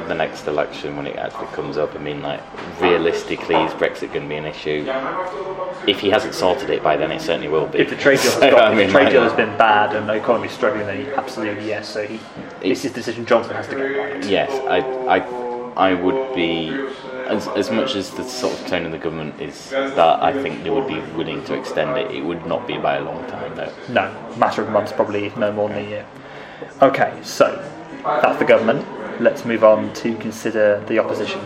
the 0.08 0.14
next 0.14 0.46
election 0.46 0.96
when 0.96 1.06
it 1.06 1.16
actually 1.16 1.46
comes 1.48 1.78
up. 1.78 1.94
I 1.94 1.98
mean, 1.98 2.20
like, 2.22 2.40
realistically, 2.80 3.54
is 3.56 3.72
Brexit 3.72 4.12
going 4.12 4.22
to 4.22 4.28
be 4.28 4.36
an 4.36 4.44
issue? 4.44 4.84
If 5.86 6.00
he 6.00 6.10
hasn't 6.10 6.34
sorted 6.34 6.68
it 6.70 6.82
by 6.82 6.96
then, 6.96 7.10
it 7.12 7.20
certainly 7.20 7.48
will 7.48 7.66
be. 7.66 7.78
If 7.78 7.90
the 7.90 7.96
trade 7.96 8.20
deal 8.20 8.30
has, 8.32 8.40
So, 8.40 8.50
got, 8.50 8.64
I 8.72 8.74
mean, 8.74 8.90
trade 8.90 9.10
deal 9.10 9.22
has 9.22 9.32
been 9.32 9.56
bad 9.56 9.94
and 9.96 10.08
the 10.08 10.14
economy 10.14 10.48
is 10.48 10.52
struggling, 10.54 10.86
then 10.86 11.06
absolutely 11.16 11.66
yes. 11.66 11.88
So 11.88 12.06
he, 12.06 12.18
this 12.60 12.84
is 12.84 12.92
the 12.92 12.96
decision 13.00 13.24
Johnson 13.24 13.54
has 13.54 13.68
to 13.68 13.74
get 13.76 13.82
right. 13.82 14.24
Yes, 14.26 14.50
I, 14.68 14.78
I, 15.18 15.45
I 15.76 15.94
would 15.94 16.34
be. 16.34 16.70
As, 17.26 17.48
as 17.48 17.72
much 17.72 17.96
as 17.96 18.12
the 18.12 18.22
sort 18.22 18.54
of 18.54 18.66
tone 18.68 18.86
of 18.86 18.92
the 18.92 18.98
government 18.98 19.40
is 19.40 19.70
that 19.70 20.22
I 20.22 20.32
think 20.32 20.62
they 20.62 20.70
would 20.70 20.86
be 20.86 21.00
willing 21.16 21.42
to 21.46 21.54
extend 21.54 21.98
it, 21.98 22.12
it 22.12 22.24
would 22.24 22.46
not 22.46 22.68
be 22.68 22.78
by 22.78 22.98
a 22.98 23.00
long 23.02 23.26
time 23.26 23.56
though. 23.56 23.72
No, 23.88 24.36
matter 24.36 24.62
of 24.62 24.70
months, 24.70 24.92
probably, 24.92 25.32
no 25.36 25.50
more 25.50 25.68
than 25.68 25.78
a 25.78 25.88
year. 25.88 26.06
Okay, 26.82 27.18
so 27.24 27.68
that's 28.04 28.38
the 28.38 28.44
government. 28.44 28.86
Let's 29.20 29.44
move 29.44 29.64
on 29.64 29.92
to 29.94 30.16
consider 30.18 30.84
the 30.86 31.00
opposition. 31.00 31.40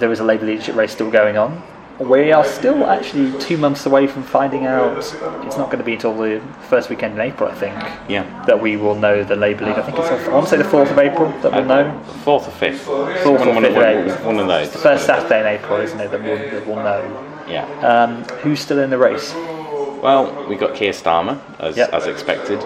There 0.00 0.10
is 0.10 0.18
a 0.18 0.24
Labour 0.24 0.46
leadership 0.46 0.74
race 0.74 0.90
still 0.90 1.10
going 1.10 1.36
on. 1.36 1.62
We 1.98 2.32
are 2.32 2.44
still 2.44 2.84
actually 2.86 3.38
two 3.38 3.56
months 3.58 3.86
away 3.86 4.06
from 4.06 4.22
finding 4.22 4.66
out. 4.66 4.96
It's 4.98 5.12
not 5.56 5.66
going 5.66 5.78
to 5.78 5.84
be 5.84 5.94
until 5.94 6.16
the 6.16 6.40
first 6.68 6.88
weekend 6.90 7.14
in 7.14 7.20
April, 7.20 7.48
I 7.50 7.54
think, 7.54 7.74
Yeah. 8.08 8.24
that 8.46 8.60
we 8.60 8.76
will 8.76 8.94
know 8.94 9.22
the 9.22 9.36
Labour 9.36 9.66
leader. 9.66 9.80
I 9.80 9.82
think 9.82 9.98
it's, 9.98 10.08
I 10.08 10.28
want 10.32 10.46
to 10.46 10.50
say 10.50 10.56
the 10.56 10.64
4th 10.64 10.90
of 10.90 10.98
April 10.98 11.28
that 11.42 11.52
we'll 11.52 11.64
know. 11.64 12.00
Fourth 12.24 12.48
or 12.48 12.50
fifth? 12.52 12.80
Fourth 12.82 12.98
or 13.26 13.38
fifth 13.38 13.46
of 13.46 13.54
one- 13.54 13.64
April. 13.64 14.26
one 14.26 14.38
of 14.40 14.46
those. 14.48 14.66
It's 14.68 14.76
the 14.76 14.82
first 14.82 15.06
Saturday 15.06 15.40
in 15.40 15.46
April, 15.46 15.80
isn't 15.80 16.00
it, 16.00 16.10
that 16.10 16.22
we'll, 16.22 16.38
that 16.38 16.66
we'll 16.66 16.76
know. 16.76 17.28
Yeah. 17.48 17.64
Um, 17.86 18.24
who's 18.40 18.60
still 18.60 18.78
in 18.80 18.90
the 18.90 18.98
race? 18.98 19.32
Well, 19.34 20.46
we've 20.48 20.58
got 20.58 20.74
Keir 20.74 20.92
Starmer 20.92 21.38
as, 21.60 21.76
Yep. 21.76 21.92
as 21.92 22.06
expected. 22.08 22.60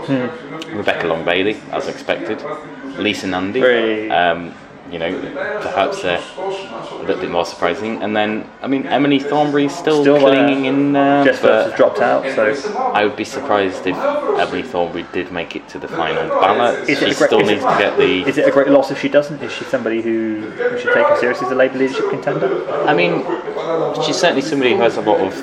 Rebecca 0.73 1.07
Long 1.07 1.25
Bailey 1.25 1.59
as 1.73 1.89
expected. 1.89 2.43
Lisa 2.97 3.27
Nandy. 3.27 4.11
Um, 4.11 4.55
you 4.97 5.01
know, 5.01 5.59
perhaps 5.61 6.03
uh, 6.05 6.23
a 6.39 6.95
little 7.05 7.21
bit 7.21 7.31
more 7.31 7.45
surprising. 7.45 8.03
And 8.03 8.17
then, 8.17 8.49
I 8.63 8.67
mean, 8.67 8.87
Emily 8.87 9.19
Thornberry's 9.19 9.77
still, 9.77 10.01
Still 10.01 10.15
there. 10.19 10.47
clinging 10.47 10.65
in 10.65 10.93
there. 10.95 11.23
Jess 11.25 11.41
but 11.41 11.49
Phillips 11.49 11.71
has 11.71 11.77
dropped 11.77 11.99
out, 12.01 12.25
so 12.35 12.73
I 12.95 13.05
would 13.05 13.17
be 13.17 13.25
surprised 13.25 13.87
if 13.87 13.95
Emily 13.95 14.63
Thornberry 14.63 15.05
did 15.13 15.31
make 15.33 15.55
it 15.55 15.69
to 15.69 15.79
the 15.79 15.89
final 15.89 16.29
ballot. 16.41 16.89
Is 16.89 17.03
it 17.03 17.09
she 17.09 17.11
a 17.11 17.15
great- 17.15 17.29
still 17.29 17.41
is 17.41 17.49
it- 17.49 17.53
needs 17.53 17.65
to 17.65 17.77
get 17.79 17.97
the. 17.99 18.23
Is 18.27 18.39
it 18.39 18.49
a 18.49 18.51
great 18.51 18.69
loss 18.69 18.91
if 18.91 18.99
she 19.01 19.09
doesn't? 19.11 19.43
Is 19.43 19.53
she 19.53 19.65
somebody 19.65 20.01
who 20.01 20.51
we 20.73 20.81
should 20.81 20.95
take 20.95 21.07
her 21.07 21.17
seriously 21.21 21.47
as 21.47 21.53
a 21.53 21.55
Labour 21.55 21.79
leadership 21.79 22.09
contender? 22.09 22.49
I 22.87 22.95
mean, 22.95 23.23
she's 24.03 24.17
certainly 24.17 24.43
somebody 24.43 24.73
who 24.75 24.81
has 24.81 24.97
a 24.97 25.03
lot 25.03 25.21
of 25.21 25.35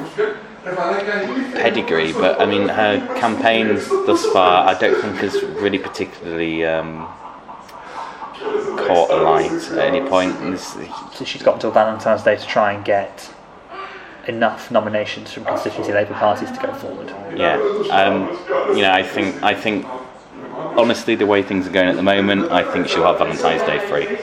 pedigree, 1.54 2.13
but 2.13 2.42
I 2.42 2.46
mean, 2.46 2.68
her 2.70 3.06
campaign 3.20 3.68
thus 4.08 4.26
far, 4.28 4.68
I 4.68 4.74
don't 4.80 5.00
think 5.02 5.18
has 5.18 5.42
really 5.62 5.78
particularly 5.78 6.66
um, 6.66 7.08
caught 8.77 9.10
a 9.10 9.17
light 9.17 9.51
at 9.51 9.77
any 9.93 10.08
point. 10.08 10.60
So 10.60 11.25
she's 11.25 11.41
got 11.43 11.56
until 11.56 11.71
Valentine's 11.71 12.23
Day 12.23 12.36
to 12.38 12.45
try 12.45 12.73
and 12.73 12.84
get 12.84 13.34
enough 14.27 14.71
nominations 14.71 15.34
from 15.34 15.45
constituency 15.45 15.91
Labour 15.91 16.13
parties 16.13 16.49
to 16.51 16.58
go 16.65 16.73
forward. 16.73 17.10
yeah, 17.38 17.56
um, 17.91 18.29
you 18.75 18.82
know, 18.82 18.91
I 18.91 19.03
think, 19.03 19.41
I 19.43 19.53
think, 19.53 19.86
honestly, 20.77 21.15
the 21.15 21.25
way 21.25 21.43
things 21.43 21.67
are 21.67 21.71
going 21.71 21.88
at 21.88 21.95
the 21.95 22.03
moment, 22.03 22.51
I 22.51 22.63
think 22.71 22.88
she'll 22.88 23.03
have 23.03 23.17
Valentine's 23.17 23.62
Day 23.63 23.79
free. 23.88 24.17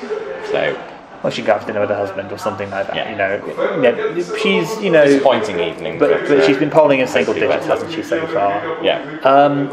So, 0.50 0.74
Well, 1.22 1.30
she 1.30 1.42
can 1.42 1.46
go 1.48 1.52
out 1.54 1.60
to 1.60 1.66
dinner 1.66 1.80
with 1.80 1.90
her 1.90 1.96
husband 1.96 2.32
or 2.32 2.38
something 2.38 2.70
like 2.70 2.86
that. 2.86 2.96
Yeah. 2.96 3.10
You 3.10 3.16
know, 3.16 3.82
know, 3.82 4.36
she's 4.38 4.80
you 4.80 4.90
know, 4.90 5.04
disappointing 5.04 5.60
evening, 5.60 5.98
but, 5.98 6.26
but 6.26 6.38
uh, 6.38 6.46
she's 6.46 6.56
been 6.56 6.70
polling 6.70 7.00
in 7.00 7.06
single 7.06 7.34
digits, 7.34 7.66
hasn't 7.66 7.92
she, 7.92 8.02
so 8.02 8.26
far? 8.28 8.82
Yeah, 8.82 9.18
Um, 9.22 9.70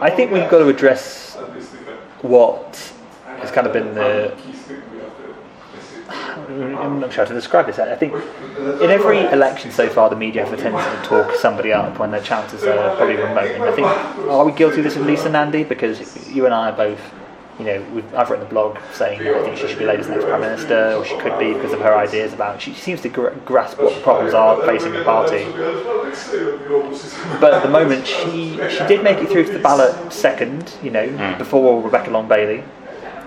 I 0.00 0.08
think 0.08 0.30
we've 0.32 0.48
got 0.48 0.58
to 0.58 0.68
address 0.68 1.36
what 2.22 2.91
has 3.42 3.50
kind 3.50 3.66
of 3.66 3.72
been 3.72 3.94
the. 3.94 4.36
I'm 6.48 7.00
not 7.00 7.12
sure 7.12 7.24
how 7.24 7.28
to 7.28 7.34
describe 7.34 7.66
this. 7.66 7.78
I 7.78 7.94
think 7.96 8.14
in 8.14 8.90
every 8.90 9.20
election 9.20 9.70
so 9.70 9.88
far, 9.88 10.10
the 10.10 10.16
media 10.16 10.44
have 10.44 10.52
a 10.52 10.56
tendency 10.56 10.90
to 10.90 11.02
talk 11.04 11.34
somebody 11.36 11.72
up 11.72 11.98
when 11.98 12.10
their 12.10 12.22
chances 12.22 12.64
are 12.64 12.96
probably 12.96 13.16
remote. 13.16 13.50
And 13.50 13.64
I 13.64 13.72
think, 13.72 13.86
are 13.86 14.44
we 14.44 14.52
guilty 14.52 14.78
of 14.78 14.84
this 14.84 14.96
with 14.96 15.06
Lisa 15.06 15.30
Nandy? 15.30 15.64
Because 15.64 16.28
you 16.28 16.44
and 16.44 16.54
I 16.54 16.70
are 16.70 16.76
both, 16.76 17.00
you 17.58 17.64
know, 17.64 17.82
we've, 17.94 18.14
I've 18.14 18.28
written 18.28 18.46
a 18.46 18.48
blog 18.48 18.78
saying 18.92 19.20
I 19.20 19.42
think 19.42 19.56
she 19.56 19.68
should 19.68 19.78
be 19.78 19.86
Labour's 19.86 20.08
next 20.08 20.24
Prime 20.24 20.40
Minister, 20.40 20.94
or 20.94 21.04
she 21.04 21.16
could 21.18 21.38
be 21.38 21.54
because 21.54 21.72
of 21.72 21.80
her 21.80 21.96
ideas 21.96 22.32
about. 22.32 22.60
She 22.60 22.74
seems 22.74 23.00
to 23.02 23.08
gr- 23.08 23.30
grasp 23.46 23.78
what 23.78 23.94
the 23.94 24.00
problems 24.00 24.34
are 24.34 24.60
facing 24.66 24.92
the 24.92 25.04
party. 25.04 25.44
But 27.40 27.54
at 27.54 27.62
the 27.62 27.70
moment, 27.70 28.06
she 28.06 28.58
she 28.68 28.86
did 28.86 29.02
make 29.02 29.18
it 29.18 29.30
through 29.30 29.44
to 29.46 29.52
the 29.52 29.58
ballot 29.58 30.12
second, 30.12 30.74
you 30.82 30.90
know, 30.90 31.08
hmm. 31.08 31.38
before 31.38 31.82
Rebecca 31.82 32.10
Long 32.10 32.28
Bailey. 32.28 32.64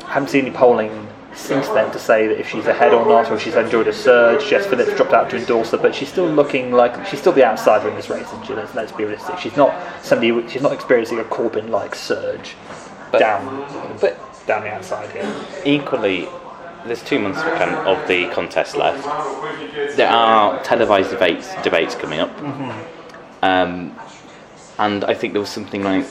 Haven't 0.07 0.29
seen 0.29 0.45
any 0.45 0.55
polling 0.55 1.07
since 1.35 1.67
then 1.69 1.91
to 1.91 1.99
say 1.99 2.27
that 2.27 2.39
if 2.39 2.49
she's 2.49 2.65
ahead 2.65 2.93
or 2.93 3.05
not, 3.05 3.29
or 3.29 3.35
if 3.35 3.41
she's 3.41 3.55
enjoyed 3.55 3.87
a 3.87 3.93
surge. 3.93 4.47
Jess 4.49 4.65
Phillips 4.65 4.95
dropped 4.95 5.13
out 5.13 5.29
to 5.29 5.37
endorse 5.37 5.71
her, 5.71 5.77
but 5.77 5.93
she's 5.93 6.09
still 6.09 6.27
looking 6.27 6.71
like 6.71 7.05
she's 7.07 7.19
still 7.19 7.33
the 7.33 7.45
outsider 7.45 7.89
in 7.89 7.95
this 7.95 8.09
race. 8.09 8.31
And 8.31 8.45
she, 8.45 8.53
let's, 8.53 8.73
let's 8.73 8.91
be 8.91 9.03
realistic. 9.03 9.37
She's 9.39 9.57
not 9.57 9.75
somebody. 10.03 10.47
She's 10.47 10.61
not 10.61 10.71
experiencing 10.71 11.19
a 11.19 11.23
Corbyn-like 11.23 11.95
surge 11.95 12.55
down, 13.11 13.97
but 13.99 14.17
down 14.47 14.63
the 14.63 14.69
outside 14.69 15.09
here. 15.11 15.45
equally, 15.65 16.27
there's 16.85 17.03
two 17.03 17.19
months 17.19 17.39
of 17.39 18.07
the 18.07 18.29
contest 18.29 18.75
left. 18.75 19.03
There 19.97 20.09
are 20.09 20.61
televised 20.63 21.11
debates 21.11 21.53
debates 21.63 21.95
coming 21.95 22.19
up, 22.19 22.31
um, 23.41 23.95
and 24.77 25.03
I 25.03 25.13
think 25.13 25.33
there 25.33 25.41
was 25.41 25.49
something 25.49 25.83
like 25.83 26.05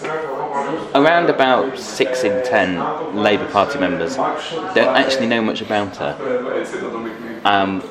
around 0.94 1.28
about 1.28 1.78
six 1.78 2.24
in 2.24 2.44
ten 2.44 3.14
Labour 3.14 3.48
Party 3.50 3.78
members 3.78 4.16
don't 4.16 4.96
actually 4.96 5.26
know 5.26 5.42
much 5.42 5.60
about 5.60 5.96
her. 5.96 7.42
Um, 7.44 7.82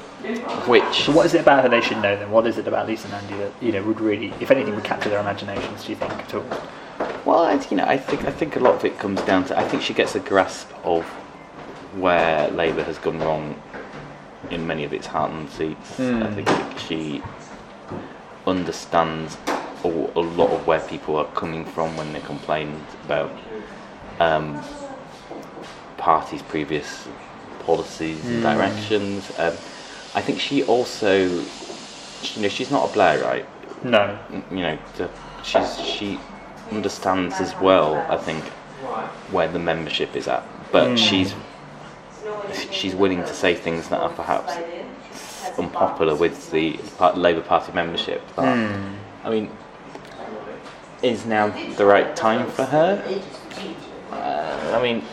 which 0.68 1.04
So 1.04 1.12
what 1.12 1.26
is 1.26 1.34
it 1.34 1.42
about 1.42 1.64
her 1.64 1.70
they 1.70 1.82
should 1.82 1.98
know 1.98 2.16
then? 2.16 2.32
What 2.32 2.48
is 2.48 2.58
it 2.58 2.68
about 2.68 2.88
Lisa 2.88 3.10
Nandy 3.10 3.36
that 3.38 3.52
you 3.62 3.72
know 3.72 3.84
would 3.84 4.00
really, 4.00 4.34
if 4.40 4.52
anything, 4.52 4.74
would 4.76 4.84
capture 4.84 5.10
their 5.10 5.20
imaginations? 5.20 5.84
Do 5.84 5.92
you 5.92 5.98
think 5.98 6.12
at 6.14 6.34
all? 6.34 6.46
Well, 7.26 7.40
I, 7.40 7.54
you 7.70 7.78
know, 7.78 7.86
I 7.86 7.98
think 7.98 8.26
I 8.26 8.32
think 8.32 8.56
a 8.56 8.60
lot 8.60 8.76
of 8.76 8.86
it 8.86 8.98
comes 8.98 9.22
down 9.24 9.46
to 9.46 9.60
I 9.60 9.68
think 9.68 9.84
she 9.84 9.94
gets 9.94 10.16
a 10.16 10.20
grasp 10.20 10.70
of 10.84 11.04
where 11.96 12.50
Labour 12.52 12.84
has 12.84 12.98
gone 12.98 13.20
wrong 13.20 13.62
in 14.50 14.66
many 14.66 14.84
of 14.84 14.94
its 14.94 15.08
Heartland 15.08 15.50
seats. 15.50 16.00
I 16.00 16.32
think 16.34 16.80
she 16.80 17.22
understands 18.48 19.38
a, 19.84 19.88
a 19.88 20.22
lot 20.22 20.52
of 20.52 20.66
where 20.68 20.80
people 20.82 21.16
are 21.18 21.28
coming 21.34 21.66
from 21.66 21.96
when 21.98 22.14
they 22.14 22.22
complain 22.22 22.82
about 23.06 23.32
um, 24.20 24.62
parties' 25.98 26.42
previous 26.42 27.08
policies 27.66 28.24
and 28.26 28.42
directions. 28.42 29.32
Um, 29.38 29.54
I 30.16 30.22
think 30.22 30.40
she 30.40 30.64
also, 30.64 31.18
you 31.18 32.42
know, 32.42 32.48
she's 32.50 32.70
not 32.72 32.90
a 32.90 32.94
Blairite 32.94 33.46
No. 33.84 34.18
you 34.52 34.58
know, 34.58 34.78
she's 35.44 35.80
she 35.80 36.20
understands 36.72 37.40
as 37.42 37.54
well. 37.60 37.96
I 38.10 38.18
think 38.18 38.44
where 39.32 39.48
the 39.48 39.60
membership 39.60 40.16
is 40.16 40.28
at, 40.28 40.44
but 40.72 40.98
she's 40.98 41.34
she's 42.72 42.96
willing 42.96 43.24
to 43.24 43.34
say 43.34 43.56
things 43.56 43.90
that 43.90 44.00
are 44.02 44.10
perhaps 44.10 44.54
unpopular 45.58 46.16
with 46.16 46.52
the 46.52 46.80
Labour 47.16 47.42
Party 47.42 47.72
membership. 47.74 48.22
That, 48.36 48.58
I 49.24 49.30
mean, 49.30 49.50
is 51.04 51.26
now 51.26 51.50
the 51.76 51.86
right 51.86 52.16
time 52.16 52.50
for 52.50 52.64
her? 52.64 53.22
Uh, 54.12 54.78
I 54.78 54.82
mean, 54.82 55.04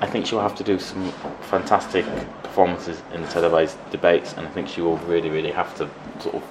I 0.00 0.06
think 0.06 0.24
she'll 0.26 0.40
have 0.40 0.54
to 0.56 0.64
do 0.64 0.78
some 0.78 1.10
fantastic 1.42 2.06
performances 2.42 3.02
in 3.12 3.20
the 3.22 3.28
televised 3.28 3.76
debates, 3.90 4.32
and 4.34 4.46
I 4.46 4.50
think 4.50 4.68
she 4.68 4.80
will 4.80 4.96
really, 4.98 5.28
really 5.28 5.50
have 5.50 5.76
to 5.78 5.90
sort 6.20 6.36
of 6.36 6.42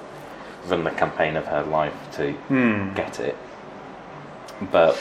run 0.69 0.83
the 0.83 0.91
campaign 0.91 1.37
of 1.37 1.45
her 1.47 1.63
life 1.63 1.93
to 2.13 2.33
get 2.95 3.19
it. 3.21 3.37
But 4.71 4.97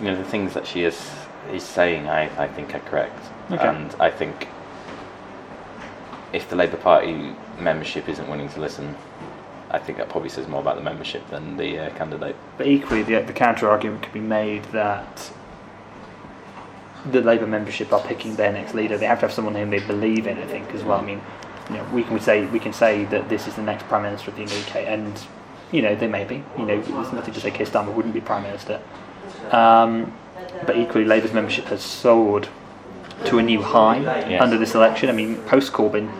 you 0.00 0.06
know, 0.06 0.16
the 0.16 0.24
things 0.24 0.54
that 0.54 0.66
she 0.66 0.84
is 0.84 1.10
is 1.52 1.64
saying, 1.64 2.08
I, 2.08 2.30
I 2.44 2.46
think 2.46 2.74
are 2.74 2.80
correct, 2.80 3.18
Okay. 3.50 3.66
and 3.66 3.94
I 3.98 4.10
think 4.10 4.46
if 6.32 6.48
the 6.48 6.56
Labour 6.56 6.76
Party 6.76 7.34
membership 7.58 8.08
isn't 8.08 8.28
willing 8.28 8.48
to 8.50 8.60
listen, 8.60 8.94
I 9.70 9.78
think 9.78 9.98
that 9.98 10.08
probably 10.08 10.30
says 10.30 10.48
more 10.48 10.60
about 10.60 10.76
the 10.76 10.82
membership 10.82 11.28
than 11.30 11.56
the 11.56 11.78
uh, 11.78 11.90
candidate. 11.96 12.36
But 12.56 12.66
equally, 12.66 13.02
the, 13.02 13.20
the 13.20 13.32
counter 13.32 13.68
argument 13.68 14.02
could 14.02 14.12
be 14.14 14.20
made 14.20 14.64
that 14.66 15.30
the 17.10 17.20
Labour 17.20 17.46
membership 17.46 17.92
are 17.92 18.00
picking 18.00 18.36
their 18.36 18.52
next 18.52 18.74
leader. 18.74 18.96
They 18.96 19.06
have 19.06 19.20
to 19.20 19.26
have 19.26 19.32
someone 19.32 19.54
whom 19.54 19.70
they 19.70 19.78
believe 19.80 20.26
in. 20.26 20.38
I 20.38 20.46
think 20.46 20.70
as 20.74 20.82
well. 20.82 20.98
I 21.00 21.04
mean, 21.04 21.20
you 21.70 21.76
know, 21.76 21.84
we 21.92 22.02
can 22.02 22.18
say 22.20 22.46
we 22.46 22.58
can 22.58 22.72
say 22.72 23.04
that 23.06 23.28
this 23.28 23.46
is 23.46 23.54
the 23.54 23.62
next 23.62 23.84
prime 23.88 24.02
minister 24.02 24.30
of 24.30 24.36
the 24.36 24.44
UK, 24.44 24.76
and 24.86 25.20
you 25.70 25.82
know 25.82 25.94
they 25.94 26.08
may 26.08 26.24
be. 26.24 26.42
You 26.58 26.64
know, 26.64 26.80
there's 26.80 27.12
nothing 27.12 27.34
to 27.34 27.40
say 27.40 27.50
Keir 27.50 27.66
Starmer 27.66 27.92
wouldn't 27.92 28.14
be 28.14 28.20
prime 28.20 28.42
minister. 28.42 28.80
Um, 29.50 30.12
but 30.66 30.76
equally, 30.76 31.04
Labour's 31.04 31.32
membership 31.32 31.66
has 31.66 31.82
soared 31.82 32.48
to 33.26 33.38
a 33.38 33.42
new 33.42 33.62
high 33.62 33.98
Yes. 34.28 34.40
under 34.40 34.56
this 34.58 34.74
election. 34.74 35.08
I 35.08 35.12
mean, 35.12 35.36
post 35.42 35.72
Corbyn, 35.72 36.10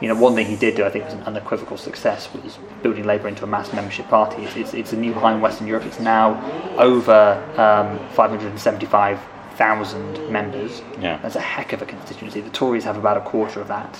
you 0.00 0.08
know, 0.08 0.14
one 0.14 0.34
thing 0.34 0.46
he 0.46 0.56
did 0.56 0.76
do, 0.76 0.84
I 0.84 0.90
think, 0.90 1.04
was 1.04 1.14
an 1.14 1.22
unequivocal 1.22 1.76
success, 1.76 2.28
was 2.32 2.58
building 2.82 3.04
Labour 3.04 3.28
into 3.28 3.44
a 3.44 3.46
mass 3.46 3.72
membership 3.72 4.08
party. 4.08 4.42
It's, 4.42 4.56
it's, 4.56 4.74
it's 4.74 4.92
a 4.92 4.96
new 4.96 5.14
high 5.14 5.34
in 5.34 5.40
Western 5.40 5.66
Europe. 5.66 5.86
It's 5.86 6.00
now 6.00 6.38
over 6.78 7.42
um, 7.56 7.98
575,000 8.10 10.30
members. 10.30 10.82
Yeah. 11.00 11.18
That's 11.22 11.36
a 11.36 11.40
heck 11.40 11.72
of 11.72 11.82
a 11.82 11.86
constituency. 11.86 12.40
The 12.40 12.50
Tories 12.50 12.84
have 12.84 12.96
about 12.96 13.16
a 13.16 13.22
quarter 13.22 13.60
of 13.60 13.68
that, 13.68 13.98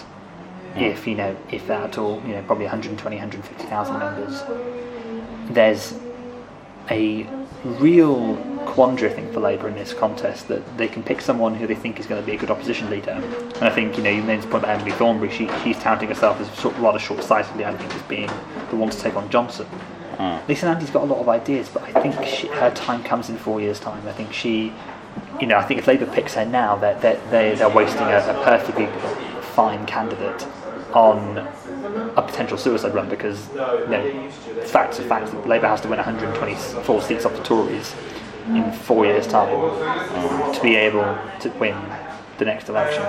if 0.76 1.07
you 1.07 1.14
know, 1.14 1.36
if 1.51 1.66
that 1.68 1.82
at 1.82 1.99
all. 1.99 2.20
You 2.26 2.34
know, 2.34 2.42
probably 2.42 2.66
120, 2.66 3.16
150,000 3.16 3.99
members. 3.99 4.42
There's 5.49 5.94
a 6.90 7.26
real 7.64 8.36
quandary, 8.67 9.11
I 9.11 9.14
think, 9.14 9.33
for 9.33 9.41
Labour 9.41 9.69
in 9.69 9.75
this 9.75 9.95
contest 9.95 10.49
that 10.49 10.77
they 10.77 10.89
can 10.89 11.03
pick 11.03 11.21
someone 11.21 11.55
who 11.55 11.67
they 11.67 11.75
think 11.75 11.99
is 11.99 12.07
going 12.07 12.21
to 12.21 12.27
be 12.27 12.35
a 12.35 12.39
good 12.39 12.51
opposition 12.51 12.91
leader. 12.91 13.12
And 13.12 13.64
I 13.64 13.71
think, 13.71 13.97
you 13.97 14.03
know, 14.03 14.11
you 14.11 14.23
made 14.23 14.41
this 14.41 14.45
point 14.45 14.64
about 14.64 14.77
Emily 14.77 14.93
Thornberry. 14.93 15.31
She, 15.31 15.49
she's 15.62 15.79
touting 15.79 16.09
herself 16.09 16.39
as 16.41 16.51
sort 16.59 16.75
of 16.75 16.83
rather 16.83 16.99
short-sightedly, 16.99 17.64
I 17.64 17.75
think, 17.77 17.95
as 17.95 18.03
being 18.03 18.31
the 18.71 18.77
one 18.77 18.91
to 18.91 18.99
take 18.99 19.17
on 19.17 19.31
Johnson. 19.31 19.67
Hmm. 20.19 20.47
Lisa 20.49 20.67
Nandy's 20.67 20.91
got 20.91 21.03
a 21.03 21.07
lot 21.07 21.21
of 21.21 21.29
ideas, 21.29 21.69
but 21.69 21.83
I 21.85 22.03
think 22.03 22.23
she, 22.27 22.49
her 22.49 22.71
time 22.71 23.03
comes 23.03 23.31
in 23.31 23.39
four 23.39 23.61
years' 23.61 23.81
time. 23.81 24.07
I 24.07 24.12
think 24.12 24.33
she, 24.33 24.73
you 25.41 25.47
know, 25.47 25.57
I 25.57 25.62
think 25.62 25.79
if 25.79 25.87
Labour 25.87 26.07
picks 26.07 26.35
her 26.35 26.45
now, 26.45 26.77
they're, 26.77 26.99
they're, 27.01 27.21
they're, 27.31 27.57
they're 27.57 27.69
wasting 27.69 28.03
a, 28.03 28.19
a 28.19 28.43
perfectly 28.45 28.87
fine 29.55 29.87
candidate 29.87 30.47
on 30.93 31.39
a 32.17 32.23
potential 32.23 32.57
suicide 32.57 32.95
run 32.95 33.09
because, 33.09 33.49
you 33.53 33.89
know, 33.89 34.31
facts 34.64 34.99
are 34.99 35.05
facts. 35.05 35.31
That 35.31 35.47
Labour 35.47 35.69
has 35.69 35.81
to 35.83 35.89
win 35.89 35.99
124 35.99 37.03
seats 37.03 37.25
off 37.25 37.37
the 37.37 37.43
Tories 37.43 37.95
in 38.49 38.70
four 38.72 39.05
years' 39.07 39.26
time 39.26 39.49
to 40.55 40.61
be 40.62 40.76
able 40.76 41.05
to 41.40 41.49
win 41.59 41.76
the 42.38 42.44
next 42.44 42.68
election. 42.68 43.03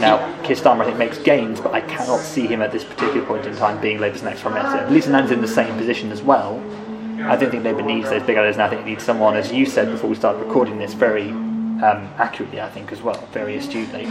Now, 0.00 0.18
Keir 0.42 0.56
Starmer, 0.56 0.80
I 0.82 0.84
think, 0.86 0.98
makes 0.98 1.18
gains, 1.18 1.60
but 1.60 1.72
I 1.72 1.80
cannot 1.82 2.20
see 2.20 2.46
him 2.46 2.60
at 2.62 2.72
this 2.72 2.82
particular 2.84 3.24
point 3.24 3.46
in 3.46 3.54
time 3.56 3.80
being 3.80 3.98
Labour's 4.00 4.22
next 4.22 4.42
Prime 4.42 4.54
Minister. 4.54 4.90
Lisa 4.90 5.10
Nan's 5.10 5.30
in 5.30 5.40
the 5.40 5.48
same 5.48 5.76
position 5.78 6.10
as 6.10 6.20
well. 6.20 6.60
I 7.22 7.36
don't 7.36 7.50
think 7.50 7.64
Labour 7.64 7.82
needs 7.82 8.10
those 8.10 8.22
big 8.24 8.36
ideas, 8.36 8.56
and 8.56 8.62
I 8.62 8.68
think 8.68 8.82
it 8.82 8.86
needs 8.86 9.04
someone, 9.04 9.36
as 9.36 9.52
you 9.52 9.66
said 9.66 9.88
before 9.90 10.10
we 10.10 10.16
started 10.16 10.40
recording 10.44 10.78
this, 10.78 10.94
very 10.94 11.30
um, 11.30 12.08
accurately, 12.18 12.60
I 12.60 12.68
think, 12.68 12.92
as 12.92 13.02
well, 13.02 13.24
very 13.32 13.56
astutely. 13.56 14.04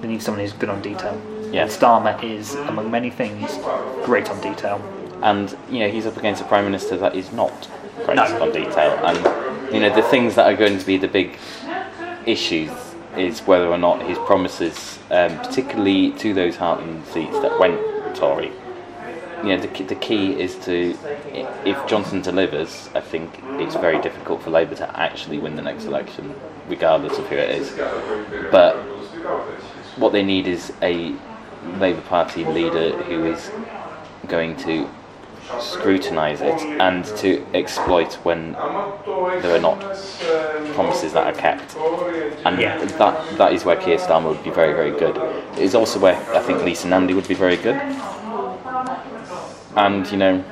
They 0.00 0.08
need 0.08 0.22
someone 0.22 0.40
who's 0.42 0.52
good 0.52 0.68
on 0.68 0.82
detail. 0.82 1.20
Yeah. 1.52 1.62
And 1.62 1.70
Starmer 1.70 2.22
is, 2.22 2.54
among 2.54 2.90
many 2.90 3.10
things, 3.10 3.56
great 4.04 4.28
on 4.30 4.40
detail. 4.40 4.80
and 5.22 5.54
you 5.70 5.80
know 5.80 5.88
he's 5.90 6.06
up 6.06 6.16
against 6.16 6.40
a 6.40 6.44
prime 6.46 6.64
minister 6.64 6.96
that 6.96 7.14
is 7.14 7.30
not 7.32 7.68
great 8.06 8.16
No. 8.16 8.42
on 8.42 8.50
detail, 8.52 8.92
and 9.04 9.18
you 9.72 9.80
know 9.80 9.94
the 9.94 10.02
things 10.02 10.34
that 10.34 10.46
are 10.46 10.56
going 10.56 10.78
to 10.78 10.86
be 10.86 10.96
the 10.96 11.08
big 11.08 11.38
issues 12.26 12.70
is 13.16 13.40
whether 13.40 13.66
or 13.66 13.78
not 13.78 14.02
his 14.02 14.18
promises, 14.18 14.98
um, 15.10 15.36
particularly 15.38 16.12
to 16.12 16.32
those 16.32 16.56
Heartland 16.56 17.04
seats 17.06 17.38
that 17.40 17.58
went 17.58 17.80
Tory. 18.14 18.52
You 19.42 19.56
know, 19.56 19.60
the, 19.60 19.84
the 19.84 19.94
key 19.94 20.38
is 20.38 20.56
to, 20.66 20.96
if 21.64 21.86
Johnson 21.86 22.20
delivers, 22.20 22.90
I 22.94 23.00
think 23.00 23.40
it's 23.58 23.74
very 23.74 24.00
difficult 24.02 24.42
for 24.42 24.50
Labour 24.50 24.74
to 24.76 25.00
actually 25.00 25.38
win 25.38 25.56
the 25.56 25.62
next 25.62 25.84
election, 25.84 26.34
regardless 26.68 27.18
of 27.18 27.26
who 27.28 27.36
it 27.36 27.50
is. 27.50 27.70
But 28.50 28.76
what 29.96 30.12
they 30.12 30.22
need 30.22 30.46
is 30.46 30.72
a 30.82 31.14
Labour 31.78 32.02
Party 32.02 32.44
leader 32.44 32.92
who 33.04 33.24
is 33.24 33.50
going 34.28 34.56
to 34.58 34.88
scrutinise 35.58 36.40
it 36.40 36.60
and 36.80 37.04
to 37.18 37.44
exploit 37.54 38.14
when 38.24 38.52
there 39.42 39.54
are 39.56 39.60
not 39.60 39.80
promises 40.74 41.12
that 41.12 41.26
are 41.26 41.38
kept. 41.38 41.76
And 42.44 42.58
Yeah. 42.60 42.78
that 42.84 43.38
that 43.38 43.52
is 43.52 43.64
where 43.64 43.76
Keir 43.76 43.98
Starmer 43.98 44.28
would 44.28 44.44
be 44.44 44.50
very, 44.50 44.72
very 44.72 44.92
good. 44.92 45.16
It 45.56 45.62
is 45.62 45.74
also 45.74 45.98
where 45.98 46.16
I 46.34 46.40
think 46.40 46.62
Lisa 46.62 46.88
Nandy 46.88 47.14
would 47.14 47.28
be 47.28 47.34
very 47.34 47.56
good. 47.56 47.80
And 49.76 50.10
you 50.10 50.16
know, 50.18 50.44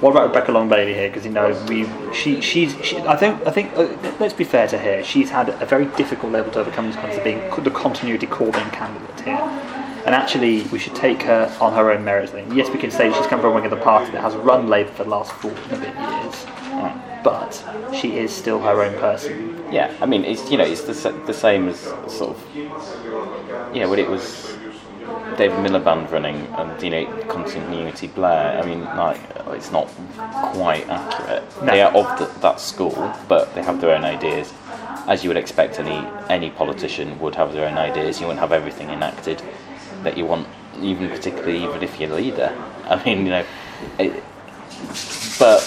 What 0.00 0.10
about 0.10 0.26
Rebecca 0.28 0.52
Long 0.52 0.68
Bailey 0.68 0.92
here? 0.92 1.08
Because 1.08 1.24
you 1.24 1.30
know 1.32 1.48
we 1.68 1.86
she 2.12 2.40
she's 2.42 2.74
she, 2.82 2.98
I 2.98 3.16
don't 3.18 3.46
I 3.46 3.50
think 3.50 3.72
uh, 3.76 3.86
let's 4.20 4.34
be 4.34 4.44
fair 4.44 4.66
to 4.68 4.76
her. 4.76 5.02
She's 5.02 5.30
had 5.30 5.48
a 5.48 5.66
very 5.66 5.86
difficult 5.96 6.32
level 6.32 6.52
to 6.52 6.60
overcome 6.60 6.86
in 6.86 6.92
terms 6.92 7.16
of 7.16 7.24
being 7.24 7.40
the 7.62 7.70
continuity 7.70 8.26
Corbyn 8.26 8.70
candidate 8.72 9.20
here. 9.20 9.73
And 10.06 10.14
actually, 10.14 10.62
we 10.64 10.78
should 10.78 10.94
take 10.94 11.22
her 11.22 11.54
on 11.60 11.72
her 11.72 11.90
own 11.90 12.04
merits. 12.04 12.32
Then. 12.32 12.54
Yes, 12.54 12.68
we 12.68 12.78
can 12.78 12.90
say 12.90 13.10
she's 13.12 13.26
come 13.26 13.40
from 13.40 13.52
a 13.52 13.54
wing 13.54 13.64
of 13.64 13.70
the 13.70 13.78
party 13.78 14.12
that 14.12 14.20
has 14.20 14.34
run 14.36 14.68
Labour 14.68 14.90
for 14.90 15.04
the 15.04 15.10
last 15.10 15.32
four 15.32 15.50
and 15.50 15.72
a 15.72 15.78
bit 15.78 15.94
years, 15.96 16.46
but 17.24 17.94
she 17.94 18.18
is 18.18 18.30
still 18.30 18.60
her 18.60 18.82
own 18.82 18.98
person. 18.98 19.64
yeah, 19.72 19.94
I 20.00 20.06
mean, 20.06 20.24
it's 20.24 20.50
you 20.50 20.58
know, 20.58 20.64
it's 20.64 20.82
the, 20.82 21.10
the 21.26 21.32
same 21.32 21.68
as 21.68 21.80
sort 21.80 22.36
of 22.36 22.56
yeah, 23.74 23.86
when 23.86 23.98
it 23.98 24.08
was 24.08 24.54
David 25.38 25.58
Miliband 25.58 26.10
running 26.10 26.36
and 26.36 26.82
you 26.82 26.90
know 26.90 27.24
continuity 27.28 28.08
Blair. 28.08 28.60
I 28.60 28.66
mean, 28.66 28.84
like 28.84 29.20
it's 29.48 29.72
not 29.72 29.88
quite 30.52 30.86
accurate. 30.88 31.44
No. 31.62 31.66
They 31.66 31.82
are 31.82 31.92
of 31.92 32.18
the, 32.18 32.40
that 32.40 32.60
school, 32.60 33.12
but 33.26 33.54
they 33.54 33.62
have 33.62 33.80
their 33.80 33.96
own 33.96 34.04
ideas, 34.04 34.52
as 35.08 35.24
you 35.24 35.30
would 35.30 35.36
expect. 35.36 35.80
Any 35.80 36.06
any 36.28 36.50
politician 36.50 37.18
would 37.20 37.34
have 37.34 37.52
their 37.52 37.66
own 37.68 37.78
ideas. 37.78 38.20
You 38.20 38.26
wouldn't 38.26 38.40
have 38.40 38.52
everything 38.52 38.90
enacted 38.90 39.42
that 40.04 40.16
you 40.16 40.24
want, 40.24 40.46
even 40.80 41.08
particularly 41.08 41.62
even 41.64 41.82
if 41.82 41.98
you're 41.98 42.10
a 42.12 42.14
leader. 42.14 42.52
I 42.88 43.02
mean, 43.04 43.24
you 43.26 43.30
know, 43.30 43.44
it, 43.98 44.22
but 45.38 45.60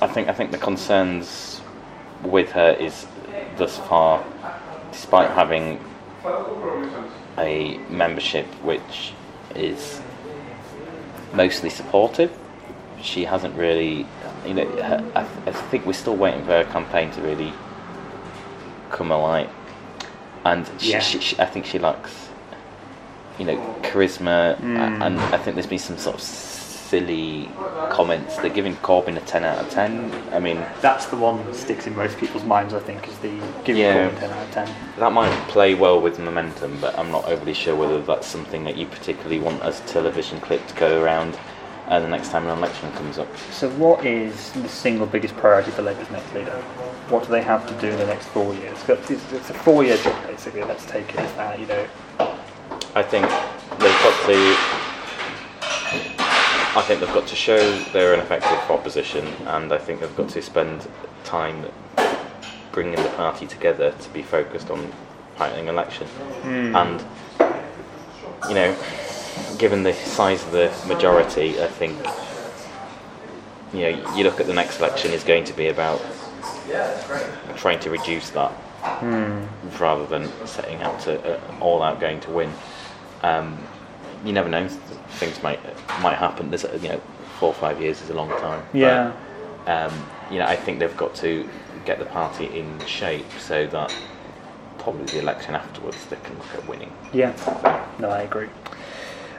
I 0.00 0.06
think 0.06 0.28
I 0.28 0.32
think 0.32 0.50
the 0.50 0.58
concerns 0.58 1.60
with 2.22 2.52
her 2.52 2.70
is 2.78 3.06
thus 3.56 3.78
far, 3.78 4.24
despite 4.92 5.30
having 5.30 5.80
a 7.38 7.78
membership 7.88 8.46
which 8.64 9.12
is 9.54 10.00
mostly 11.34 11.70
supportive, 11.70 12.30
she 13.02 13.24
hasn't 13.24 13.54
really, 13.56 14.06
you 14.46 14.54
know, 14.54 14.66
her, 14.82 15.04
I, 15.14 15.20
I 15.46 15.52
think 15.52 15.86
we're 15.86 15.92
still 15.92 16.16
waiting 16.16 16.40
for 16.44 16.52
her 16.52 16.64
campaign 16.64 17.10
to 17.12 17.20
really 17.22 17.52
come 18.90 19.10
alight, 19.12 19.48
and 20.44 20.68
she, 20.78 20.92
Yeah. 20.92 21.00
she, 21.00 21.20
she, 21.20 21.38
I 21.38 21.46
think 21.46 21.66
she 21.66 21.78
lacks, 21.78 22.27
you 23.38 23.44
know, 23.44 23.56
charisma, 23.82 24.58
a- 24.60 25.04
and 25.04 25.18
I 25.20 25.38
think 25.38 25.54
there's 25.56 25.66
been 25.66 25.78
some 25.78 25.98
sort 25.98 26.16
of 26.16 26.20
silly 26.22 27.48
comments. 27.90 28.36
They're 28.38 28.48
giving 28.50 28.74
Corbyn 28.76 29.16
a 29.16 29.20
ten 29.20 29.44
out 29.44 29.58
of 29.58 29.70
ten. 29.70 30.10
I 30.32 30.38
mean, 30.38 30.64
That's 30.80 31.06
the 31.06 31.16
one 31.16 31.44
that 31.44 31.54
sticks 31.54 31.86
in 31.86 31.94
most 31.94 32.16
people's 32.18 32.44
minds. 32.44 32.72
I 32.74 32.80
think 32.80 33.06
is 33.08 33.18
the 33.18 33.38
giving 33.64 33.82
Yeah. 33.82 34.08
Corbyn 34.10 34.18
ten 34.20 34.30
out 34.30 34.42
of 34.46 34.50
ten. 34.52 34.74
That 34.98 35.12
might 35.12 35.32
play 35.48 35.74
well 35.74 36.00
with 36.00 36.18
momentum, 36.18 36.78
but 36.80 36.98
I'm 36.98 37.10
not 37.10 37.26
overly 37.26 37.54
sure 37.54 37.76
whether 37.76 38.00
that's 38.02 38.26
something 38.26 38.64
that 38.64 38.76
you 38.76 38.86
particularly 38.86 39.38
want 39.38 39.62
as 39.62 39.80
a 39.80 39.84
television 39.84 40.40
clip 40.40 40.66
to 40.66 40.74
go 40.74 41.02
around 41.02 41.38
uh, 41.88 42.00
the 42.00 42.08
next 42.08 42.28
time 42.30 42.46
an 42.46 42.56
election 42.58 42.90
comes 42.92 43.18
up. 43.18 43.28
So, 43.50 43.70
what 43.70 44.04
is 44.04 44.52
the 44.52 44.68
single 44.68 45.06
biggest 45.06 45.34
priority 45.36 45.70
for 45.70 45.82
Labour's 45.82 46.10
next 46.10 46.34
leader? 46.34 46.52
What 47.08 47.24
do 47.24 47.30
they 47.30 47.40
have 47.42 47.66
to 47.66 47.74
do 47.80 47.88
in 47.88 47.98
the 47.98 48.04
next 48.06 48.26
four 48.28 48.54
years? 48.54 48.76
It's 48.88 49.10
it's 49.32 49.48
a 49.50 49.54
four-year 49.54 49.96
job, 49.98 50.26
basically. 50.26 50.62
Let's 50.62 50.84
take 50.84 51.08
it 51.14 51.20
as 51.20 51.32
that. 51.34 51.58
You 51.58 51.66
know, 51.66 51.86
I 52.98 53.02
think 53.04 53.26
they've 53.78 54.02
got 54.02 54.26
to. 54.26 54.56
I 56.76 56.82
think 56.84 56.98
they've 56.98 57.14
got 57.14 57.28
to 57.28 57.36
show 57.36 57.78
they're 57.92 58.12
an 58.12 58.18
effective 58.18 58.58
opposition, 58.68 59.24
and 59.46 59.72
I 59.72 59.78
think 59.78 60.00
they've 60.00 60.16
got 60.16 60.30
to 60.30 60.42
spend 60.42 60.88
time 61.22 61.64
bringing 62.72 62.96
the 62.96 63.08
party 63.10 63.46
together 63.46 63.92
to 63.92 64.08
be 64.10 64.22
focused 64.22 64.68
on 64.70 64.90
fighting 65.36 65.68
election. 65.68 66.08
And 66.74 67.04
you 68.48 68.56
know, 68.56 68.76
given 69.58 69.84
the 69.84 69.92
size 69.92 70.42
of 70.42 70.50
the 70.50 70.68
majority, 70.88 71.62
I 71.62 71.68
think 71.68 71.96
you 73.72 73.82
know 73.82 74.16
you 74.16 74.24
look 74.24 74.40
at 74.40 74.48
the 74.48 74.54
next 74.54 74.80
election 74.80 75.12
is 75.12 75.22
going 75.22 75.44
to 75.44 75.52
be 75.52 75.68
about 75.68 76.02
trying 77.56 77.78
to 77.78 77.90
reduce 77.90 78.30
that 78.30 78.50
rather 79.78 80.06
than 80.06 80.28
setting 80.46 80.82
out 80.82 80.98
to 81.02 81.12
uh, 81.36 81.40
all 81.60 81.80
out 81.80 82.00
going 82.00 82.18
to 82.18 82.30
win. 82.32 82.52
Um, 83.22 83.58
you 84.24 84.32
never 84.32 84.48
know; 84.48 84.66
things 85.10 85.42
might 85.42 85.60
might 86.02 86.16
happen. 86.16 86.50
There's 86.50 86.64
a- 86.64 86.78
you 86.78 86.88
know, 86.88 87.00
four 87.38 87.48
or 87.50 87.54
five 87.54 87.80
years 87.80 88.02
is 88.02 88.10
a 88.10 88.14
long 88.14 88.28
time. 88.30 88.62
but, 88.72 88.78
Yeah. 88.78 89.12
um, 89.66 89.92
you 90.30 90.38
know, 90.38 90.46
I 90.46 90.56
think 90.56 90.78
they've 90.80 90.96
got 90.96 91.14
to 91.16 91.48
get 91.84 91.98
the 91.98 92.04
party 92.04 92.46
in 92.58 92.78
shape 92.86 93.26
so 93.38 93.66
that 93.68 93.94
probably 94.78 95.04
the 95.06 95.18
election 95.20 95.54
afterwards 95.54 96.04
they 96.06 96.16
can 96.24 96.36
look 96.36 96.54
at 96.54 96.68
winning. 96.68 96.92
Yeah, 97.12 97.32
no, 97.98 98.10
I 98.10 98.20
agree. 98.22 98.48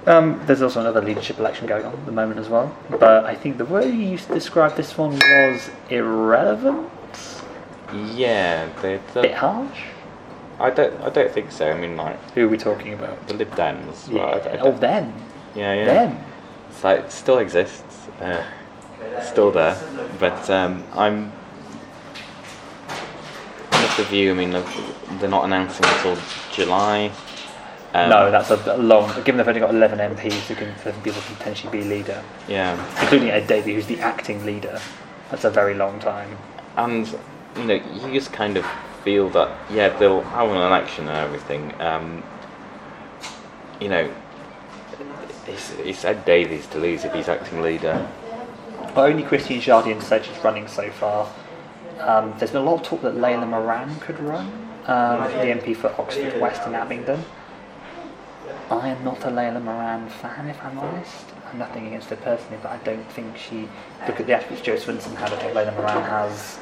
Um, 0.08 0.42
there's 0.46 0.62
also 0.62 0.80
another 0.80 1.02
leadership 1.02 1.40
election 1.40 1.68
going 1.68 1.86
on 1.86 1.92
at 1.94 2.06
the 2.06 2.12
moment 2.12 2.40
as 2.40 2.48
well, 2.50 2.74
but 2.90 3.26
I 3.26 3.36
think 3.36 3.58
the 3.58 3.66
way 3.66 3.86
you 3.86 4.08
used 4.12 4.28
to 4.28 4.34
describe 4.34 4.76
this 4.76 4.98
one 4.98 5.12
was 5.20 5.70
irrelevant, 5.90 6.90
Yeah, 7.94 8.68
they, 8.82 8.96
a 8.96 9.00
bit 9.22 9.34
harsh. 9.34 9.82
I 10.60 10.70
don't, 10.70 11.02
I 11.02 11.10
don't 11.10 11.32
think 11.32 11.52
so. 11.52 11.72
I 11.72 11.78
mean, 11.80 11.96
like 11.98 12.20
Who 12.32 12.46
are 12.46 12.50
we 12.50 12.58
talking 12.58 12.94
about? 12.94 13.28
the 13.28 13.34
Lib 13.34 13.52
Dems. 13.56 14.08
Yeah, 14.10 14.16
well, 14.16 14.28
I- 14.28 14.50
I 14.50 14.58
oh, 14.60 14.64
don't- 14.66 14.82
them, 14.82 15.14
yeah, 15.56 15.74
yeah. 15.74 15.86
them. 15.86 16.26
It's 16.70 16.84
like 16.84 17.00
it 17.00 17.12
still 17.12 17.40
exists, 17.40 18.08
uh, 18.22 18.44
still 19.24 19.52
there, 19.52 19.78
but 20.20 20.50
um, 20.50 20.84
I'm 20.94 21.32
of 23.90 23.98
the 23.98 24.04
view. 24.04 24.32
I 24.32 24.34
mean, 24.34 24.52
they're 25.20 25.30
not 25.30 25.46
announcing 25.46 25.86
until 25.86 26.18
July. 26.52 27.12
Um, 27.94 28.10
no, 28.10 28.30
that's 28.32 28.52
a 28.52 28.78
long. 28.78 29.10
Given 29.24 29.38
they've 29.38 29.48
only 29.48 29.60
got 29.62 29.72
11 29.74 29.98
MPs 29.98 30.46
who 30.48 30.56
can, 30.56 30.74
people 31.02 31.22
can 31.22 31.36
potentially 31.38 31.72
be 31.72 31.84
leader, 31.84 32.24
Yeah, 32.48 32.78
including 33.02 33.30
Ed 33.30 33.48
Davey, 33.48 33.74
who's 33.74 33.88
the 33.88 34.00
acting 34.00 34.46
leader. 34.46 34.80
That's 35.32 35.44
a 35.44 35.50
very 35.50 35.74
long 35.74 36.00
time. 36.00 36.38
and 36.78 37.08
you 37.56 37.64
know, 37.64 37.74
you 37.74 38.14
just 38.14 38.32
kind 38.32 38.58
of 38.58 38.66
feel 39.04 39.30
that 39.30 39.58
yeah, 39.72 39.90
they'll 39.98 40.22
have 40.22 40.50
an 40.50 40.58
election 40.58 41.08
and 41.08 41.18
everything. 41.18 41.74
Um, 41.82 42.24
you 43.80 43.90
know, 43.90 44.12
it's, 45.48 45.72
it's 45.80 46.06
Ed 46.06 46.26
Davey's 46.26 46.68
to 46.68 46.80
lose 46.80 47.06
if 47.06 47.14
he's 47.14 47.28
acting 47.28 47.62
leader. 47.62 48.08
Only 48.96 49.24
Christine 49.24 49.62
Jardine 49.62 50.02
said 50.02 50.26
she's 50.26 50.44
running 50.44 50.68
so 50.68 50.90
far. 50.92 51.32
Um, 52.00 52.34
there's 52.38 52.52
been 52.52 52.62
a 52.62 52.66
lot 52.66 52.82
of 52.82 52.84
talk 52.84 53.02
that 53.02 53.16
Layla 53.16 53.48
Moran 53.48 54.00
could 54.00 54.20
run, 54.20 54.46
um, 54.88 55.24
the 55.24 55.48
MP 55.48 55.76
for 55.76 55.90
Oxford 56.00 56.40
West 56.40 56.62
and 56.66 56.76
Abingdon. 56.76 57.24
I 58.72 58.90
am 58.90 59.04
not 59.04 59.24
a 59.24 59.28
Layla 59.28 59.62
Moran 59.62 60.10
fan, 60.10 60.48
if 60.48 60.64
I'm 60.64 60.78
honest. 60.78 61.26
I'm 61.52 61.60
nothing 61.60 61.88
against 61.88 62.10
her 62.10 62.16
personally, 62.18 62.60
but 62.62 62.72
I 62.72 62.78
don't 62.84 63.10
think 63.12 63.36
she. 63.38 63.68
Look 64.08 64.20
at 64.20 64.28
the 64.28 64.34
attributes 64.34 64.62
Jo 64.62 64.76
Swinson 64.76 65.16
had. 65.16 65.34
I 65.34 65.38
think 65.38 65.54
Layla 65.54 65.76
Moran 65.76 66.04
has 66.04 66.60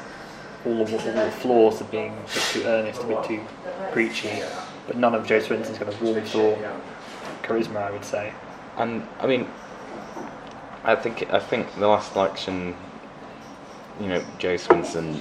all, 0.68 0.82
of, 0.82 0.92
all 0.92 1.24
the 1.24 1.30
flaws 1.30 1.80
of 1.80 1.90
being 1.90 2.12
a 2.12 2.20
bit 2.22 2.42
too 2.52 2.62
earnest, 2.64 3.02
a 3.02 3.06
bit 3.06 3.24
too 3.24 3.40
preachy, 3.92 4.42
but 4.86 4.96
none 4.96 5.14
of 5.14 5.26
Jo 5.26 5.40
Swinson's 5.40 5.78
got 5.78 5.92
a 5.92 6.04
warmth 6.04 6.34
or 6.34 6.56
charisma, 7.42 7.76
I 7.76 7.90
would 7.90 8.04
say. 8.04 8.32
And 8.76 9.06
I 9.20 9.26
mean, 9.26 9.48
I 10.84 10.94
think 10.94 11.32
I 11.32 11.40
think 11.40 11.74
the 11.76 11.88
last 11.88 12.14
election, 12.14 12.76
you 14.00 14.08
know, 14.08 14.24
Jo 14.38 14.54
Swinson. 14.54 15.20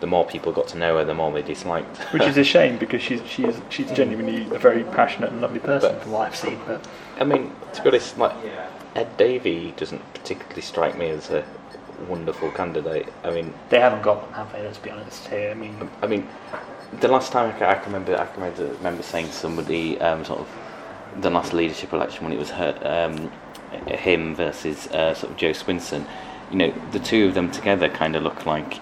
The 0.00 0.06
more 0.06 0.24
people 0.24 0.52
got 0.52 0.68
to 0.68 0.78
know 0.78 0.96
her, 0.98 1.04
the 1.04 1.12
more 1.12 1.32
they 1.32 1.42
disliked. 1.42 1.96
Which 2.12 2.22
is 2.22 2.36
a 2.36 2.44
shame 2.44 2.78
because 2.78 3.02
she's 3.02 3.20
she's 3.26 3.60
she's 3.68 3.90
genuinely 3.90 4.42
a 4.54 4.58
very 4.58 4.84
passionate 4.84 5.32
and 5.32 5.40
lovely 5.40 5.58
person 5.58 5.92
But- 5.92 6.02
from 6.02 6.12
what 6.12 6.28
I've 6.28 6.36
seen. 6.36 6.60
But 6.68 6.86
I 7.18 7.24
mean, 7.24 7.50
to 7.72 7.82
be 7.82 7.88
honest, 7.88 8.16
like 8.16 8.36
Ed 8.94 9.16
Davey 9.16 9.74
doesn't 9.76 10.02
particularly 10.14 10.62
strike 10.62 10.96
me 10.96 11.08
as 11.10 11.30
a 11.30 11.44
wonderful 12.06 12.50
candidate. 12.52 13.12
I 13.24 13.30
mean, 13.30 13.52
they 13.68 13.80
haven't 13.80 14.02
got 14.02 14.22
one, 14.22 14.32
have 14.32 14.52
they? 14.52 14.62
Let's 14.62 14.78
be 14.78 14.90
honest 14.90 15.26
here. 15.28 15.50
I 15.50 15.54
mean, 15.54 15.90
I 16.02 16.06
mean, 16.06 16.26
the 17.00 17.08
last 17.08 17.32
time 17.32 17.54
I 17.54 17.58
can, 17.58 17.68
I 17.68 17.74
can 17.74 17.92
remember, 17.92 18.18
I 18.18 18.26
can 18.26 18.68
remember, 18.76 19.02
saying 19.02 19.30
somebody, 19.30 20.00
um, 20.00 20.24
sort 20.24 20.40
of, 20.40 20.48
the 21.20 21.30
last 21.30 21.52
leadership 21.52 21.92
election 21.92 22.24
when 22.24 22.32
it 22.32 22.38
was 22.38 22.50
her, 22.50 22.78
um, 22.82 23.30
him 23.88 24.34
versus 24.34 24.86
uh, 24.88 25.14
sort 25.14 25.32
of 25.32 25.38
Jo 25.38 25.50
Swinson. 25.50 26.06
You 26.50 26.58
know, 26.58 26.74
the 26.92 27.00
two 27.00 27.28
of 27.28 27.34
them 27.34 27.50
together 27.50 27.88
kind 27.88 28.16
of 28.16 28.22
look 28.22 28.46
like, 28.46 28.78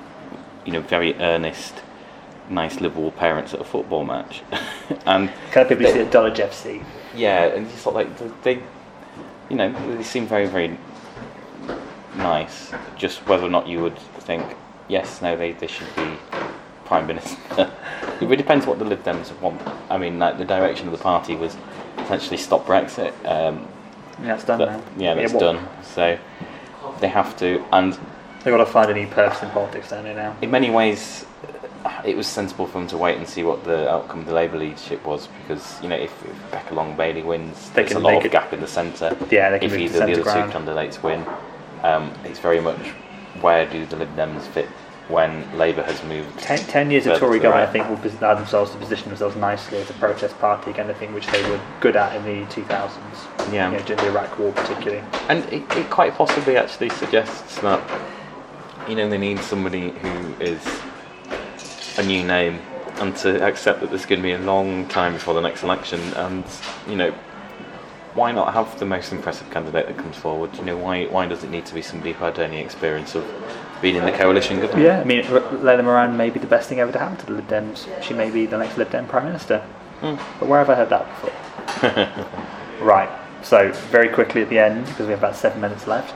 you 0.64 0.72
know, 0.72 0.80
very 0.80 1.14
earnest, 1.14 1.74
nice 2.48 2.80
liberal 2.80 3.10
parents 3.10 3.54
at 3.54 3.60
a 3.60 3.64
football 3.64 4.04
match, 4.04 4.42
and 5.06 5.30
kind 5.50 5.70
of 5.70 5.78
people 5.78 5.92
see 5.92 6.00
at 6.00 6.12
Dulwich 6.12 6.38
FC. 6.38 6.84
yeah, 7.14 7.46
and 7.46 7.68
just 7.70 7.86
like 7.86 8.42
they, 8.42 8.62
you 9.48 9.56
know, 9.56 9.96
they 9.96 10.04
seem 10.04 10.26
very, 10.26 10.46
very 10.46 10.78
nice. 12.16 12.72
Just 12.96 13.26
whether 13.26 13.44
or 13.46 13.50
not 13.50 13.66
you 13.66 13.80
would 13.82 13.98
think, 13.98 14.44
yes, 14.88 15.22
no, 15.22 15.36
they, 15.36 15.52
they 15.52 15.66
should 15.66 15.94
be 15.96 16.16
prime 16.84 17.06
minister. 17.06 17.36
it 18.02 18.20
really 18.22 18.36
depends 18.36 18.66
what 18.66 18.78
the 18.78 18.84
Lib 18.84 19.02
Dems 19.04 19.38
want. 19.40 19.60
I 19.90 19.98
mean, 19.98 20.18
like 20.18 20.38
the 20.38 20.44
direction 20.44 20.86
of 20.88 20.92
the 20.92 21.02
party 21.02 21.34
was 21.36 21.56
essentially 21.98 22.36
stop 22.36 22.66
Brexit. 22.66 23.12
Um, 23.24 23.66
Yeah, 24.22 24.34
it's 24.34 24.44
done 24.44 24.58
but, 24.58 24.70
now. 24.70 24.82
yeah, 24.96 25.14
that's 25.14 25.32
done. 25.32 25.66
So 25.82 26.18
they 27.00 27.08
have 27.08 27.36
to, 27.38 27.64
and 27.72 27.92
They've 28.44 28.52
got 28.56 28.58
to 28.64 28.66
find 28.66 28.90
a 28.90 28.94
new 28.94 29.08
purpose 29.08 29.42
in 29.42 29.50
politics, 29.50 29.90
don't 29.90 30.04
they 30.04 30.14
now? 30.14 30.36
in 30.40 30.50
many 30.52 30.70
ways, 30.70 31.26
it 32.04 32.16
was 32.16 32.28
sensible 32.28 32.66
for 32.68 32.78
them 32.78 32.86
to 32.88 32.96
wait 32.96 33.16
and 33.18 33.28
see 33.28 33.42
what 33.42 33.64
the 33.64 33.90
outcome 33.90 34.20
of 34.20 34.26
the 34.26 34.32
Labour 34.34 34.56
leadership 34.58 35.04
was 35.04 35.26
because 35.42 35.80
you 35.82 35.88
know 35.88 35.96
if, 35.96 36.12
if 36.24 36.50
Becca 36.52 36.74
Long 36.74 36.96
Bailey 36.96 37.22
wins, 37.22 37.70
They 37.70 37.82
there's 37.82 37.88
can 37.92 37.96
a 37.98 38.00
lot 38.00 38.16
of 38.18 38.24
it- 38.24 38.30
gap 38.32 38.52
in 38.52 38.60
the 38.60 38.66
centre. 38.68 39.16
Yeah, 39.30 39.50
they 39.50 39.58
can 39.58 39.70
if 39.70 39.76
either 39.78 39.92
the 39.92 39.98
centre 39.98 40.12
other 40.14 40.22
ground. 40.22 40.52
two 40.52 40.58
candidates 40.58 41.02
win, 41.02 41.26
um, 41.82 42.12
it's 42.24 42.38
very 42.38 42.60
much 42.60 42.78
where 43.40 43.68
do 43.68 43.84
the 43.86 43.96
Lib 43.96 44.14
Dems 44.16 44.42
fit 44.42 44.68
when 45.08 45.56
Labour 45.56 45.82
has 45.82 46.02
moved. 46.04 46.38
Ten, 46.40 46.58
ten 46.58 46.90
years 46.90 47.06
of 47.06 47.18
Tory 47.18 47.38
to 47.38 47.42
the 47.42 47.42
government, 47.44 47.68
I 47.68 47.72
think, 47.72 47.88
will 47.88 47.96
pos- 47.96 48.18
allow 48.20 48.34
themselves 48.34 48.72
to 48.72 48.78
position 48.78 49.08
themselves 49.08 49.36
nicely 49.36 49.78
as 49.78 49.88
a 49.88 49.92
protest 49.94 50.36
party 50.40 50.70
again. 50.70 50.90
I 50.90 50.94
think 50.94 51.14
which 51.14 51.26
they 51.28 51.48
were 51.48 51.60
good 51.80 51.94
at 51.96 52.16
in 52.16 52.24
the 52.24 52.46
2000s. 52.52 53.52
Yeah. 53.52 53.70
you 53.70 53.78
know, 53.78 53.84
during 53.84 54.02
the 54.02 54.10
Iraq 54.10 54.36
War, 54.38 54.52
particularly. 54.52 55.04
And 55.28 55.44
it, 55.52 55.62
it 55.76 55.88
quite 55.90 56.14
possibly 56.14 56.56
actually 56.56 56.88
suggests 56.90 57.60
that 57.60 57.80
you 58.88 58.96
know 58.96 59.08
they 59.08 59.18
need 59.18 59.38
somebody 59.40 59.90
who 59.90 60.34
is 60.40 60.64
a 61.98 62.02
new 62.02 62.24
name 62.24 62.60
and 62.98 63.14
to 63.16 63.44
accept 63.44 63.80
that 63.80 63.90
there's 63.90 64.06
going 64.06 64.20
to 64.20 64.22
be 64.22 64.32
a 64.32 64.38
long 64.38 64.86
time 64.88 65.12
before 65.12 65.34
the 65.34 65.40
next 65.40 65.62
election 65.62 66.00
and 66.14 66.44
you 66.88 66.96
know 66.96 67.14
why 68.16 68.32
not 68.32 68.54
have 68.54 68.78
the 68.78 68.86
most 68.86 69.12
impressive 69.12 69.48
candidate 69.50 69.86
that 69.86 69.96
comes 69.98 70.16
forward 70.16 70.50
you 70.56 70.64
know 70.64 70.76
why 70.76 71.04
why 71.06 71.26
does 71.26 71.44
it 71.44 71.50
need 71.50 71.64
to 71.66 71.74
be 71.74 71.82
somebody 71.82 72.12
who 72.12 72.24
had 72.24 72.38
any 72.38 72.58
experience 72.58 73.14
of 73.14 73.24
being 73.82 73.96
in 73.96 74.04
the 74.04 74.12
coalition 74.12 74.58
government 74.58 74.82
Yeah, 74.82 75.00
I 75.00 75.04
mean, 75.04 75.22
Layla 75.22 75.84
Moran 75.84 76.16
may 76.16 76.30
be 76.30 76.38
the 76.40 76.46
best 76.46 76.68
thing 76.68 76.80
ever 76.80 76.92
to 76.92 76.98
happen 76.98 77.18
to 77.18 77.26
the 77.26 77.32
Lib 77.32 77.48
Dems. 77.48 77.86
She 78.02 78.14
may 78.14 78.30
be 78.30 78.46
the 78.46 78.56
next 78.56 78.78
Lib 78.78 78.90
Dem 78.90 79.06
Prime 79.06 79.26
Minister. 79.26 79.58
Hmm. 80.00 80.14
But 80.40 80.48
where 80.48 80.64
have 80.64 80.70
I 80.70 80.74
heard 80.74 80.88
that 80.88 81.06
before? 81.06 82.80
right, 82.80 83.10
so 83.42 83.72
very 83.90 84.08
quickly 84.08 84.42
at 84.42 84.48
the 84.48 84.58
end, 84.58 84.86
because 84.86 85.06
we 85.06 85.10
have 85.10 85.20
about 85.20 85.36
seven 85.36 85.60
minutes 85.60 85.86
left, 85.86 86.14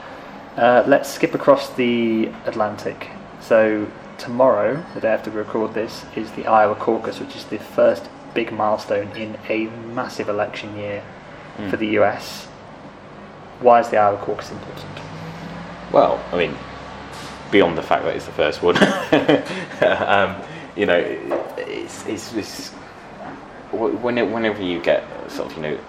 uh, 0.57 0.83
let's 0.87 1.09
skip 1.09 1.33
across 1.33 1.69
the 1.75 2.31
Atlantic. 2.45 3.09
So, 3.39 3.87
tomorrow, 4.17 4.83
the 4.93 5.01
day 5.01 5.09
after 5.09 5.31
we 5.31 5.37
record 5.37 5.73
this, 5.73 6.05
is 6.15 6.31
the 6.31 6.45
Iowa 6.45 6.75
caucus, 6.75 7.19
which 7.19 7.35
is 7.35 7.45
the 7.45 7.57
first 7.57 8.09
big 8.33 8.51
milestone 8.51 9.15
in 9.15 9.37
a 9.49 9.65
massive 9.93 10.29
election 10.29 10.75
year 10.77 11.03
for 11.69 11.77
the 11.77 11.87
US. 11.99 12.45
Why 13.59 13.79
is 13.79 13.89
the 13.89 13.97
Iowa 13.97 14.17
caucus 14.17 14.51
important? 14.51 14.91
Well, 15.91 16.23
I 16.31 16.37
mean, 16.37 16.55
beyond 17.51 17.77
the 17.77 17.83
fact 17.83 18.05
that 18.05 18.15
it's 18.15 18.25
the 18.25 18.31
first 18.31 18.61
one, 18.63 18.77
um, 19.81 20.41
you 20.75 20.85
know, 20.85 20.97
it's, 21.57 22.05
it's, 22.07 22.33
it's 22.33 22.69
when 23.71 24.17
it, 24.17 24.29
whenever 24.29 24.61
you 24.61 24.81
get 24.81 25.03
sort 25.31 25.51
of, 25.51 25.57
you 25.57 25.63
know, 25.63 25.79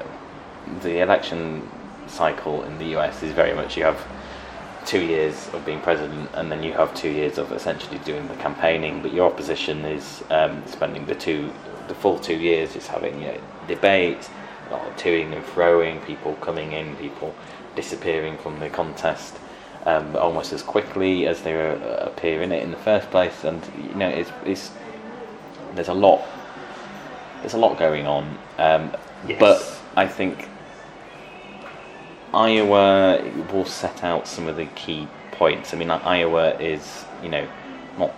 the 0.82 1.00
election 1.00 1.68
cycle 2.06 2.62
in 2.64 2.78
the 2.78 2.96
US 2.96 3.22
is 3.22 3.32
very 3.32 3.54
much 3.54 3.76
you 3.76 3.84
have 3.84 4.06
two 4.84 5.00
years 5.00 5.48
of 5.54 5.64
being 5.64 5.80
president 5.80 6.28
and 6.34 6.50
then 6.50 6.62
you 6.62 6.72
have 6.72 6.92
two 6.94 7.08
years 7.08 7.38
of 7.38 7.52
essentially 7.52 7.98
doing 7.98 8.26
the 8.28 8.34
campaigning, 8.36 9.00
but 9.00 9.12
your 9.12 9.30
opposition 9.30 9.84
is 9.84 10.22
um, 10.30 10.62
spending 10.66 11.06
the 11.06 11.14
two, 11.14 11.52
the 11.88 11.94
full 11.94 12.18
two 12.18 12.36
years 12.36 12.74
just 12.74 12.88
having 12.88 13.20
you 13.20 13.28
know, 13.28 13.40
debates, 13.68 14.28
of 14.80 14.96
toing 14.96 15.32
and 15.34 15.44
throwing, 15.44 16.00
people 16.00 16.34
coming 16.36 16.72
in, 16.72 16.96
people 16.96 17.34
disappearing 17.76 18.38
from 18.38 18.60
the 18.60 18.68
contest 18.68 19.36
um, 19.86 20.16
almost 20.16 20.52
as 20.52 20.62
quickly 20.62 21.26
as 21.26 21.42
they 21.42 21.54
were, 21.54 21.72
uh, 21.82 22.06
appear 22.06 22.42
in 22.42 22.52
it 22.52 22.62
in 22.62 22.70
the 22.70 22.76
first 22.76 23.10
place, 23.10 23.44
and 23.44 23.60
you 23.76 23.94
know 23.94 24.08
it's, 24.08 24.30
it's 24.44 24.70
there's 25.74 25.88
a 25.88 25.94
lot 25.94 26.22
there's 27.40 27.54
a 27.54 27.58
lot 27.58 27.78
going 27.78 28.06
on, 28.06 28.38
um, 28.58 28.92
Yes. 29.26 29.38
but 29.40 29.80
I 29.96 30.06
think 30.06 30.48
Iowa 32.32 33.20
will 33.52 33.64
set 33.64 34.04
out 34.04 34.28
some 34.28 34.46
of 34.46 34.56
the 34.56 34.66
key 34.66 35.08
points. 35.32 35.74
I 35.74 35.76
mean, 35.76 35.90
Iowa 35.90 36.54
is, 36.58 37.04
you 37.22 37.28
know, 37.28 37.46
not, 37.98 38.14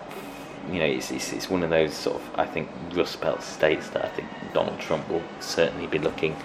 you 0.71 0.79
know, 0.79 0.85
it's, 0.85 1.11
it's, 1.11 1.31
it's 1.33 1.49
one 1.49 1.63
of 1.63 1.69
those 1.69 1.93
sort 1.93 2.17
of, 2.21 2.39
I 2.39 2.45
think, 2.45 2.69
Rust 2.93 3.21
Belt 3.21 3.41
states 3.43 3.89
that 3.89 4.03
I 4.05 4.09
think 4.09 4.27
Donald 4.53 4.79
Trump 4.79 5.07
will 5.09 5.23
certainly 5.39 5.87
be 5.87 5.99
looking 5.99 6.35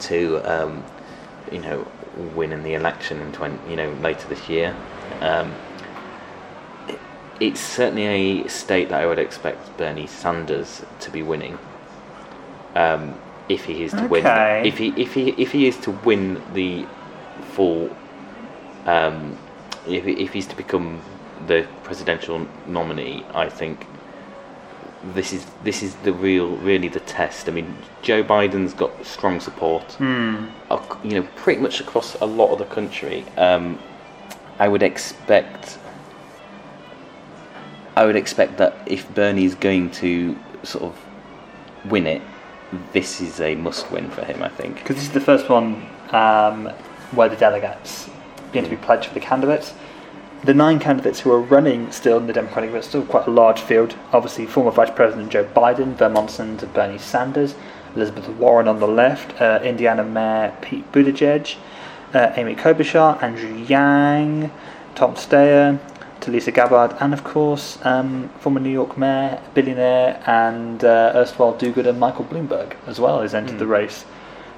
to, 0.00 0.38
um, 0.50 0.84
you 1.52 1.58
know, 1.60 1.86
win 2.34 2.52
in 2.52 2.62
the 2.62 2.74
election 2.74 3.20
in 3.20 3.32
20, 3.32 3.70
you 3.70 3.76
know, 3.76 3.90
later 4.00 4.26
this 4.28 4.48
year. 4.48 4.74
Um, 5.20 5.54
it, 6.88 6.98
it's 7.40 7.60
certainly 7.60 8.06
a 8.44 8.48
state 8.48 8.88
that 8.88 9.00
I 9.02 9.06
would 9.06 9.18
expect 9.18 9.76
Bernie 9.76 10.06
Sanders 10.06 10.84
to 11.00 11.10
be 11.10 11.22
winning. 11.22 11.58
Um, 12.74 13.14
if 13.48 13.64
he 13.64 13.82
is 13.82 13.92
to 13.92 14.06
win, 14.08 14.24
if 14.66 14.76
he 14.78 14.88
if 14.96 15.14
he 15.14 15.30
if 15.30 15.52
he 15.52 15.66
is 15.66 15.76
to 15.78 15.90
win 15.90 16.40
the 16.52 16.84
full, 17.52 17.94
um, 18.84 19.36
if 19.86 20.04
he- 20.04 20.22
if 20.22 20.32
he's 20.34 20.46
to 20.48 20.56
become 20.56 21.00
the 21.46 21.66
presidential 21.84 22.46
nominee, 22.66 23.24
I 23.34 23.48
think 23.48 23.86
this 25.14 25.32
is 25.32 25.46
this 25.62 25.82
is 25.82 25.94
the 25.96 26.12
real 26.12 26.56
really 26.56 26.88
the 26.88 27.00
test. 27.00 27.48
I 27.48 27.52
mean, 27.52 27.76
Joe 28.02 28.24
Biden's 28.24 28.74
got 28.74 28.90
strong 29.06 29.40
support, 29.40 29.96
ac- 30.70 30.98
you 31.04 31.20
know, 31.20 31.28
pretty 31.36 31.60
much 31.60 31.80
across 31.80 32.14
a 32.20 32.26
lot 32.26 32.52
of 32.52 32.58
the 32.58 32.64
country. 32.64 33.24
Um, 33.36 33.78
I 34.58 34.68
would 34.68 34.82
expect. 34.82 35.78
I 37.96 38.04
would 38.06 38.16
expect 38.16 38.58
that 38.58 38.76
if 38.86 39.12
Bernie's 39.14 39.54
going 39.54 39.90
to 39.92 40.36
sort 40.62 40.84
of 40.84 41.90
win 41.90 42.06
it, 42.06 42.22
this 42.92 43.20
is 43.20 43.40
a 43.40 43.54
must-win 43.54 44.10
for 44.10 44.24
him. 44.24 44.42
I 44.42 44.48
think. 44.48 44.76
Because 44.76 44.96
this 44.96 45.06
is 45.06 45.12
the 45.12 45.20
first 45.20 45.48
one 45.48 45.86
um, 46.10 46.66
where 47.12 47.28
the 47.28 47.36
delegates 47.36 48.10
begin 48.46 48.64
to 48.64 48.70
be 48.70 48.76
pledged 48.76 49.06
for 49.06 49.14
the 49.14 49.20
candidates. 49.20 49.74
The 50.44 50.54
nine 50.54 50.78
candidates 50.78 51.20
who 51.20 51.32
are 51.32 51.40
running 51.40 51.90
still 51.90 52.16
in 52.18 52.26
the 52.26 52.32
Democratic, 52.32 52.72
but 52.72 52.84
still 52.84 53.04
quite 53.04 53.26
a 53.26 53.30
large 53.30 53.60
field. 53.60 53.96
Obviously, 54.12 54.46
former 54.46 54.70
Vice 54.70 54.90
President 54.90 55.30
Joe 55.30 55.44
Biden, 55.44 55.94
Vermont's 55.94 56.38
and 56.38 56.72
Bernie 56.72 56.98
Sanders, 56.98 57.56
Elizabeth 57.96 58.28
Warren 58.28 58.68
on 58.68 58.78
the 58.78 58.86
left, 58.86 59.40
uh, 59.40 59.60
Indiana 59.64 60.04
Mayor 60.04 60.56
Pete 60.60 60.90
Buttigieg, 60.92 61.56
uh, 62.14 62.32
Amy 62.36 62.54
Klobuchar, 62.54 63.20
Andrew 63.22 63.52
Yang, 63.52 64.52
Tom 64.94 65.14
Steyer, 65.14 65.80
Talisa 66.20 66.54
Gabbard, 66.54 66.96
and 67.00 67.12
of 67.12 67.24
course, 67.24 67.78
um, 67.84 68.28
former 68.38 68.60
New 68.60 68.70
York 68.70 68.96
Mayor, 68.96 69.42
billionaire, 69.54 70.22
and 70.26 70.84
uh, 70.84 71.12
erstwhile 71.14 71.56
do-gooder 71.56 71.92
Michael 71.92 72.24
Bloomberg 72.24 72.76
as 72.86 73.00
well 73.00 73.22
has 73.22 73.34
entered 73.34 73.58
the 73.58 73.66
race. 73.66 74.04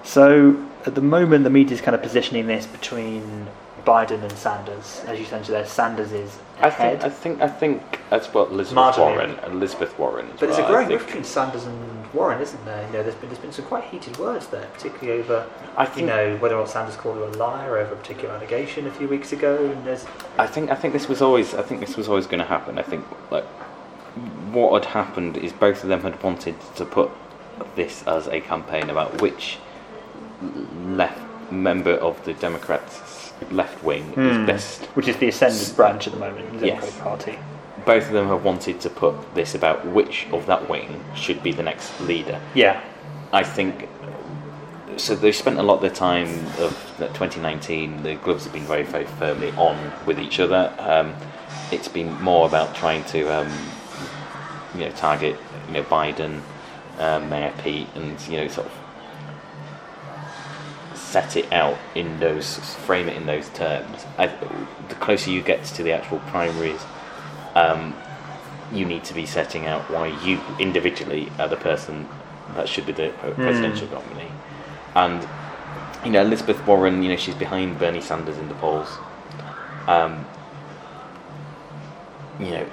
So 0.03 0.67
at 0.87 0.95
the 0.95 1.03
moment, 1.03 1.45
the 1.45 1.51
media 1.51 1.75
is 1.75 1.81
kind 1.81 1.95
of 1.95 2.03
positioning 2.03 2.47
this 2.47 2.67
between 2.67 3.49
Biden 3.85 4.23
and 4.23 4.33
Sanders. 4.33 5.03
As 5.07 5.19
you 5.19 5.25
said 5.25 5.45
there, 5.45 5.67
Sanders 5.67 6.13
is 6.13 6.39
I 6.61 6.69
ahead. 6.69 7.01
think, 7.01 7.05
I 7.05 7.09
think, 7.09 7.43
I 7.43 7.49
think 7.49 8.01
that's 8.11 8.33
what 8.35 8.51
Elizabeth 8.51 8.97
Marginally. 8.97 8.99
Warren, 8.99 9.39
Elizabeth 9.47 9.99
Warren. 9.99 10.27
As 10.27 10.33
but 10.33 10.41
there's 10.41 10.59
a 10.59 10.63
well, 10.63 10.69
I 10.69 10.73
growing 10.73 10.89
rift 10.89 11.07
between 11.07 11.25
Sanders 11.25 11.65
and 11.65 12.15
Warren, 12.15 12.41
isn't 12.41 12.65
there? 12.65 12.87
You 12.87 12.93
know, 12.93 13.03
there's 13.03 13.15
been 13.15 13.29
there's 13.29 13.41
been 13.41 13.53
some 13.53 13.65
quite 13.65 13.85
heated 13.85 14.17
words 14.19 14.49
there, 14.49 14.67
particularly 14.67 15.21
over 15.21 15.49
I 15.77 15.95
you 15.97 16.07
know 16.07 16.37
whether 16.39 16.57
or 16.57 16.61
not 16.61 16.71
Sanders 16.71 16.97
called 16.97 17.17
her 17.17 17.25
a 17.25 17.31
liar 17.31 17.79
over 17.79 17.95
a 17.95 17.97
particular 17.97 18.35
allegation 18.35 18.87
a 18.87 18.91
few 18.91 19.09
weeks 19.09 19.33
ago. 19.33 19.71
And 19.71 19.87
there's 19.87 20.07
I 20.39 20.47
think 20.47 20.71
I 20.71 20.75
think 20.75 20.93
this 20.93 21.09
was 21.09 21.23
always 21.23 21.55
I 21.55 21.63
think 21.63 21.81
this 21.81 21.97
was 21.97 22.09
always 22.09 22.27
going 22.27 22.41
to 22.41 22.47
happen. 22.47 22.79
I 22.79 22.83
think 22.83 23.05
like 23.31 23.45
what 24.53 24.83
had 24.83 24.93
happened 24.93 25.37
is 25.37 25.53
both 25.53 25.83
of 25.83 25.89
them 25.89 26.03
had 26.03 26.21
wanted 26.23 26.57
to 26.77 26.85
put 26.85 27.11
this 27.77 28.03
as 28.07 28.27
a 28.27 28.41
campaign 28.41 28.91
about 28.91 29.21
which 29.23 29.59
left 30.87 31.21
member 31.53 31.95
of 31.95 32.23
the 32.25 32.33
Democrats 32.35 33.01
left 33.51 33.83
wing 33.83 34.13
is 34.17 34.47
best. 34.47 34.85
which 34.97 35.09
is 35.09 35.17
the 35.17 35.29
ascendant 35.29 35.75
branch 35.77 36.07
at 36.07 36.13
the 36.13 36.19
moment 36.19 36.61
the 36.61 36.67
Yes. 36.67 36.99
Party. 37.01 37.39
Both 37.87 38.09
of 38.09 38.13
them 38.13 38.29
have 38.29 38.45
wanted 38.45 38.81
to 38.83 38.91
put 38.91 39.15
this 39.35 39.55
about 39.55 39.87
which 39.87 40.27
of 40.33 40.47
that 40.47 40.69
wing 40.69 41.03
should 41.15 41.43
be 41.43 41.53
the 41.53 41.63
next 41.63 41.99
leader. 42.03 42.39
Yeah, 42.55 42.81
I 43.33 43.43
think 43.43 43.89
so. 44.97 45.15
They 45.15 45.33
spent 45.33 45.59
a 45.59 45.63
lot 45.63 45.77
of 45.77 45.81
their 45.81 45.91
time 45.91 46.29
of 46.59 46.77
2019. 46.99 48.03
The 48.03 48.17
gloves 48.17 48.45
have 48.45 48.53
been 48.53 48.65
very, 48.67 48.83
very 48.83 49.07
firmly 49.07 49.51
on 49.53 49.93
with 50.05 50.19
each 50.21 50.41
other. 50.41 50.73
Um, 50.79 51.15
it's 51.73 51.89
been 51.89 52.21
more 52.21 52.47
about 52.47 52.75
trying 52.75 53.05
to, 53.05 53.23
um, 53.35 53.51
you 54.75 54.81
know, 54.85 54.91
target 54.93 55.37
you 55.69 55.75
know 55.75 55.83
Biden, 55.85 56.41
um, 56.99 57.29
Mayor 57.31 57.53
Pete, 57.63 57.89
and 57.95 58.21
you 58.29 58.37
know 58.39 58.49
sort 58.49 58.67
of 58.67 58.73
set 61.11 61.37
it 61.37 61.53
out 61.53 61.77
in 61.97 62.21
those, 62.21 62.57
frame 62.87 63.09
it 63.09 63.17
in 63.17 63.27
those 63.27 63.49
terms. 63.51 64.07
I, 64.17 64.29
the 64.89 64.95
closer 64.97 65.31
you 65.31 65.43
get 65.43 65.65
to 65.65 65.83
the 65.83 65.93
actual 65.93 66.21
primaries, 66.21 66.81
um, 67.57 67.95
you 68.73 68.85
need 68.85 69.03
to 69.05 69.15
be 69.15 69.27
setting 69.27 69.67
out 69.67 69.91
why 69.91 70.07
you 70.25 70.41
individually 70.61 71.31
are 71.39 71.49
the 71.49 71.57
person 71.57 72.09
that 72.55 72.69
should 72.69 72.87
be 72.87 72.93
the 72.93 73.13
presidential 73.35 73.89
nominee. 73.89 74.31
And 74.95 75.27
you 76.05 76.13
know, 76.13 76.23
Elizabeth 76.23 76.65
Warren, 76.67 77.03
you 77.03 77.09
know, 77.09 77.17
she's 77.17 77.35
behind 77.35 77.79
Bernie 77.79 78.01
Sanders 78.01 78.39
in 78.39 78.49
the 78.49 78.55
polls. 78.55 78.89
Um, 79.87 80.25
you 82.39 82.51
know, 82.51 82.67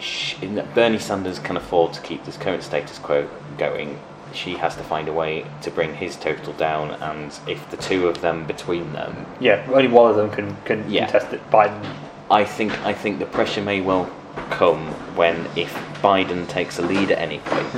sh 0.00 0.36
Bernie 0.74 0.98
Sanders 0.98 1.38
can 1.38 1.56
afford 1.56 1.92
to 1.92 2.00
keep 2.00 2.24
this 2.24 2.36
current 2.36 2.62
status 2.62 2.98
quo 2.98 3.28
going. 3.58 4.00
She 4.34 4.54
has 4.54 4.76
to 4.76 4.82
find 4.82 5.08
a 5.08 5.12
way 5.12 5.44
to 5.62 5.70
bring 5.70 5.94
his 5.94 6.16
total 6.16 6.52
down, 6.54 6.90
and 7.02 7.38
if 7.46 7.70
the 7.70 7.76
two 7.76 8.08
of 8.08 8.20
them 8.20 8.44
between 8.46 8.92
them 8.92 9.26
yeah. 9.40 9.64
Only 9.70 9.88
one 9.88 10.10
of 10.10 10.16
them 10.16 10.30
can 10.30 10.56
can 10.64 10.90
Yeah. 10.90 11.04
contest 11.10 11.32
it. 11.32 11.50
Biden. 11.50 11.84
I 12.30 12.44
think 12.44 12.72
I 12.84 12.92
think 12.94 13.18
the 13.18 13.26
pressure 13.26 13.62
may 13.62 13.80
well 13.80 14.08
come 14.50 14.86
when 15.16 15.46
if 15.56 15.72
Biden 16.02 16.48
takes 16.48 16.78
a 16.78 16.82
lead 16.82 17.10
at 17.10 17.18
any 17.18 17.38
point, 17.40 17.68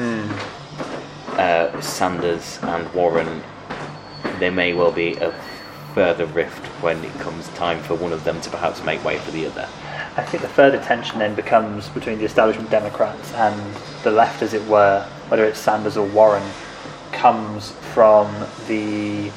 uh, 1.38 1.80
Sanders 1.80 2.58
and 2.62 2.92
Warren, 2.94 3.42
there 4.38 4.52
may 4.52 4.72
well 4.72 4.92
be 4.92 5.14
a 5.16 5.32
further 5.94 6.26
rift 6.26 6.64
when 6.82 7.04
it 7.04 7.12
comes 7.20 7.48
time 7.50 7.80
for 7.82 7.94
one 7.94 8.12
of 8.12 8.24
them 8.24 8.40
to 8.40 8.50
perhaps 8.50 8.82
make 8.84 9.04
way 9.04 9.18
for 9.18 9.30
the 9.30 9.46
other. 9.46 9.68
I 10.16 10.22
think 10.22 10.42
the 10.42 10.48
further 10.48 10.78
tension 10.78 11.18
then 11.18 11.34
becomes 11.34 11.88
between 11.88 12.18
the 12.18 12.24
establishment 12.24 12.70
Democrats 12.70 13.32
and 13.34 13.60
the 14.04 14.10
left, 14.10 14.42
as 14.42 14.54
it 14.54 14.64
were, 14.66 15.06
whether 15.28 15.44
it's 15.44 15.58
Sanders 15.58 15.96
or 15.96 16.06
Warren, 16.06 16.46
comes 17.12 17.70
from 17.92 18.32
the 18.66 19.30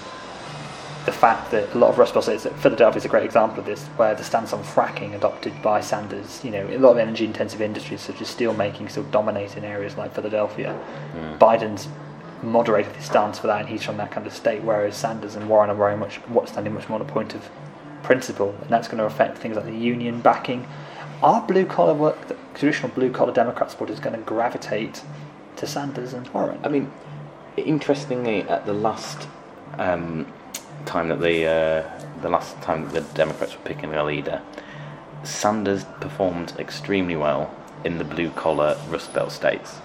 the 1.06 1.12
fact 1.14 1.52
that 1.52 1.74
a 1.74 1.78
lot 1.78 1.90
of 1.90 1.98
Rust 1.98 2.14
Belt 2.14 2.26
states, 2.26 2.46
Philadelphia 2.58 2.98
is 2.98 3.06
a 3.06 3.08
great 3.08 3.24
example 3.24 3.60
of 3.60 3.66
this, 3.66 3.86
where 3.96 4.14
the 4.14 4.26
stance 4.26 4.52
on 4.52 4.62
fracking 4.62 5.16
adopted 5.16 5.54
by 5.62 5.80
Sanders, 5.80 6.44
you 6.44 6.52
know, 6.52 6.68
a 6.68 6.78
lot 6.80 6.92
of 6.92 6.98
energy 6.98 7.24
intensive 7.24 7.62
industries 7.62 8.02
such 8.02 8.20
as 8.20 8.28
steel 8.28 8.54
making 8.54 8.90
still 8.90 9.04
dominate 9.04 9.56
in 9.56 9.64
areas 9.64 9.96
like 9.96 10.14
Philadelphia. 10.14 10.78
Biden's 11.40 11.88
moderated 12.44 12.94
his 12.98 13.06
stance 13.06 13.40
for 13.40 13.48
that, 13.48 13.62
and 13.62 13.70
he's 13.70 13.84
from 13.84 13.96
that 13.98 14.12
kind 14.12 14.28
of 14.28 14.34
state, 14.34 14.64
whereas 14.64 14.98
Sanders 14.98 15.36
and 15.36 15.48
Warren 15.48 15.70
are 15.70 15.76
very 15.76 15.96
much 15.96 16.20
standing 16.46 16.74
much 16.74 16.90
more 16.90 17.00
on 17.00 17.06
a 17.06 17.10
point 17.10 17.34
of 17.34 17.50
principle, 18.04 18.54
and 18.62 18.70
that's 18.70 18.90
going 18.90 18.98
to 18.98 19.06
affect 19.06 19.38
things 19.38 19.56
like 19.56 19.66
the 19.66 19.72
union 19.72 20.20
backing. 20.20 20.68
Are 21.24 21.42
blue 21.42 21.66
collar 21.66 21.94
work, 21.94 22.28
the 22.28 22.36
traditional 22.54 22.90
blue 22.90 23.12
collar 23.12 23.32
Democrat 23.32 23.74
is 23.90 24.00
going 24.02 24.16
to 24.16 24.22
gravitate 24.24 25.02
to 25.58 25.68
Sanders 25.68 26.14
and 26.14 26.28
Warren? 26.30 26.60
I 26.64 26.70
mean, 26.70 26.92
interestingly, 27.58 28.42
at 28.44 28.66
the 28.66 28.74
last 28.74 29.28
um, 29.78 30.32
time 30.86 31.10
that 31.10 31.20
the 31.20 31.46
uh, 31.46 32.22
the 32.22 32.30
last 32.30 32.60
time 32.62 32.90
that 32.90 32.94
the 32.94 33.14
Democrats 33.14 33.54
were 33.54 33.64
picking 33.64 33.92
their 33.92 34.04
leader, 34.04 34.42
Sanders 35.24 35.86
performed 36.00 36.54
extremely 36.58 37.16
well 37.16 37.54
in 37.84 37.98
the 37.98 38.04
blue 38.04 38.30
collar 38.32 38.78
Rust 38.90 39.14
Belt 39.14 39.32
states. 39.32 39.80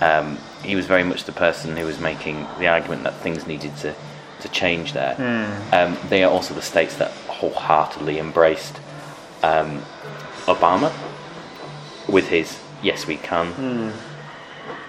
Um, 0.00 0.38
he 0.62 0.76
was 0.76 0.86
very 0.86 1.02
much 1.02 1.24
the 1.24 1.32
person 1.32 1.76
who 1.76 1.84
was 1.84 1.98
making 1.98 2.46
the 2.58 2.68
argument 2.68 3.02
that 3.02 3.14
things 3.16 3.48
needed 3.48 3.76
to, 3.78 3.94
to 4.40 4.48
change 4.50 4.92
there. 4.92 5.16
Um, 5.72 5.98
they 6.08 6.22
are 6.22 6.30
also 6.30 6.54
the 6.54 6.62
states 6.62 6.96
that 6.98 7.10
wholeheartedly 7.26 8.18
embraced 8.20 8.76
um, 9.42 9.82
Obama 10.46 10.92
with 12.08 12.28
his 12.28 12.58
"Yes, 12.82 13.06
we 13.06 13.16
can." 13.16 13.92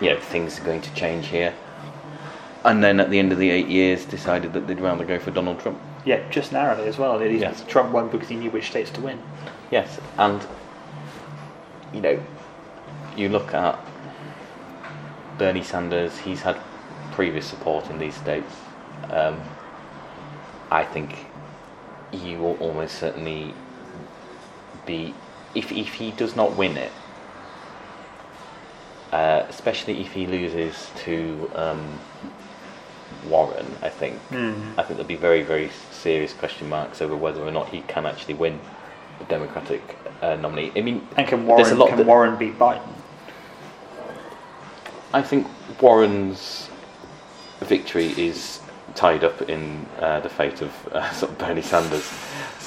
You 0.01 0.09
know, 0.09 0.19
things 0.19 0.59
are 0.59 0.63
going 0.63 0.81
to 0.81 0.93
change 0.93 1.27
here. 1.27 1.53
And 2.65 2.83
then 2.83 2.99
at 2.99 3.09
the 3.09 3.19
end 3.19 3.31
of 3.31 3.37
the 3.37 3.49
eight 3.49 3.67
years, 3.67 4.05
decided 4.05 4.53
that 4.53 4.67
they'd 4.67 4.79
rather 4.79 5.05
go 5.05 5.19
for 5.19 5.31
Donald 5.31 5.59
Trump. 5.59 5.79
Yeah, 6.05 6.27
just 6.29 6.51
narrowly 6.51 6.87
as 6.87 6.97
well. 6.97 7.21
Yes. 7.23 7.63
Trump 7.67 7.91
won 7.91 8.09
because 8.09 8.29
he 8.29 8.35
knew 8.35 8.51
which 8.51 8.67
states 8.69 8.91
to 8.91 9.01
win. 9.01 9.21
Yes, 9.71 9.99
and 10.17 10.45
you 11.93 12.01
know, 12.01 12.21
you 13.15 13.29
look 13.29 13.53
at 13.53 13.79
Bernie 15.37 15.63
Sanders. 15.63 16.17
He's 16.17 16.41
had 16.41 16.57
previous 17.11 17.45
support 17.45 17.89
in 17.89 17.99
these 17.99 18.15
states. 18.15 18.53
Um, 19.09 19.41
I 20.71 20.83
think 20.83 21.25
he 22.11 22.35
will 22.35 22.57
almost 22.57 22.99
certainly 22.99 23.53
be 24.85 25.13
if 25.55 25.71
if 25.71 25.93
he 25.93 26.11
does 26.11 26.35
not 26.35 26.55
win 26.55 26.77
it. 26.77 26.91
Uh, 29.11 29.43
especially 29.49 30.01
if 30.01 30.11
he 30.11 30.27
loses 30.27 30.91
to 30.97 31.49
um, 31.55 31.99
Warren, 33.27 33.65
I 33.81 33.89
think. 33.89 34.17
Hmm. 34.29 34.53
I 34.77 34.83
think 34.83 34.97
there'll 34.97 35.03
be 35.05 35.15
very, 35.15 35.41
very 35.41 35.71
serious 35.91 36.33
question 36.33 36.69
marks 36.69 37.01
over 37.01 37.15
whether 37.15 37.41
or 37.41 37.51
not 37.51 37.69
he 37.69 37.81
can 37.81 38.05
actually 38.05 38.35
win 38.35 38.59
the 39.17 39.25
Democratic 39.25 39.97
uh, 40.21 40.35
nominee. 40.35 40.71
I 40.75 40.81
mean, 40.81 41.07
And 41.17 41.27
can 41.27 41.47
Warren 41.47 41.65
can 41.65 42.05
Warren 42.05 42.37
beat 42.37 42.57
Biden? 42.59 42.87
I 45.13 45.23
think 45.23 45.47
Warren's 45.81 46.69
victory 47.61 48.07
is 48.17 48.61
tied 48.95 49.23
up 49.23 49.41
in 49.49 49.85
uh, 49.99 50.19
the 50.19 50.29
fate 50.29 50.61
of 50.61 50.71
uh, 50.91 51.11
sort 51.13 51.31
of 51.31 51.37
Bernie 51.37 51.61
Sanders. 51.61 52.09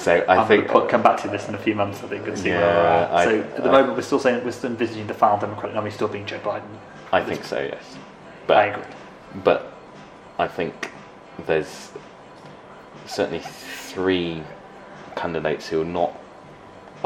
So 0.03 0.17
I 0.27 0.35
I'm 0.35 0.47
think 0.47 0.67
to 0.69 0.85
come 0.87 1.01
back 1.01 1.21
to 1.21 1.29
this 1.29 1.47
in 1.47 1.55
a 1.55 1.57
few 1.57 1.75
months, 1.75 2.03
I 2.03 2.07
think, 2.07 2.27
and 2.27 2.37
see 2.37 2.49
where 2.49 2.59
Yeah, 2.59 2.75
we're 2.75 2.87
at. 2.87 3.11
I- 3.13 3.23
so 3.25 3.39
at 3.39 3.55
the 3.63 3.69
I- 3.69 3.71
moment, 3.71 3.95
we're 3.95 4.01
still 4.01 4.19
saying 4.19 4.43
we're 4.43 4.51
still 4.51 4.71
envisaging 4.71 5.07
the 5.07 5.13
final 5.13 5.37
Democratic 5.37 5.75
nominee 5.75 5.91
still 5.93 6.09
being 6.09 6.25
Joe 6.25 6.39
Biden. 6.39 6.63
I 7.13 7.23
think 7.23 7.45
so. 7.45 7.59
Yes, 7.61 7.83
but 8.45 8.57
I 8.57 8.65
agree. 8.65 8.83
but 9.45 9.71
I 10.37 10.47
think 10.49 10.91
there's 11.45 11.91
certainly 13.05 13.39
three 13.39 14.43
candidates 15.15 15.69
who 15.69 15.81
are 15.81 15.85
not 15.85 16.13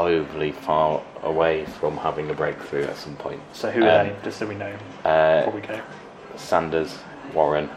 overly 0.00 0.50
far 0.50 1.00
away 1.22 1.66
from 1.66 1.96
having 1.98 2.30
a 2.30 2.34
breakthrough 2.34 2.82
at 2.84 2.96
some 2.96 3.14
point. 3.14 3.40
So 3.52 3.70
who 3.70 3.84
are 3.84 4.00
Um, 4.00 4.08
they? 4.08 4.14
Just 4.24 4.38
so 4.38 4.46
we 4.46 4.56
know 4.56 4.72
Uh, 5.04 5.44
before 5.44 5.52
we 5.54 5.60
go. 5.60 5.78
Sanders, 6.34 6.98
Warren, 7.32 7.68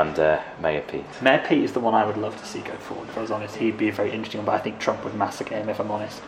and 0.00 0.18
uh, 0.18 0.42
Mayor 0.60 0.80
Pete. 0.82 1.04
Mayor 1.22 1.44
Pete 1.46 1.62
is 1.62 1.72
the 1.72 1.80
one 1.80 1.94
I 1.94 2.04
would 2.04 2.16
love 2.16 2.36
to 2.40 2.46
see 2.46 2.60
go 2.60 2.74
forward. 2.76 3.08
If 3.08 3.16
I 3.16 3.20
was 3.20 3.30
honest, 3.30 3.56
he'd 3.56 3.78
be 3.78 3.88
a 3.88 3.92
very 3.92 4.10
interesting 4.10 4.38
one, 4.38 4.46
but 4.46 4.54
I 4.54 4.58
think 4.58 4.80
Trump 4.80 5.04
would 5.04 5.14
massacre 5.14 5.54
him. 5.54 5.68
If 5.68 5.78
I'm 5.78 5.90
honest. 5.90 6.20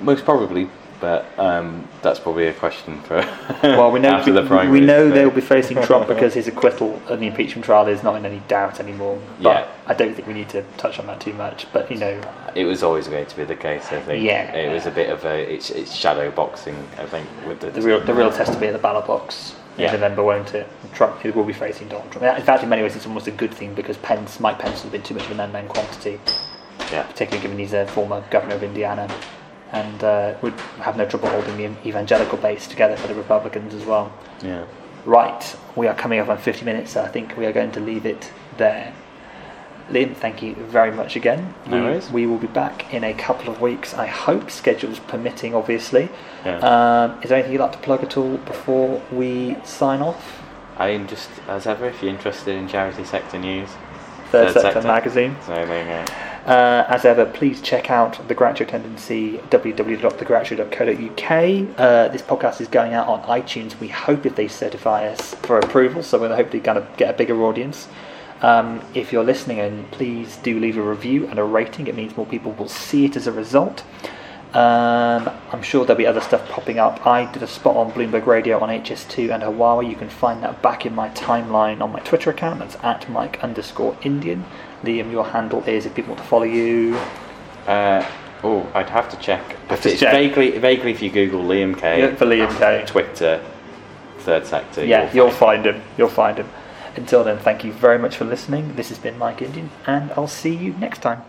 Most 0.00 0.24
probably, 0.24 0.70
but 1.00 1.26
um, 1.38 1.88
that's 2.02 2.18
probably 2.20 2.46
a 2.46 2.52
question 2.52 3.00
for 3.02 3.16
Well, 3.62 3.90
we 3.90 4.00
know 4.00 4.10
after 4.10 4.32
the 4.32 4.42
we, 4.42 4.48
primaries. 4.48 4.70
we 4.70 4.80
know 4.86 5.08
so- 5.08 5.14
they'll 5.14 5.30
be 5.30 5.40
facing 5.40 5.80
Trump 5.82 6.06
because 6.08 6.34
his 6.34 6.46
acquittal 6.46 7.00
and 7.08 7.22
the 7.22 7.26
impeachment 7.26 7.64
trial 7.64 7.88
is 7.88 8.02
not 8.02 8.16
in 8.16 8.26
any 8.26 8.40
doubt 8.48 8.80
anymore. 8.80 9.18
But 9.42 9.66
Yeah. 9.66 9.68
I 9.86 9.94
don't 9.94 10.14
think 10.14 10.28
we 10.28 10.34
need 10.34 10.48
to 10.50 10.62
touch 10.76 10.98
on 10.98 11.06
that 11.06 11.20
too 11.20 11.32
much. 11.32 11.66
But 11.72 11.90
you 11.90 11.96
know, 11.96 12.20
It 12.54 12.64
was 12.64 12.82
always 12.82 13.08
going 13.08 13.26
to 13.26 13.36
be 13.36 13.44
the 13.44 13.56
case, 13.56 13.86
I 13.92 14.00
think. 14.00 14.22
Yeah. 14.24 14.52
It 14.54 14.72
was 14.72 14.86
a 14.86 14.90
bit 14.90 15.10
of 15.10 15.24
a 15.24 15.52
it's, 15.52 15.70
it's 15.70 15.94
shadow 15.94 16.30
boxing, 16.30 16.76
I 16.98 17.06
think, 17.06 17.26
with 17.46 17.60
the, 17.60 17.70
the 17.70 17.82
real 17.82 18.00
the 18.00 18.14
real 18.14 18.30
test 18.30 18.52
will 18.52 18.60
be 18.60 18.66
in 18.66 18.72
the 18.72 18.78
ballot 18.78 19.06
box 19.06 19.56
in 19.76 19.84
Yeah. 19.84 19.92
November, 19.92 20.22
won't 20.22 20.54
it? 20.54 20.68
Trump 20.92 21.16
who 21.20 21.32
will 21.32 21.44
be 21.44 21.52
facing 21.54 21.88
Donald 21.88 22.10
Trump. 22.12 22.38
In 22.38 22.44
fact, 22.44 22.62
in 22.62 22.68
many 22.68 22.82
ways, 22.82 22.94
it's 22.96 23.06
almost 23.06 23.26
a 23.26 23.30
good 23.32 23.54
thing 23.54 23.74
because 23.74 23.96
Pence, 23.98 24.38
Mike 24.40 24.58
Pence, 24.58 24.82
has 24.82 24.90
been 24.92 25.02
too 25.02 25.14
much 25.14 25.24
of 25.24 25.30
an 25.32 25.40
unknown 25.40 25.68
quantity, 25.68 26.18
yeah. 26.92 27.04
particularly 27.04 27.40
given 27.42 27.58
he's 27.58 27.72
a 27.72 27.86
former 27.86 28.22
governor 28.30 28.56
of 28.56 28.62
Indiana, 28.62 29.08
and 29.72 30.02
uh, 30.02 30.34
would 30.42 30.54
have 30.80 30.96
no 30.96 31.06
trouble 31.06 31.28
holding 31.28 31.56
the 31.56 31.88
evangelical 31.88 32.38
base 32.38 32.66
together 32.66 32.96
for 32.96 33.06
the 33.06 33.14
Republicans 33.14 33.74
as 33.74 33.84
well. 33.84 34.12
Yeah. 34.42 34.64
Right, 35.04 35.56
we 35.76 35.86
are 35.86 35.94
coming 35.94 36.20
up 36.20 36.28
on 36.28 36.38
50 36.38 36.64
minutes, 36.64 36.92
so 36.92 37.02
I 37.02 37.08
think 37.08 37.36
we 37.36 37.46
are 37.46 37.52
going 37.52 37.72
to 37.72 37.80
leave 37.80 38.04
it 38.04 38.30
there. 38.58 38.92
Liam, 39.90 40.14
thank 40.14 40.40
you 40.42 40.54
very 40.54 40.92
much 40.92 41.16
again. 41.16 41.52
No 41.66 41.76
we, 41.78 41.82
worries. 41.82 42.10
we 42.10 42.26
will 42.26 42.38
be 42.38 42.46
back 42.46 42.92
in 42.94 43.02
a 43.02 43.12
couple 43.14 43.52
of 43.52 43.60
weeks, 43.60 43.94
I 43.94 44.06
hope, 44.06 44.50
schedules 44.50 44.98
permitting, 45.00 45.54
obviously. 45.54 46.08
Yeah. 46.44 46.58
Um, 46.58 47.22
is 47.22 47.28
there 47.30 47.38
anything 47.38 47.52
you'd 47.52 47.60
like 47.60 47.72
to 47.72 47.78
plug 47.78 48.02
at 48.04 48.16
all 48.16 48.36
before 48.38 49.02
we 49.10 49.56
sign 49.64 50.00
off? 50.00 50.42
I 50.76 50.90
am 50.90 51.08
just, 51.08 51.28
as 51.48 51.66
ever, 51.66 51.86
if 51.86 52.02
you're 52.02 52.10
interested 52.12 52.54
in 52.54 52.68
charity 52.68 53.04
sector 53.04 53.38
news, 53.38 53.68
Third, 54.30 54.52
Third 54.52 54.62
Sector, 54.62 54.72
Sector. 54.82 54.88
magazine. 54.88 55.36
so 55.44 55.54
there 55.54 56.00
you 56.02 56.06
go. 56.06 56.29
Uh, 56.46 56.84
as 56.88 57.04
ever, 57.04 57.26
please 57.26 57.60
check 57.60 57.90
out 57.90 58.26
the 58.28 58.34
Groucho 58.34 58.66
Tendency, 58.66 59.36
www.thegroucho.co.uk. 59.50 61.78
Uh, 61.78 62.08
this 62.08 62.22
podcast 62.22 62.62
is 62.62 62.68
going 62.68 62.94
out 62.94 63.08
on 63.08 63.20
iTunes. 63.24 63.78
We 63.78 63.88
hope 63.88 64.24
if 64.24 64.36
they 64.36 64.48
certify 64.48 65.08
us 65.08 65.34
for 65.34 65.58
approval, 65.58 66.02
so 66.02 66.18
we'll 66.18 66.34
hopefully 66.34 66.60
kind 66.60 66.78
of 66.78 66.96
get 66.96 67.14
a 67.14 67.16
bigger 67.16 67.42
audience. 67.42 67.88
Um, 68.40 68.80
if 68.94 69.12
you're 69.12 69.22
listening, 69.22 69.60
and 69.60 69.90
please 69.90 70.38
do 70.38 70.58
leave 70.58 70.78
a 70.78 70.82
review 70.82 71.26
and 71.26 71.38
a 71.38 71.44
rating. 71.44 71.88
It 71.88 71.94
means 71.94 72.16
more 72.16 72.24
people 72.24 72.52
will 72.52 72.68
see 72.68 73.04
it 73.04 73.16
as 73.16 73.26
a 73.26 73.32
result. 73.32 73.84
Um, 74.54 75.30
I'm 75.52 75.62
sure 75.62 75.84
there'll 75.84 75.98
be 75.98 76.06
other 76.06 76.22
stuff 76.22 76.48
popping 76.48 76.78
up. 76.78 77.06
I 77.06 77.30
did 77.30 77.42
a 77.42 77.46
spot 77.46 77.76
on 77.76 77.92
Bloomberg 77.92 78.26
Radio 78.26 78.58
on 78.58 78.68
HS2 78.68 79.32
and 79.32 79.44
Huawei. 79.44 79.88
You 79.88 79.94
can 79.94 80.08
find 80.08 80.42
that 80.42 80.60
back 80.62 80.86
in 80.86 80.94
my 80.94 81.10
timeline 81.10 81.80
on 81.80 81.92
my 81.92 82.00
Twitter 82.00 82.30
account. 82.30 82.58
That's 82.58 82.76
at 82.82 83.08
Mike 83.10 83.38
underscore 83.44 83.96
Indian. 84.02 84.44
Liam, 84.84 85.10
your 85.10 85.24
handle 85.24 85.62
is 85.64 85.86
if 85.86 85.94
people 85.94 86.14
want 86.14 86.22
to 86.22 86.28
follow 86.28 86.44
you. 86.44 86.96
Uh, 87.66 88.04
oh, 88.42 88.70
I'd 88.74 88.88
have 88.88 89.08
to 89.10 89.16
check. 89.18 89.56
But 89.68 89.82
to 89.82 89.90
it's 89.90 90.00
check. 90.00 90.12
vaguely, 90.12 90.58
vaguely, 90.58 90.90
if 90.92 91.02
you 91.02 91.10
Google 91.10 91.42
Liam 91.42 91.76
K, 91.78 92.00
Yeah, 92.00 92.14
for 92.14 92.26
Liam 92.26 92.56
K. 92.58 92.84
Twitter, 92.86 93.44
Third 94.20 94.46
Sector. 94.46 94.84
Yeah, 94.86 95.12
you'll 95.12 95.30
find 95.30 95.66
him. 95.66 95.82
You'll 95.98 96.08
find 96.08 96.38
him. 96.38 96.48
Until 96.96 97.22
then, 97.22 97.38
thank 97.38 97.64
you 97.64 97.72
very 97.72 97.98
much 97.98 98.16
for 98.16 98.24
listening. 98.24 98.74
This 98.74 98.88
has 98.88 98.98
been 98.98 99.16
Mike 99.18 99.42
Indian, 99.42 99.70
and 99.86 100.10
I'll 100.12 100.26
see 100.26 100.54
you 100.54 100.72
next 100.74 101.02
time. 101.02 101.22